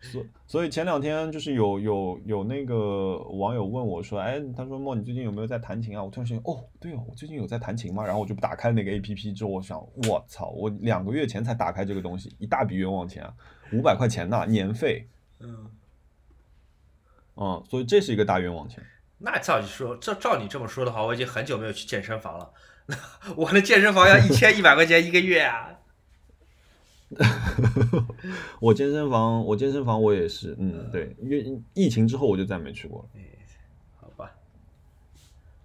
[0.00, 6.04] 所所以前两天就是有有有那个网友问我说，哎，他说莫，你最近有没有在弹琴啊？
[6.04, 8.04] 我突然想，哦，对哦，我最近有在弹琴嘛？
[8.04, 13.34] 然后我就打开那个 A P P 之后，我想，我操，我两个月前才打开这个东西，一大笔冤枉钱啊，
[13.72, 15.08] 五百块钱呐，年费，
[15.40, 15.70] 嗯，
[17.36, 18.84] 嗯，所以这是一个大冤枉钱。
[19.18, 22.50] 那照你说，照照你这么说的话，我已经很久没有去健身房了。
[23.36, 25.70] 我的健身房要一千一百块钱一个月啊！
[28.60, 33.08] 我健身房，我健身房我也是，嗯，对，因为疫情之后我就再没去过了。
[34.00, 34.30] 好吧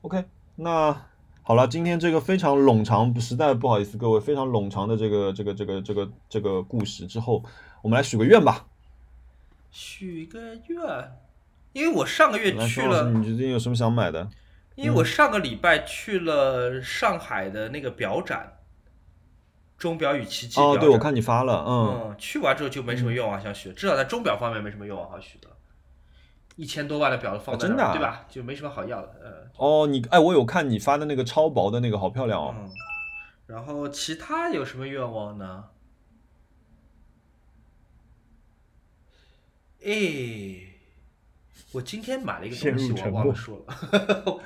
[0.02, 0.24] ，OK，
[0.56, 1.06] 那
[1.42, 7.44] 好了，今天这个非常冗长，实在不好意思各位，非常冗长的这个这个这个这个这个故事之后，
[7.82, 8.66] 我们来许个愿吧。
[9.72, 10.80] 许个愿，
[11.74, 14.30] 因为我上个月，去了，你最近有什么想买的？
[14.76, 18.60] 因为我上个礼拜去了上海的那个表展，
[19.78, 25.48] 钟表与奇迹表哦，对，我看你发了，嗯，嗯，去完之后就没什么愿望想许，至少在钟表方面没什么愿望好许的。
[26.56, 28.26] 一千多万的表都放在那儿，啊真的啊对吧？
[28.30, 32.56] 就没什么好要的，呃，哦，你哎，我有看你发的那个超薄的那个，好漂亮哦。
[32.58, 32.70] 嗯。
[33.46, 35.66] 然后其他有什么愿望呢？
[39.84, 40.56] 哎，
[41.72, 44.42] 我今天买了一个东西，我忘了说了。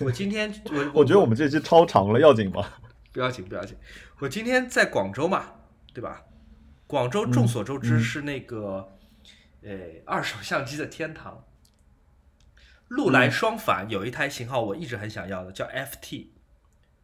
[0.00, 2.66] 我今天我我觉得我们这期超长了，要紧吗？
[3.12, 3.76] 不要紧，不要紧。
[4.18, 5.52] 我今天在广州嘛，
[5.92, 6.24] 对吧？
[6.86, 8.92] 广州众所周知嗯是那个，
[9.62, 9.70] 呃，
[10.04, 11.44] 二手相机的天堂。
[12.88, 16.26] 禄来双反有一台型号我一直很想要的，叫 FT，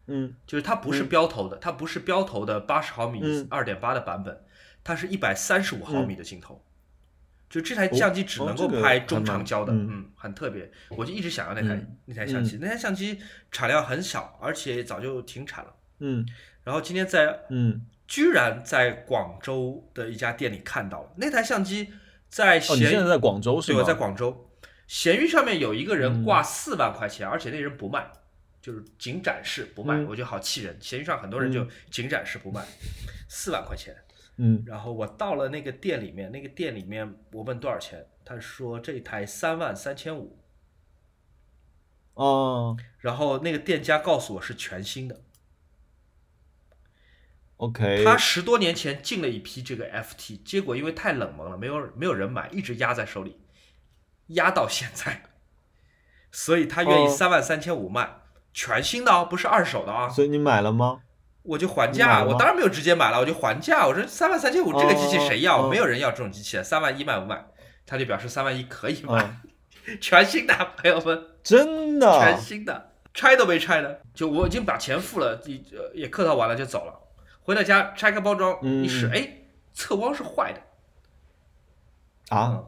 [0.07, 4.45] 嗯就是它不是标头的，它不是标头的八十毫米嗯二点八的版本，
[4.83, 6.65] 它是一百三十五毫米的镜头。
[7.49, 10.71] 就这台哦相机只能够拍中长焦的，嗯嗯，很特别。
[10.91, 13.21] 我就一直想要那台、嗯那台相机，那台相机
[13.51, 15.75] 产量很小，而且早就停产了。
[15.99, 16.25] 嗯
[16.63, 21.93] 然后今天在嗯，居然在广州的一家店里看到了那台相机，
[22.29, 23.83] 在哦，你现在在广州是对，吗？
[23.83, 24.49] 我在广州，
[24.87, 28.13] 闲鱼上面有一个人嗯挂四万块钱，而且那人不卖，
[28.63, 30.79] 就是仅展示不卖，嗯我觉得好气人。
[30.81, 32.65] 闲鱼上很多人就仅展示不卖，
[33.29, 33.93] 四万块钱。
[34.43, 40.39] 嗯然后我到了那个店里面，那个店里面我问多少钱，他说这台三万三千五，
[42.15, 45.21] 哦，然后那个店家告诉我是全新的。
[47.59, 53.39] OK，他十多年前进了一批这个 FT，结果因为太冷门了，没有没有人买，一直压在手里，
[54.29, 55.25] 压到现在，
[56.33, 58.23] 所以他愿意哦三万三千五卖，
[58.55, 60.09] 全新的哦，不是二手的啊。
[60.09, 61.03] 所以你买了吗？
[61.43, 63.87] 我就还价，我当然没有直接买了，我就还价。
[63.87, 65.69] 我说三万三千五这个机器谁要？
[65.69, 67.45] 没有人要这种机器，三万一卖不卖？
[67.87, 69.41] 他就表示三万一可以买，
[69.87, 77.01] 嗯， 全新的，朋友们， 真的全，新的，拆都没拆的，就我已经把钱付了，也呃也客套完了就走了。
[77.43, 79.29] 回到家拆开包装嗯一试，哎，
[79.73, 80.61] 侧光是坏的。
[82.37, 82.63] 啊，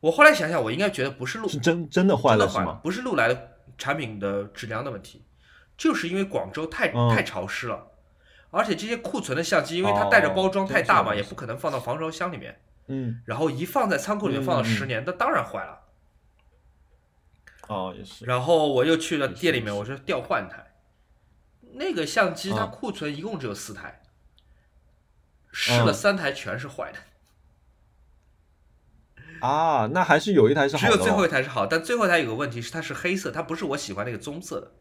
[0.00, 2.80] 我后来想想，我应该觉得不是路是真真的坏了是吗？
[2.82, 5.22] 不是路来的产品的质量的问题，
[5.78, 7.08] 就是因为广州太、嗯。
[7.08, 7.92] 太潮湿了，
[8.50, 15.84] 而且这些库存的相机，因为它带着包装哦太大嘛，也不可能放到防潮箱里面，嗯，然后一放在仓库里面放到嗯嗯十年，那当然坏了。
[17.68, 20.74] 哦，也是，然后我又去了店里面，我说调换台，
[21.74, 24.00] 那个相机它嗯库存一共只有四台，
[25.52, 26.98] 试了嗯三台全是坏的，
[29.46, 34.72] 啊，那还是有一台是好的哦，只有最后一台是好，但最后一台有个问题是它是黑色，它不是我喜欢那个棕色的。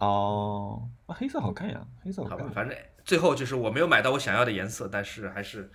[0.00, 5.70] 哦，啊黑色好看呀，黑色好看，，反正最后就是我没有买到我想要的颜色，但是还是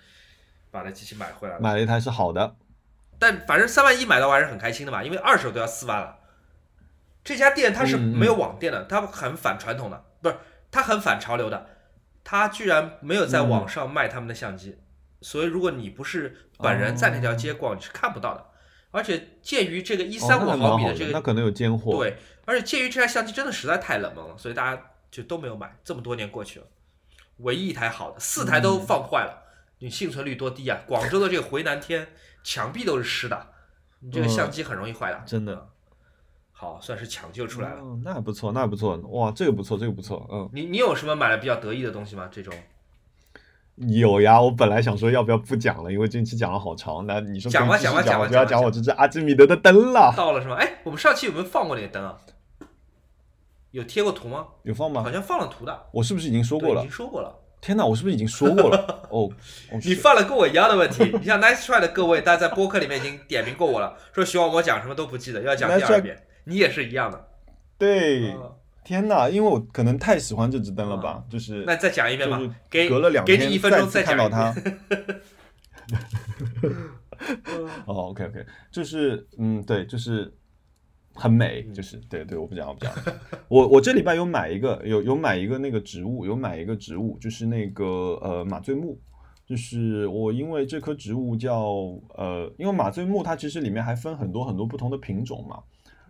[0.69, 1.61] 把那机器买回来了。
[1.61, 2.55] 买了一台是好的，
[3.17, 6.17] 但反正三万一买到我还是很开心的嘛，因为二手都要四万了。
[7.23, 10.35] 这家店它是没有网店的，它很反传统的，不是
[10.69, 11.67] 它很反潮流的，
[12.23, 14.79] 它居然没有在嗯网上卖他们的相机，
[15.21, 18.45] 所以如果你不是本人在那条街逛，你是看不到的。
[18.95, 22.15] 而且鉴于这个一哦三五毫米的这个那可能有尖货，，对，
[22.45, 24.81] 而且鉴于这台相机真的实在太冷门了，所以大家
[25.11, 25.77] 就都没有买。
[25.83, 26.65] 这么多年过去了，
[27.39, 29.43] 唯一一台好的，四台嗯都放坏了，
[29.79, 30.79] 你幸存率多低啊！
[30.87, 32.07] 广州的这个回南天，
[32.41, 33.47] 墙壁都是湿的，
[33.99, 35.21] 你这个嗯相机很容易坏的。
[35.25, 35.67] 真的嗯
[36.57, 37.81] 好，算是抢救出来了。
[37.81, 42.29] 哦，那还不错，那不错，哇，这个不错，这个不错，嗯，你你有什么买了比较得意的东西吗？
[42.31, 42.53] 这种
[43.75, 50.55] 有呀，我本来想说要不要不讲了，因为这期讲了好长，那你说讲吧讲吧讲吧不要讲我这只阿基米德的灯了，到了是吗？
[50.55, 52.17] 哎，我们上期有没有放过那个灯啊？
[53.71, 54.47] 有贴过图吗？
[54.63, 55.03] 有放吗？
[55.03, 56.91] 好像放了图的，我是不是已经说过了已经？
[56.91, 57.35] 说过了。
[57.59, 58.77] 天哪，我是不是已经说过了？
[59.09, 59.27] 哦，
[59.71, 61.03] 哦你是犯了跟我一样的问题。
[61.19, 66.25] 你像 Nice Try 的各位，大家在播客里面已经点名过我了，说希望我讲什么都不记得，要讲第二遍。
[66.45, 67.27] 你也是一样的。
[67.77, 68.51] 对，嗯
[68.85, 74.61] 天哪，因为我可能太喜欢这只灯了吧，就是那再讲一遍吧就是，给隔了两给天你一分钟再次看到讲一它。。
[77.85, 80.31] 哦，OK OK，就是嗯，对，就是
[81.13, 82.93] 很美，嗯就是对对，我不讲我不讲，
[83.47, 87.85] 我我这礼拜有买一个有有买一个那个植物，有买一个植物，就是那个
[88.21, 89.01] 呃马醉木。
[89.47, 91.67] 就是我因为这棵植物叫
[92.15, 95.61] 呃，因为马醉木它其实里面还分很多很多不同的品种嘛，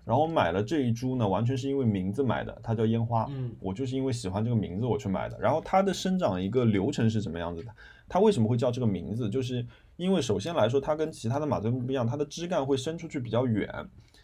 [0.06, 3.26] 然后我买了这一株呢，完全是因为名字买的，它叫烟花。
[3.30, 5.38] 嗯我就是因为喜欢这个名字我去买的。
[5.40, 7.72] 然后它的生长一个流程是什么样子的？
[8.08, 9.28] 它为什么会叫这个名字？
[9.30, 9.66] 就是
[9.98, 13.68] 因为首先来说，它跟其他的马醉木不一样，它的枝干会伸出去比较远，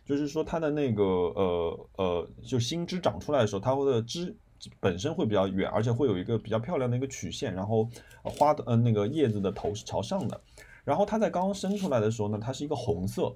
[0.06, 4.36] 就是说它的那个呃呃，就新枝长出来的时候，它的枝
[4.80, 7.90] 本身会比较远，而且会有一个比较漂亮的一个曲线，然后
[8.24, 10.40] 呃花的呃那个叶子的头是朝上的。
[10.84, 13.34] 然后它在刚刚生出来的时候呢，它是一个红色，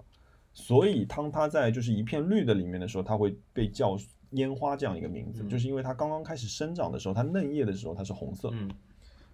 [0.57, 3.95] 所以当它在就是一片绿的里面的时候，它会被叫
[4.31, 8.71] 烟花这样一个名字，嗯就是因为它刚刚开始生长的时候，它嫩叶的时候它是红色，嗯，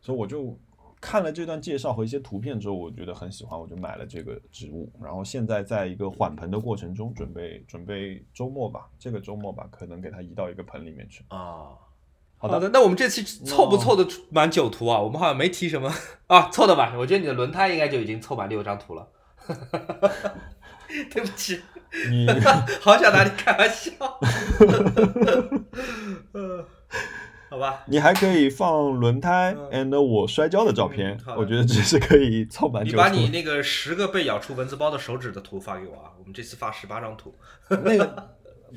[0.01, 0.57] 所以我就
[0.99, 4.91] 看了这段介绍和一些图片之后，我觉得很喜欢，我就买了这个植物。
[4.99, 11.23] 然后现在在一个缓盆的过程中，准备准备周末吧，这个周末吧，可能给它移到一个盆里面去。
[11.29, 11.69] 啊。
[12.37, 14.99] 好的的，那我们这期凑不凑得满九图啊？
[14.99, 15.93] 我们好像没提什么
[16.25, 16.95] 啊，凑的吧？
[16.97, 19.07] 我觉得你的轮胎应该就已经凑满六张图了。
[21.11, 21.61] 对不起，
[22.09, 22.27] 你
[22.81, 23.91] 好想拿你开玩笑。
[26.33, 26.65] 呃，
[27.49, 36.11] 好吧，你还可以放轮胎嗯 and 我摔跤的照片嗯，我觉得这是可以凑满你把你那个十个被咬出蚊子包的手指的图发给我啊！
[36.19, 37.35] 我们这次发十八张图。
[37.69, 38.35] 那个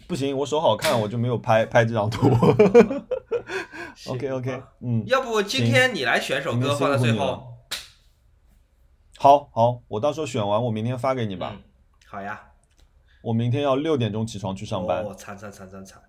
[0.09, 2.29] 不行，我手好看，我就没有拍拍这张图。
[4.09, 7.47] OK OK，嗯，要不今天你来选首歌放在最后？
[9.17, 11.53] 好好，我到时候选完，我明天发给你吧。
[11.55, 11.63] 嗯，
[12.15, 12.41] 好呀，
[13.23, 16.01] 我明天要六点钟起床去上班，惨惨惨惨惨。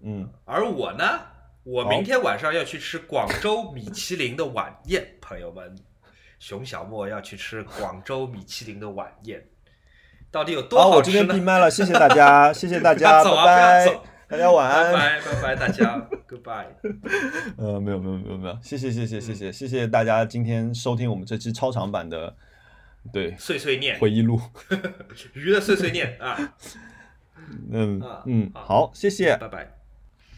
[0.00, 1.04] 嗯，而我呢，
[1.64, 5.76] 我明天晚上要去吃广州米其林的晚宴，朋友们，
[6.38, 9.44] 熊小莫要去吃广州米其林的晚宴，
[10.30, 10.90] 到底有多好？
[10.90, 16.66] 我这边闭麦了，谢谢大家，谢谢大家， 拜拜，大家晚安，拜拜拜拜，大家，goodbye。
[17.58, 22.36] 呃，没有没有没有没有，谢谢谢谢谢谢谢谢大家今天收听我们这期超长版的。
[23.12, 24.40] 对碎碎念，回忆录。
[25.34, 26.54] 鱼的碎碎念 啊，
[27.70, 29.36] 嗯啊嗯，好好，谢谢。
[29.36, 29.76] 拜拜。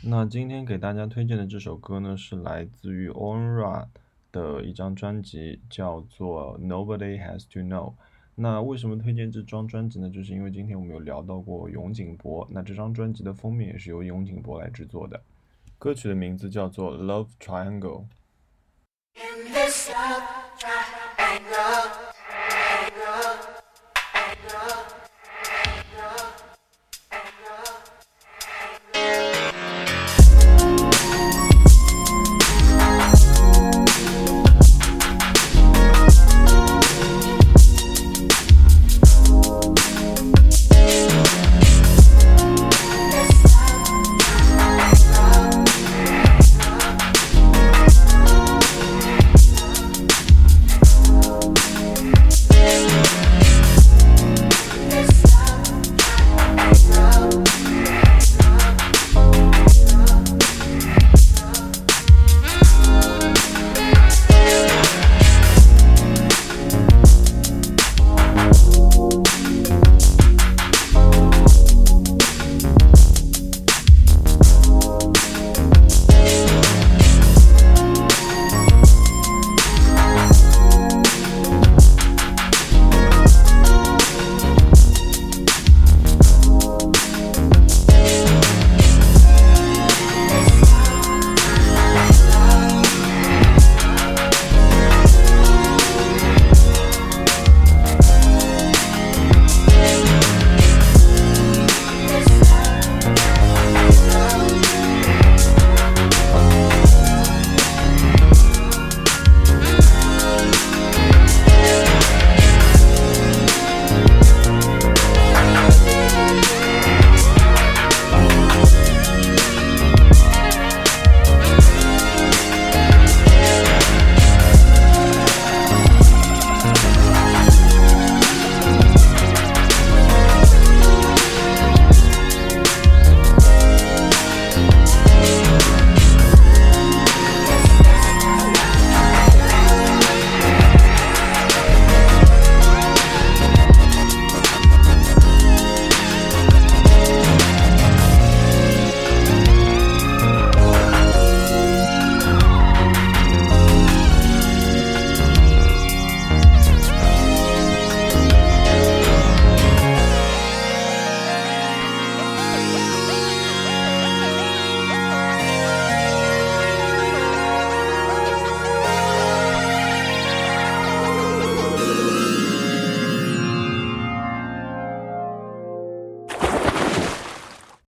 [0.05, 3.87] 那今天给大家推荐的这首歌呢，是来自于 Onra
[4.33, 7.95] 的一张专辑，叫做 Nobody Has to Know。
[8.35, 10.09] 那为什么推荐这张专辑呢？
[10.09, 15.21] 就是因为今天我们有聊到过永井博，那这张专辑的封面也是由永井博来制作的。
[15.79, 18.07] 歌曲的名字叫做 Love Triangle。
[19.15, 20.23] In this love
[20.59, 22.12] triangle